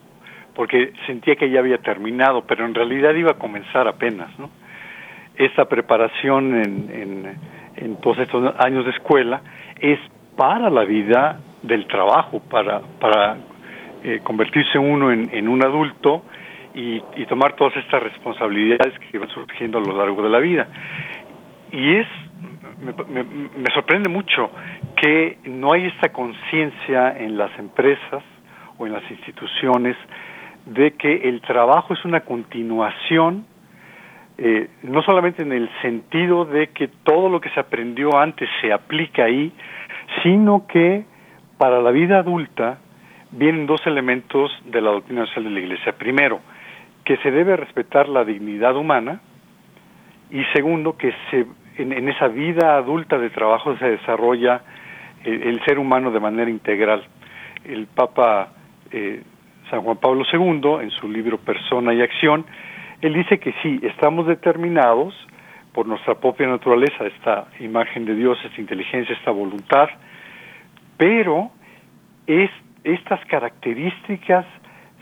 porque 0.54 0.92
sentía 1.06 1.36
que 1.36 1.50
ya 1.50 1.60
había 1.60 1.78
terminado, 1.78 2.44
pero 2.46 2.64
en 2.64 2.74
realidad 2.74 3.14
iba 3.14 3.32
a 3.32 3.38
comenzar 3.38 3.88
apenas, 3.88 4.38
¿no? 4.38 4.50
Esta 5.36 5.64
preparación 5.66 6.54
en, 6.54 6.90
en, 6.90 7.36
en 7.76 7.96
todos 7.96 8.18
estos 8.18 8.54
años 8.58 8.84
de 8.84 8.90
escuela 8.90 9.40
es 9.80 9.98
para 10.36 10.68
la 10.70 10.84
vida 10.84 11.40
del 11.62 11.86
trabajo, 11.86 12.40
para, 12.50 12.80
para 13.00 13.38
eh, 14.04 14.20
convertirse 14.24 14.78
uno 14.78 15.12
en, 15.12 15.48
un 15.48 15.64
adulto 15.64 16.24
y, 16.74 17.00
tomar 17.26 17.54
todas 17.54 17.76
estas 17.76 18.02
responsabilidades 18.02 18.98
que 18.98 19.18
van 19.18 19.28
surgiendo 19.28 19.78
a 19.78 19.80
lo 19.80 19.96
largo 19.96 20.22
de 20.22 20.28
la 20.28 20.38
vida. 20.38 20.66
Y 21.70 21.96
es, 21.96 22.06
me, 22.80 23.70
sorprende 23.72 24.08
mucho 24.08 24.50
que 24.96 25.38
no 25.44 25.72
hay 25.72 25.86
esta 25.86 26.12
conciencia 26.12 27.16
en 27.16 27.36
las 27.36 27.56
empresas 27.58 28.24
o 28.76 28.86
en 28.86 28.92
las 28.92 29.08
instituciones 29.08 29.96
de 30.66 30.92
que 30.92 31.28
el 31.28 31.40
trabajo 31.40 31.94
es 31.94 32.04
una 32.04 32.20
continuación, 32.20 33.46
eh, 34.38 34.68
no 34.82 35.02
solamente 35.02 35.42
en 35.42 35.52
el 35.52 35.70
sentido 35.80 36.44
de 36.44 36.68
que 36.70 36.88
todo 36.88 37.28
lo 37.28 37.40
que 37.40 37.50
se 37.50 37.60
aprendió 37.60 38.18
antes 38.18 38.48
se 38.60 38.72
aplica 38.72 39.24
ahí, 39.24 39.52
sino 40.22 40.66
que 40.66 41.04
para 41.56 41.80
la 41.80 41.92
vida 41.92 42.18
adulta 42.18 42.78
vienen 43.32 43.66
dos 43.66 43.80
elementos 43.86 44.50
de 44.64 44.80
la 44.80 44.90
doctrina 44.90 45.26
social 45.26 45.44
de 45.44 45.50
la 45.50 45.60
Iglesia. 45.60 45.92
Primero, 45.92 46.40
que 47.04 47.16
se 47.18 47.30
debe 47.30 47.56
respetar 47.56 48.08
la 48.08 48.24
dignidad 48.24 48.76
humana 48.76 49.20
y 50.30 50.44
segundo, 50.54 50.96
que 50.96 51.12
se, 51.30 51.46
en, 51.76 52.08
esa 52.08 52.28
vida 52.28 52.76
adulta 52.76 53.18
de 53.18 53.30
trabajo 53.30 53.76
se 53.78 53.90
desarrolla 53.90 54.62
el, 55.24 55.60
ser 55.64 55.78
humano 55.78 56.10
de 56.10 56.20
manera 56.20 56.50
integral. 56.50 57.04
El 57.64 57.86
Papa 57.86 58.52
eh, 58.90 59.22
San 59.70 59.82
Juan 59.82 59.96
Pablo 59.96 60.24
II, 60.30 60.82
en 60.82 60.90
su 60.90 61.08
libro 61.08 61.38
Persona 61.38 61.94
y 61.94 62.02
Acción, 62.02 62.44
él 63.00 63.14
dice 63.14 63.38
que 63.38 63.54
sí, 63.62 63.80
estamos 63.82 64.26
determinados 64.26 65.14
por 65.72 65.86
nuestra 65.86 66.14
propia 66.14 66.46
naturaleza, 66.46 67.06
esta 67.06 67.46
imagen 67.58 68.04
de 68.04 68.14
Dios, 68.14 68.38
esta 68.44 68.60
inteligencia, 68.60 69.14
esta 69.14 69.30
voluntad, 69.30 69.88
pero 70.98 71.50
es, 72.26 72.50
estas 72.84 73.24
características 73.26 74.46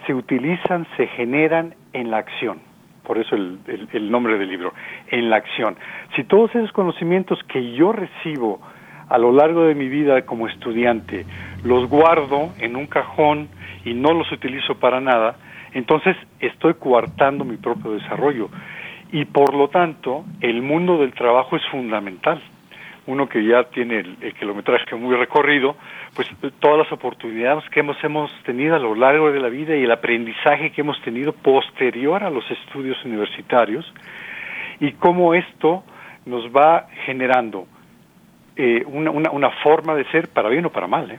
se 0.06 0.14
utilizan, 0.14 0.86
se 0.96 1.06
generan 1.08 1.74
en 1.92 2.10
la 2.10 2.18
acción. 2.18 2.58
Por 3.04 3.18
eso 3.18 3.34
el, 3.34 3.58
el, 3.92 4.10
nombre 4.10 4.38
del 4.38 4.48
libro, 4.48 4.72
en 5.08 5.30
la 5.30 5.36
acción. 5.36 5.76
Si 6.14 6.24
todos 6.24 6.54
esos 6.54 6.72
conocimientos 6.72 7.38
que 7.48 7.72
yo 7.72 7.92
recibo 7.92 8.60
a 9.08 9.18
lo 9.18 9.32
largo 9.32 9.64
de 9.64 9.74
mi 9.74 9.88
vida 9.88 10.22
como 10.22 10.46
estudiante 10.46 11.26
los 11.64 11.88
guardo 11.88 12.50
en 12.58 12.76
un 12.76 12.86
cajón 12.86 13.48
y 13.84 13.94
no 13.94 14.12
los 14.12 14.30
utilizo 14.30 14.76
para 14.78 15.00
nada, 15.00 15.36
entonces 15.72 16.16
estoy 16.38 16.74
coartando 16.74 17.44
mi 17.44 17.56
propio 17.56 17.92
desarrollo. 17.92 18.48
Y 19.12 19.24
por 19.24 19.54
lo 19.54 19.68
tanto, 19.68 20.24
el 20.40 20.62
mundo 20.62 20.98
del 20.98 21.12
trabajo 21.12 21.56
es 21.56 21.62
fundamental. 21.70 22.40
Uno 23.06 23.28
que 23.28 23.44
ya 23.44 23.64
tiene 23.64 24.00
el, 24.00 24.16
el 24.20 24.34
kilometraje 24.34 24.94
muy 24.94 25.16
recorrido, 25.16 25.76
pues 26.14 26.28
todas 26.60 26.78
las 26.78 26.92
oportunidades 26.92 27.68
que 27.70 27.80
hemos, 27.80 28.02
hemos 28.04 28.32
tenido 28.44 28.76
a 28.76 28.78
lo 28.78 28.94
largo 28.94 29.32
de 29.32 29.40
la 29.40 29.48
vida 29.48 29.76
y 29.76 29.84
el 29.84 29.90
aprendizaje 29.90 30.70
que 30.70 30.82
hemos 30.82 31.00
tenido 31.02 31.32
posterior 31.32 32.22
a 32.22 32.30
los 32.30 32.48
estudios 32.50 33.02
universitarios 33.04 33.90
y 34.80 34.92
cómo 34.92 35.34
esto 35.34 35.84
nos 36.26 36.44
va 36.54 36.86
generando 37.04 37.66
eh, 38.56 38.84
una, 38.86 39.10
una, 39.10 39.30
una, 39.30 39.50
forma 39.62 39.94
de 39.94 40.04
ser 40.10 40.28
para 40.28 40.48
bien 40.48 40.66
o 40.66 40.70
para 40.70 40.86
mal, 40.86 41.10
¿eh? 41.10 41.18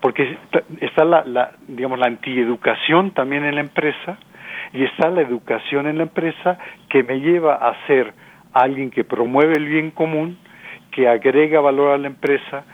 porque 0.00 0.36
está 0.80 1.04
la, 1.04 1.24
la, 1.24 1.52
digamos, 1.68 1.98
la 1.98 2.06
antieducación 2.06 3.12
también 3.12 3.44
en 3.44 3.54
la 3.54 3.60
empresa 3.60 4.18
y 4.72 4.84
está 4.84 5.10
la 5.10 5.22
educación 5.22 5.86
en 5.86 5.98
la 5.98 6.04
empresa 6.04 6.58
que 6.88 7.02
me 7.02 7.20
lleva 7.20 7.54
a 7.54 7.86
ser 7.86 8.12
alguien 8.52 8.90
que 8.90 9.04
promueve 9.04 9.54
el 9.56 9.66
bien 9.66 9.90
común, 9.90 10.38
que 10.96 11.06
agrega 11.06 11.60
valor 11.60 11.92
a 11.92 11.98
la 11.98 12.06
empresa, 12.06 12.64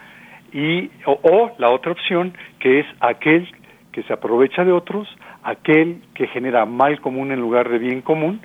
y 0.53 0.91
o, 1.07 1.51
la 1.59 1.71
otra 1.71 1.91
opción 1.91 2.35
que 2.61 2.79
es 2.79 2.87
aquel 3.01 3.49
que 3.91 4.05
se 4.05 4.13
aprovecha 4.13 4.65
de 4.65 4.71
otros, 4.71 5.09
aquel 5.43 6.03
que 6.15 6.29
genera 6.29 6.65
mal 6.65 7.01
común 7.01 7.33
en 7.33 7.41
lugar 7.41 7.69
de 7.69 7.79
bien 7.79 8.01
común 8.01 8.41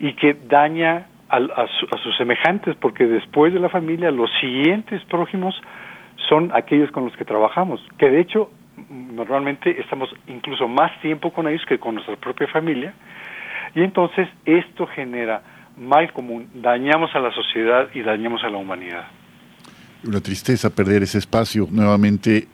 y 0.00 0.14
que 0.14 0.34
daña 0.34 1.06
a, 1.28 1.36
a, 1.36 1.98
sus 2.02 2.16
semejantes, 2.16 2.74
porque 2.80 3.06
después 3.06 3.54
de 3.54 3.60
la 3.60 3.68
familia 3.68 4.10
los 4.10 4.28
siguientes 4.40 5.00
prójimos 5.04 5.54
son 6.28 6.50
aquellos 6.52 6.90
con 6.90 7.04
los 7.04 7.16
que 7.16 7.24
trabajamos, 7.24 7.80
que 7.98 8.10
de 8.10 8.20
hecho 8.20 8.50
normalmente 8.90 9.80
estamos 9.80 10.12
incluso 10.26 10.66
más 10.66 10.90
tiempo 11.02 11.32
con 11.32 11.46
ellos 11.46 11.64
que 11.66 11.78
con 11.78 11.94
nuestra 11.94 12.16
propia 12.16 12.48
familia, 12.48 12.94
y 13.76 13.82
entonces 13.82 14.28
esto 14.44 14.88
genera 14.88 15.40
mal 15.76 16.12
común, 16.12 16.48
dañamos 16.54 17.14
a 17.14 17.20
la 17.20 17.30
sociedad 17.30 17.88
y 17.94 18.02
dañamos 18.02 18.42
a 18.42 18.50
la 18.50 18.58
humanidad 18.58 19.19
una 20.04 20.20
tristeza 20.20 20.70
perder 20.70 21.02
ese 21.02 21.18
espacio. 21.18 21.68
Nuevamente, 21.70 22.48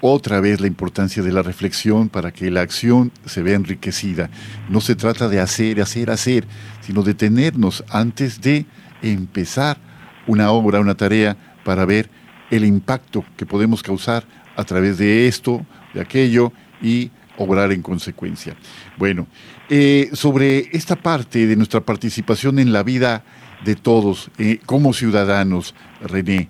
otra 0.00 0.40
vez 0.40 0.60
la 0.60 0.66
importancia 0.66 1.22
de 1.22 1.32
la 1.32 1.42
reflexión 1.42 2.08
para 2.08 2.32
que 2.32 2.50
la 2.50 2.62
acción 2.62 3.12
se 3.26 3.42
vea 3.42 3.56
enriquecida. 3.56 4.30
No 4.68 4.80
se 4.80 4.94
trata 4.94 5.28
de 5.28 5.40
hacer, 5.40 5.80
hacer, 5.80 6.10
hacer, 6.10 6.46
sino 6.80 7.02
de 7.02 7.12
detenernos 7.12 7.84
antes 7.90 8.40
de 8.40 8.66
empezar 9.02 9.78
una 10.26 10.50
obra, 10.50 10.80
una 10.80 10.94
tarea, 10.94 11.36
para 11.64 11.84
ver 11.84 12.08
el 12.50 12.64
impacto 12.64 13.24
que 13.36 13.46
podemos 13.46 13.82
causar 13.82 14.24
a 14.56 14.64
través 14.64 14.98
de 14.98 15.28
esto, 15.28 15.64
de 15.94 16.00
aquello 16.00 16.52
y 16.82 17.10
obrar 17.36 17.72
en 17.72 17.82
consecuencia. 17.82 18.56
Bueno, 18.96 19.26
eh, 19.68 20.10
sobre 20.12 20.68
esta 20.72 20.96
parte 20.96 21.46
de 21.46 21.56
nuestra 21.56 21.80
participación 21.80 22.58
en 22.58 22.72
la 22.72 22.82
vida 22.82 23.24
de 23.64 23.76
todos 23.76 24.30
eh, 24.38 24.58
como 24.66 24.92
ciudadanos, 24.92 25.74
René, 26.00 26.48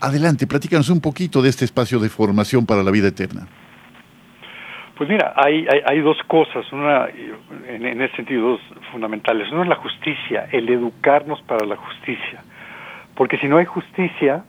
Adelante, 0.00 0.46
platícanos 0.46 0.90
un 0.90 1.00
poquito 1.00 1.42
de 1.42 1.48
este 1.48 1.64
espacio 1.64 1.98
de 1.98 2.08
formación 2.08 2.66
para 2.66 2.82
la 2.82 2.90
vida 2.90 3.08
eterna. 3.08 3.48
Pues 4.96 5.08
mira, 5.08 5.32
hay, 5.36 6.00
dos 6.00 6.16
cosas, 6.26 6.70
una 6.72 7.06
en, 7.68 7.86
en, 7.86 8.02
ese 8.02 8.16
sentido, 8.16 8.50
dos 8.50 8.60
fundamentales. 8.90 9.50
Uno 9.52 9.62
es 9.62 9.68
la 9.68 9.76
justicia, 9.76 10.48
el 10.50 10.68
educarnos 10.68 11.40
para 11.42 11.64
la 11.66 11.76
justicia. 11.76 12.42
Porque 13.14 13.38
si 13.38 13.46
no 13.46 13.58
hay 13.58 13.64
justicia, 13.64 14.44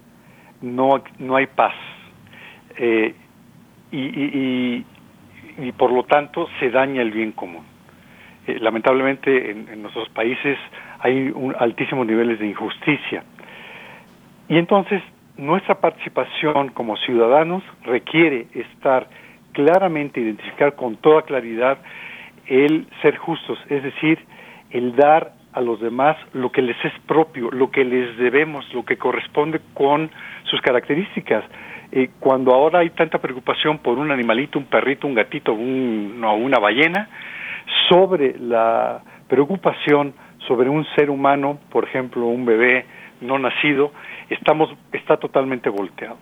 no, 0.62 1.04
no 1.20 1.36
hay 1.36 1.48
paz. 1.48 1.76
Eh, 2.78 3.14
y, 3.92 4.86
por 5.78 5.92
lo 5.92 6.04
tanto 6.04 6.48
se 6.60 6.70
daña 6.70 7.02
el 7.02 7.12
bien 7.12 7.32
común. 7.32 7.64
Eh, 8.48 8.58
lamentablemente 8.60 9.52
en, 9.52 9.68
en, 9.70 9.82
nuestros 9.82 10.10
países 10.10 10.58
hay 11.00 11.30
un, 11.30 11.56
altísimos 11.60 12.08
niveles 12.08 12.40
de 12.40 12.48
injusticia. 12.48 13.24
Y 14.48 14.58
entonces 14.58 15.04
nuestra 15.40 15.76
participación 15.76 16.70
como 16.70 16.98
ciudadanos 16.98 17.64
requiere 17.84 18.48
estar 18.54 19.08
claramente, 19.54 20.20
identificar 20.20 20.76
con 20.76 20.98
toda 20.98 21.22
claridad 21.24 21.78
el 22.48 22.88
ser 23.02 23.18
justos, 23.18 23.58
es 23.70 23.82
decir, 23.84 24.20
el 24.72 24.96
dar 24.96 25.34
a 25.54 25.62
los 25.62 25.80
demás 25.80 26.18
lo 26.34 26.52
que 26.52 26.62
les 26.62 26.78
es 26.84 26.94
propio, 27.08 27.50
lo 27.52 27.72
que 27.72 27.84
les 27.84 28.18
debemos, 28.18 28.72
lo 28.74 28.84
que 28.84 28.98
corresponde 28.98 29.62
con 29.74 30.12
sus 30.44 30.62
características. 30.62 31.44
Eh, 31.92 32.10
cuando 32.20 32.54
ahora 32.54 32.80
hay 32.80 32.92
tanta 32.92 33.18
preocupación 33.20 33.80
por 33.80 33.98
un 33.98 34.12
animalito, 34.12 34.60
un 34.60 34.66
perrito, 34.66 35.08
un 35.08 35.16
gatito, 35.16 35.54
un, 35.54 36.20
no, 36.20 36.36
una 36.36 36.60
ballena, 36.60 37.10
sobre 37.90 38.38
la 38.38 39.02
preocupación 39.28 40.14
sobre 40.48 40.70
un 40.70 40.86
ser 40.96 41.10
humano, 41.10 41.60
por 41.70 41.86
ejemplo, 41.86 42.26
un 42.26 42.46
bebé 42.46 42.86
no 43.22 43.38
nacido, 43.38 43.92
estamos, 44.30 44.70
está 44.92 45.18
totalmente 45.18 45.70
volteado. 45.70 46.18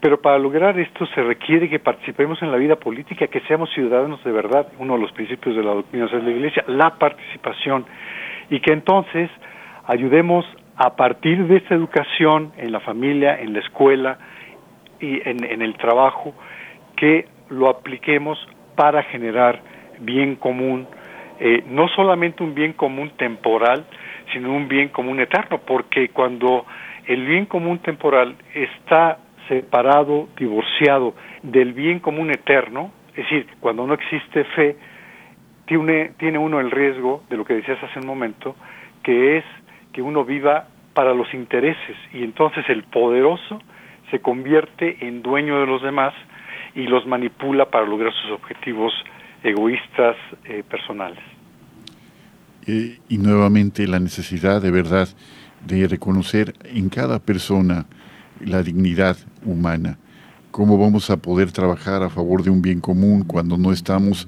Pero 0.00 0.20
para 0.20 0.38
lograr 0.38 0.78
esto 0.78 1.06
se 1.06 1.22
requiere 1.22 1.68
que 1.68 1.80
participemos 1.80 2.40
en 2.42 2.52
la 2.52 2.56
vida 2.56 2.76
política, 2.76 3.26
que 3.26 3.40
seamos 3.40 3.70
ciudadanos 3.74 4.22
de 4.22 4.30
verdad, 4.30 4.68
uno 4.78 4.94
de 4.94 5.00
los 5.00 5.12
principios 5.12 5.56
de 5.56 5.62
la 5.62 5.74
doctrina 5.74 6.06
de 6.06 6.22
la 6.22 6.30
Iglesia, 6.30 6.64
la 6.68 6.90
participación, 6.98 7.84
y 8.48 8.60
que 8.60 8.72
entonces 8.72 9.28
ayudemos 9.86 10.44
a 10.76 10.94
partir 10.94 11.46
de 11.48 11.56
esta 11.56 11.74
educación 11.74 12.52
en 12.56 12.70
la 12.70 12.78
familia, 12.80 13.40
en 13.40 13.52
la 13.52 13.58
escuela 13.58 14.18
y 15.00 15.20
en, 15.28 15.62
el 15.62 15.76
trabajo, 15.76 16.34
que 16.96 17.26
lo 17.50 17.68
apliquemos 17.68 18.38
para 18.76 19.02
generar 19.02 19.60
bien 19.98 20.36
común, 20.36 20.86
eh, 21.40 21.64
no 21.68 21.88
solamente 21.88 22.44
un 22.44 22.54
bien 22.54 22.74
común 22.74 23.10
temporal, 23.16 23.84
sino 24.32 24.52
un 24.52 24.68
bien 24.68 24.90
común 24.90 25.18
eterno, 25.18 25.58
porque 25.66 26.10
cuando 26.10 26.64
el 27.08 27.24
bien 27.26 27.46
común 27.46 27.78
temporal 27.78 28.36
está 28.54 29.18
separado, 29.48 30.28
divorciado 30.38 31.14
del 31.42 31.72
bien 31.72 32.00
común 32.00 32.30
eterno, 32.30 32.92
es 33.10 33.24
decir, 33.24 33.46
cuando 33.60 33.86
no 33.86 33.94
existe 33.94 34.44
fe, 34.44 34.76
tiene, 35.66 36.12
tiene 36.18 36.38
uno 36.38 36.60
el 36.60 36.70
riesgo 36.70 37.24
de 37.30 37.38
lo 37.38 37.46
que 37.46 37.54
decías 37.54 37.82
hace 37.82 37.98
un 37.98 38.06
momento, 38.06 38.54
que 39.02 39.38
es 39.38 39.44
que 39.92 40.02
uno 40.02 40.24
viva 40.24 40.68
para 40.92 41.14
los 41.14 41.32
intereses 41.32 41.96
y 42.12 42.22
entonces 42.22 42.64
el 42.68 42.84
poderoso 42.84 43.58
se 44.10 44.20
convierte 44.20 44.98
en 45.06 45.22
dueño 45.22 45.60
de 45.60 45.66
los 45.66 45.82
demás 45.82 46.12
y 46.74 46.82
los 46.82 47.06
manipula 47.06 47.70
para 47.70 47.86
lograr 47.86 48.12
sus 48.12 48.32
objetivos 48.32 48.92
egoístas 49.42 50.16
eh, 50.44 50.62
personales. 50.68 51.22
y 52.66 53.16
nuevamente 53.16 53.86
la 53.86 53.98
necesidad 53.98 54.60
de 54.60 54.70
verdad 54.70 55.08
de 55.66 55.88
reconocer 55.88 56.54
en 56.64 56.88
cada 56.88 57.18
persona 57.18 57.86
la 58.44 58.62
dignidad 58.62 59.16
humana. 59.44 59.98
¿Cómo 60.50 60.78
vamos 60.78 61.10
a 61.10 61.16
poder 61.16 61.52
trabajar 61.52 62.02
a 62.02 62.10
favor 62.10 62.42
de 62.42 62.50
un 62.50 62.62
bien 62.62 62.80
común 62.80 63.24
cuando 63.24 63.58
no 63.58 63.72
estamos 63.72 64.26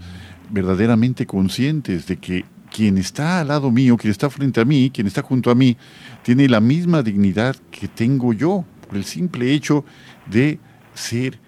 verdaderamente 0.50 1.26
conscientes 1.26 2.06
de 2.06 2.16
que 2.16 2.44
quien 2.70 2.98
está 2.98 3.40
al 3.40 3.48
lado 3.48 3.70
mío, 3.70 3.96
quien 3.96 4.10
está 4.10 4.30
frente 4.30 4.60
a 4.60 4.64
mí, 4.64 4.90
quien 4.92 5.06
está 5.06 5.22
junto 5.22 5.50
a 5.50 5.54
mí, 5.54 5.76
tiene 6.22 6.48
la 6.48 6.60
misma 6.60 7.02
dignidad 7.02 7.56
que 7.70 7.88
tengo 7.88 8.32
yo 8.32 8.64
por 8.86 8.96
el 8.96 9.04
simple 9.04 9.52
hecho 9.52 9.84
de 10.30 10.58
ser 10.94 11.38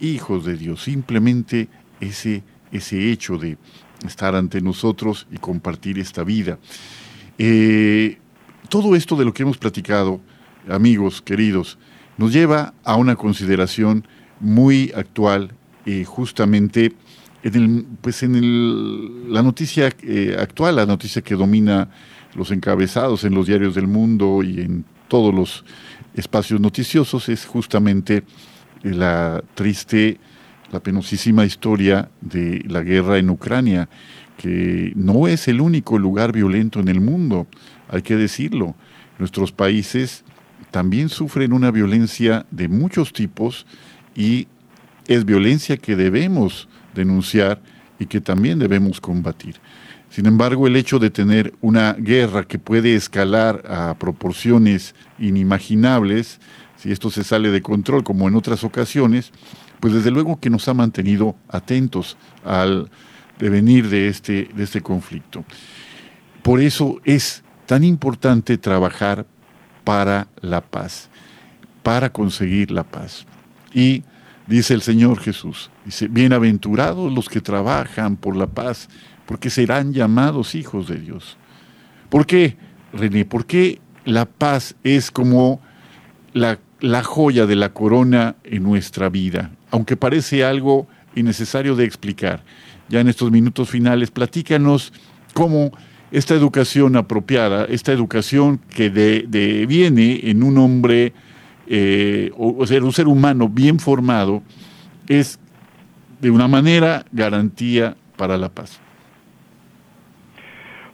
hijos 0.00 0.44
de 0.44 0.56
Dios, 0.56 0.82
simplemente 0.82 1.68
ese, 2.00 2.42
ese 2.70 3.10
hecho 3.10 3.38
de 3.38 3.58
estar 4.06 4.34
ante 4.34 4.60
nosotros 4.60 5.26
y 5.30 5.38
compartir 5.38 5.98
esta 5.98 6.24
vida. 6.24 6.58
Eh, 7.38 8.18
todo 8.72 8.96
esto 8.96 9.16
de 9.16 9.26
lo 9.26 9.34
que 9.34 9.42
hemos 9.42 9.58
platicado, 9.58 10.22
amigos 10.66 11.20
queridos, 11.20 11.76
nos 12.16 12.32
lleva 12.32 12.72
a 12.84 12.96
una 12.96 13.16
consideración 13.16 14.06
muy 14.40 14.90
actual, 14.96 15.52
eh, 15.84 16.04
justamente 16.04 16.94
en, 17.42 17.54
el, 17.54 17.86
pues 18.00 18.22
en 18.22 18.34
el, 18.34 19.30
la 19.30 19.42
noticia 19.42 19.90
eh, 20.02 20.36
actual, 20.40 20.76
la 20.76 20.86
noticia 20.86 21.20
que 21.20 21.34
domina 21.34 21.90
los 22.34 22.50
encabezados 22.50 23.24
en 23.24 23.34
los 23.34 23.46
diarios 23.46 23.74
del 23.74 23.88
mundo 23.88 24.42
y 24.42 24.62
en 24.62 24.86
todos 25.06 25.34
los 25.34 25.66
espacios 26.14 26.58
noticiosos, 26.58 27.28
es 27.28 27.44
justamente 27.44 28.24
la 28.82 29.44
triste, 29.54 30.18
la 30.72 30.80
penosísima 30.80 31.44
historia 31.44 32.08
de 32.22 32.64
la 32.66 32.80
guerra 32.80 33.18
en 33.18 33.28
Ucrania, 33.28 33.90
que 34.38 34.94
no 34.96 35.28
es 35.28 35.46
el 35.46 35.60
único 35.60 35.98
lugar 35.98 36.32
violento 36.32 36.80
en 36.80 36.88
el 36.88 37.02
mundo 37.02 37.46
hay 37.92 38.02
que 38.02 38.16
decirlo. 38.16 38.74
nuestros 39.18 39.52
países 39.52 40.24
también 40.72 41.08
sufren 41.08 41.52
una 41.52 41.70
violencia 41.70 42.46
de 42.50 42.66
muchos 42.66 43.12
tipos 43.12 43.66
y 44.16 44.48
es 45.06 45.24
violencia 45.24 45.76
que 45.76 45.94
debemos 45.94 46.68
denunciar 46.94 47.60
y 47.98 48.06
que 48.06 48.20
también 48.20 48.58
debemos 48.58 49.00
combatir. 49.00 49.56
Sin 50.08 50.26
embargo, 50.26 50.66
el 50.66 50.76
hecho 50.76 50.98
de 50.98 51.10
tener 51.10 51.54
una 51.60 51.92
guerra 51.92 52.44
que 52.44 52.58
puede 52.58 52.94
escalar 52.94 53.62
a 53.68 53.94
proporciones 53.98 54.94
inimaginables, 55.18 56.40
si 56.76 56.90
esto 56.90 57.10
se 57.10 57.24
sale 57.24 57.50
de 57.50 57.62
control 57.62 58.02
como 58.02 58.26
en 58.26 58.34
otras 58.34 58.64
ocasiones, 58.64 59.32
pues 59.80 59.94
desde 59.94 60.10
luego 60.10 60.40
que 60.40 60.50
nos 60.50 60.68
ha 60.68 60.74
mantenido 60.74 61.36
atentos 61.48 62.16
al 62.44 62.90
devenir 63.38 63.88
de 63.88 64.08
este, 64.08 64.48
de 64.54 64.64
este 64.64 64.80
conflicto. 64.80 65.44
Por 66.42 66.60
eso 66.60 67.00
es 67.04 67.42
tan 67.72 67.84
importante 67.84 68.58
trabajar 68.58 69.24
para 69.82 70.28
la 70.42 70.60
paz, 70.60 71.08
para 71.82 72.12
conseguir 72.12 72.70
la 72.70 72.84
paz. 72.84 73.24
Y 73.72 74.02
dice 74.46 74.74
el 74.74 74.82
Señor 74.82 75.18
Jesús, 75.20 75.70
dice, 75.86 76.06
bienaventurados 76.06 77.10
los 77.10 77.30
que 77.30 77.40
trabajan 77.40 78.16
por 78.16 78.36
la 78.36 78.46
paz, 78.46 78.90
porque 79.24 79.48
serán 79.48 79.94
llamados 79.94 80.54
hijos 80.54 80.86
de 80.86 80.96
Dios. 80.96 81.38
¿Por 82.10 82.26
qué, 82.26 82.58
René? 82.92 83.24
¿Por 83.24 83.46
qué 83.46 83.80
la 84.04 84.26
paz 84.26 84.74
es 84.84 85.10
como 85.10 85.62
la, 86.34 86.58
la 86.80 87.02
joya 87.02 87.46
de 87.46 87.56
la 87.56 87.72
corona 87.72 88.36
en 88.44 88.64
nuestra 88.64 89.08
vida? 89.08 89.50
Aunque 89.70 89.96
parece 89.96 90.44
algo 90.44 90.88
innecesario 91.14 91.74
de 91.74 91.86
explicar. 91.86 92.44
Ya 92.90 93.00
en 93.00 93.08
estos 93.08 93.30
minutos 93.30 93.70
finales, 93.70 94.10
platícanos 94.10 94.92
cómo 95.32 95.72
esta 96.12 96.34
educación 96.34 96.96
apropiada, 96.96 97.64
esta 97.64 97.92
educación 97.92 98.60
que 98.74 98.90
de, 98.90 99.66
viene 99.66 100.20
en 100.24 100.42
un 100.42 100.58
hombre, 100.58 101.12
eh, 101.66 102.30
o, 102.36 102.64
sea, 102.66 102.82
un 102.82 102.92
ser 102.92 103.08
humano 103.08 103.48
bien 103.48 103.78
formado, 103.78 104.42
es 105.08 105.40
de 106.20 106.30
una 106.30 106.46
manera 106.46 107.04
garantía 107.10 107.96
para 108.16 108.36
la 108.36 108.48
paz. 108.48 108.80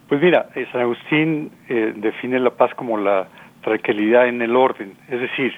Pues 0.08 0.22
mira, 0.22 0.48
eh, 0.54 0.66
San 0.72 0.80
Agustín 0.80 1.50
eh, 1.68 1.92
define 1.96 2.38
la 2.38 2.50
paz 2.50 2.72
como 2.74 2.96
la 2.96 3.28
tranquilidad 3.62 4.28
en 4.28 4.40
el 4.40 4.56
orden, 4.56 4.94
es 5.08 5.20
decir, 5.20 5.52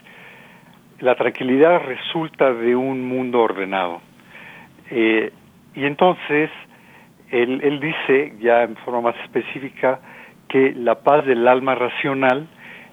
la 1.01 1.15
tranquilidad 1.15 1.83
resulta 1.83 2.53
de 2.53 2.75
un 2.75 3.07
mundo 3.07 3.41
ordenado. 3.41 4.01
Eh, 4.91 5.33
y 5.75 5.85
entonces, 5.85 6.51
él, 7.31 7.81
dice, 7.81 8.35
ya 8.41 8.63
en 8.63 8.77
forma 8.77 9.01
más 9.01 9.17
específica, 9.25 10.01
que 10.49 10.73
la 10.75 10.97
paz 10.97 11.25
del 11.27 11.47
alma 11.47 11.75
racional 11.75 12.49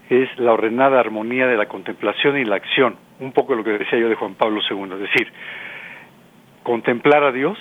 es 0.10 0.30
la 0.38 0.54
ordenada 0.54 1.00
armonía 1.00 1.48
de 1.48 1.58
la 1.58 1.66
contemplación 1.66 2.38
y 2.38 2.46
la 2.46 2.56
acción, 2.56 2.96
un 3.20 3.32
poco 3.32 3.56
lo 3.56 3.64
que 3.64 3.72
decía 3.72 4.00
yo 4.00 4.10
de 4.10 4.16
Juan 4.16 4.36
Pablo 4.36 4.62
II, 4.70 4.94
es 4.94 5.00
decir, 5.00 5.28
contemplar 6.64 7.24
a 7.24 7.32
Dios, 7.32 7.58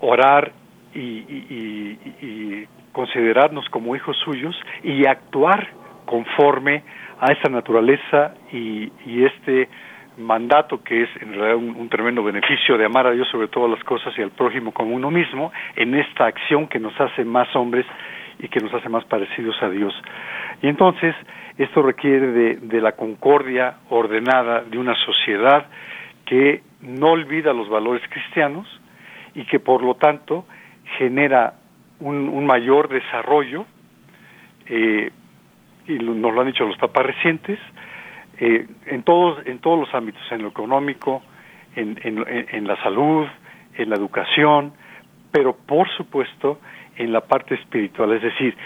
orar 0.00 0.52
y, 0.94 2.66
considerarnos 2.92 3.68
como 3.70 3.96
hijos 3.96 4.16
suyos 4.24 4.56
y 4.84 5.04
actuar 5.04 5.68
conforme 6.04 6.84
a 7.18 7.32
esa 7.32 7.48
naturaleza 7.50 8.34
y, 8.52 8.90
este 9.24 9.68
mandato 10.18 10.82
que 10.82 11.02
es 11.02 11.08
en 11.20 11.34
realidad 11.34 11.56
un, 11.56 11.88
tremendo 11.88 12.22
beneficio 12.22 12.78
de 12.78 12.84
amar 12.84 13.06
a 13.06 13.12
Dios 13.12 13.28
sobre 13.30 13.48
todas 13.48 13.70
las 13.70 13.82
cosas 13.84 14.12
y 14.16 14.22
al 14.22 14.30
prójimo 14.30 14.72
como 14.72 14.94
uno 14.94 15.10
mismo 15.10 15.52
en 15.76 15.94
esta 15.94 16.26
acción 16.26 16.68
que 16.68 16.78
nos 16.78 16.98
hace 17.00 17.24
más 17.24 17.54
hombres 17.56 17.86
y 18.38 18.48
que 18.48 18.60
nos 18.60 18.72
hace 18.74 18.88
más 18.88 19.04
parecidos 19.04 19.56
a 19.62 19.68
Dios. 19.70 19.94
Y 20.62 20.68
entonces 20.68 21.14
esto 21.58 21.82
requiere 21.82 22.26
de, 22.28 22.56
de 22.56 22.80
la 22.80 22.92
concordia 22.92 23.76
ordenada 23.90 24.62
de 24.62 24.78
una 24.78 24.94
sociedad 24.94 25.66
que 26.26 26.62
no 26.80 27.12
olvida 27.12 27.52
los 27.52 27.68
valores 27.68 28.02
cristianos 28.08 28.66
y 29.34 29.44
que 29.44 29.60
por 29.60 29.82
lo 29.82 29.94
tanto 29.94 30.46
genera 30.98 31.54
un, 32.00 32.46
mayor 32.46 32.88
desarrollo, 32.88 33.66
eh, 34.66 35.10
y 35.86 35.92
nos 35.92 36.34
lo 36.34 36.40
han 36.40 36.46
dicho 36.46 36.66
los 36.66 36.76
papas 36.78 37.06
recientes, 37.06 37.58
eh, 38.38 38.66
en, 38.86 39.02
todos, 39.02 39.46
en 39.46 39.58
todos 39.58 39.78
los 39.78 39.94
ámbitos, 39.94 40.22
en 40.30 40.42
lo 40.42 40.48
económico, 40.48 41.22
en, 41.76 41.98
en, 42.04 42.66
la 42.66 42.80
salud, 42.82 43.26
en 43.76 43.90
la 43.90 43.96
educación, 43.96 44.72
pero 45.32 45.56
por 45.56 45.88
supuesto 45.96 46.60
en 46.96 47.12
la 47.12 47.22
parte 47.22 47.56
espiritual, 47.56 48.12
es 48.12 48.22
decir, 48.22 48.56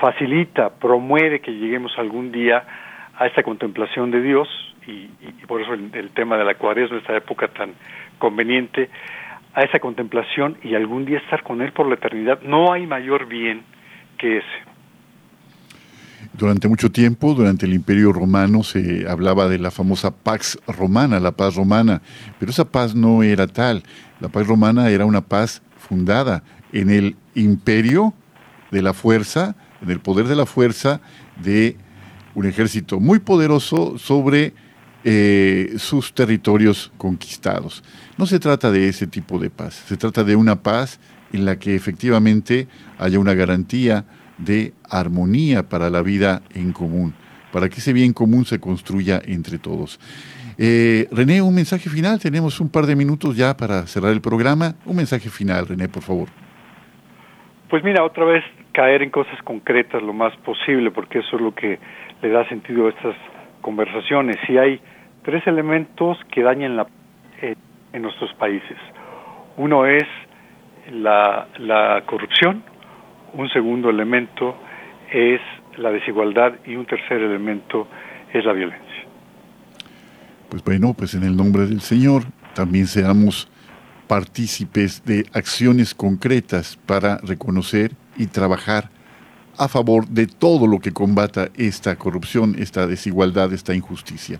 facilita, 0.00 0.70
promueve 0.74 1.40
que 1.40 1.52
lleguemos 1.52 1.98
algún 1.98 2.30
día 2.30 2.62
a 3.16 3.26
esta 3.26 3.42
contemplación 3.42 4.10
de 4.10 4.20
Dios, 4.20 4.48
y, 4.86 5.08
por 5.46 5.62
eso 5.62 5.72
el, 5.74 5.90
el, 5.94 6.10
tema 6.10 6.36
de 6.36 6.44
la 6.44 6.54
cuaresma, 6.54 6.98
esta 6.98 7.16
época 7.16 7.48
tan 7.48 7.72
conveniente, 8.18 8.90
a 9.54 9.62
esa 9.62 9.78
contemplación 9.80 10.58
y 10.62 10.74
algún 10.74 11.06
día 11.06 11.18
estar 11.18 11.42
con 11.42 11.62
Él 11.62 11.72
por 11.72 11.88
la 11.88 11.94
eternidad. 11.94 12.42
No 12.42 12.72
hay 12.72 12.86
mayor 12.86 13.26
bien 13.26 13.62
que 14.18 14.38
ese. 14.38 14.75
Durante 16.38 16.68
mucho 16.68 16.92
tiempo, 16.92 17.32
durante 17.32 17.64
el 17.64 17.72
Imperio 17.72 18.12
Romano, 18.12 18.62
se 18.62 19.08
hablaba 19.08 19.48
de 19.48 19.58
la 19.58 19.70
famosa 19.70 20.10
Pax 20.10 20.58
Romana, 20.66 21.18
la 21.18 21.32
paz 21.32 21.54
romana, 21.54 22.02
pero 22.38 22.50
esa 22.50 22.66
paz 22.66 22.94
no 22.94 23.22
era 23.22 23.46
tal. 23.46 23.82
La 24.20 24.28
paz 24.28 24.46
romana 24.46 24.90
era 24.90 25.06
una 25.06 25.22
paz 25.22 25.62
fundada 25.78 26.42
en 26.72 26.90
el 26.90 27.16
imperio 27.34 28.12
de 28.70 28.82
la 28.82 28.92
fuerza, 28.92 29.56
en 29.80 29.90
el 29.90 30.00
poder 30.00 30.26
de 30.28 30.36
la 30.36 30.44
fuerza 30.44 31.00
de 31.42 31.78
un 32.34 32.44
ejército 32.44 33.00
muy 33.00 33.18
poderoso 33.18 33.96
sobre 33.96 34.52
eh, 35.04 35.74
sus 35.78 36.12
territorios 36.12 36.92
conquistados. 36.98 37.82
No 38.18 38.26
se 38.26 38.38
trata 38.38 38.70
de 38.70 38.88
ese 38.88 39.06
tipo 39.06 39.38
de 39.38 39.48
paz, 39.48 39.84
se 39.88 39.96
trata 39.96 40.22
de 40.22 40.36
una 40.36 40.62
paz 40.62 41.00
en 41.32 41.46
la 41.46 41.58
que 41.58 41.74
efectivamente 41.74 42.68
haya 42.98 43.18
una 43.18 43.32
garantía 43.32 44.04
de 44.38 44.72
armonía 44.90 45.68
para 45.68 45.90
la 45.90 46.02
vida 46.02 46.42
en 46.54 46.72
común, 46.72 47.14
para 47.52 47.68
que 47.68 47.76
ese 47.76 47.92
bien 47.92 48.12
común 48.12 48.44
se 48.44 48.60
construya 48.60 49.20
entre 49.24 49.58
todos. 49.58 49.98
Eh, 50.58 51.06
René, 51.12 51.42
un 51.42 51.54
mensaje 51.54 51.90
final, 51.90 52.18
tenemos 52.18 52.60
un 52.60 52.70
par 52.70 52.86
de 52.86 52.96
minutos 52.96 53.36
ya 53.36 53.56
para 53.56 53.86
cerrar 53.86 54.12
el 54.12 54.20
programa. 54.20 54.74
Un 54.86 54.96
mensaje 54.96 55.28
final, 55.28 55.66
René, 55.66 55.88
por 55.88 56.02
favor. 56.02 56.28
Pues 57.68 57.84
mira, 57.84 58.04
otra 58.04 58.24
vez 58.24 58.44
caer 58.72 59.02
en 59.02 59.10
cosas 59.10 59.40
concretas 59.42 60.02
lo 60.02 60.12
más 60.12 60.34
posible, 60.38 60.90
porque 60.90 61.18
eso 61.18 61.36
es 61.36 61.42
lo 61.42 61.54
que 61.54 61.78
le 62.22 62.28
da 62.30 62.48
sentido 62.48 62.86
a 62.86 62.90
estas 62.90 63.16
conversaciones. 63.60 64.36
Si 64.46 64.56
hay 64.56 64.80
tres 65.24 65.46
elementos 65.46 66.18
que 66.32 66.42
dañan 66.42 66.76
la, 66.76 66.86
eh, 67.42 67.54
en 67.92 68.02
nuestros 68.02 68.32
países. 68.34 68.76
Uno 69.56 69.86
es 69.86 70.04
la, 70.92 71.48
la 71.58 72.02
corrupción, 72.06 72.62
un 73.36 73.48
segundo 73.50 73.90
elemento 73.90 74.56
es 75.12 75.40
la 75.76 75.90
desigualdad 75.90 76.54
y 76.66 76.76
un 76.76 76.86
tercer 76.86 77.20
elemento 77.20 77.86
es 78.32 78.44
la 78.44 78.52
violencia. 78.52 78.86
Pues 80.48 80.64
bueno, 80.64 80.94
pues 80.94 81.14
en 81.14 81.22
el 81.22 81.36
nombre 81.36 81.66
del 81.66 81.80
Señor 81.80 82.22
también 82.54 82.86
seamos 82.86 83.48
partícipes 84.06 85.04
de 85.04 85.26
acciones 85.32 85.94
concretas 85.94 86.78
para 86.86 87.18
reconocer 87.18 87.92
y 88.16 88.26
trabajar 88.26 88.88
a 89.58 89.68
favor 89.68 90.06
de 90.06 90.26
todo 90.26 90.66
lo 90.66 90.78
que 90.78 90.92
combata 90.92 91.48
esta 91.56 91.96
corrupción, 91.96 92.56
esta 92.58 92.86
desigualdad, 92.86 93.52
esta 93.52 93.74
injusticia. 93.74 94.38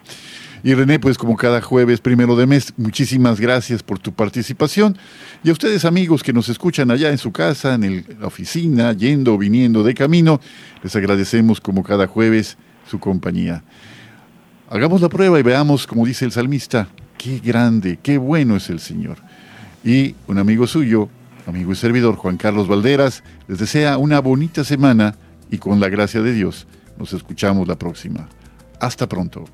Y 0.66 0.74
René, 0.74 0.98
pues 0.98 1.16
como 1.16 1.36
cada 1.36 1.60
jueves 1.60 2.00
primero 2.00 2.34
de 2.34 2.44
mes, 2.44 2.74
muchísimas 2.76 3.38
gracias 3.38 3.84
por 3.84 4.00
tu 4.00 4.12
participación. 4.12 4.98
Y 5.44 5.50
a 5.50 5.52
ustedes 5.52 5.84
amigos 5.84 6.24
que 6.24 6.32
nos 6.32 6.48
escuchan 6.48 6.90
allá 6.90 7.10
en 7.10 7.18
su 7.18 7.30
casa, 7.30 7.74
en 7.74 8.04
la 8.18 8.26
oficina, 8.26 8.92
yendo 8.92 9.34
o 9.34 9.38
viniendo 9.38 9.84
de 9.84 9.94
camino, 9.94 10.40
les 10.82 10.96
agradecemos 10.96 11.60
como 11.60 11.84
cada 11.84 12.08
jueves 12.08 12.58
su 12.90 12.98
compañía. 12.98 13.62
Hagamos 14.68 15.00
la 15.02 15.08
prueba 15.08 15.38
y 15.38 15.44
veamos, 15.44 15.86
como 15.86 16.04
dice 16.04 16.24
el 16.24 16.32
salmista, 16.32 16.88
qué 17.16 17.38
grande, 17.38 18.00
qué 18.02 18.18
bueno 18.18 18.56
es 18.56 18.68
el 18.68 18.80
Señor. 18.80 19.18
Y 19.84 20.16
un 20.26 20.38
amigo 20.38 20.66
suyo, 20.66 21.08
amigo 21.46 21.70
y 21.70 21.76
servidor 21.76 22.16
Juan 22.16 22.38
Carlos 22.38 22.66
Valderas, 22.66 23.22
les 23.46 23.60
desea 23.60 23.98
una 23.98 24.18
bonita 24.18 24.64
semana 24.64 25.14
y 25.48 25.58
con 25.58 25.78
la 25.78 25.88
gracia 25.88 26.22
de 26.22 26.32
Dios 26.32 26.66
nos 26.98 27.12
escuchamos 27.12 27.68
la 27.68 27.78
próxima. 27.78 28.28
Hasta 28.80 29.08
pronto. 29.08 29.44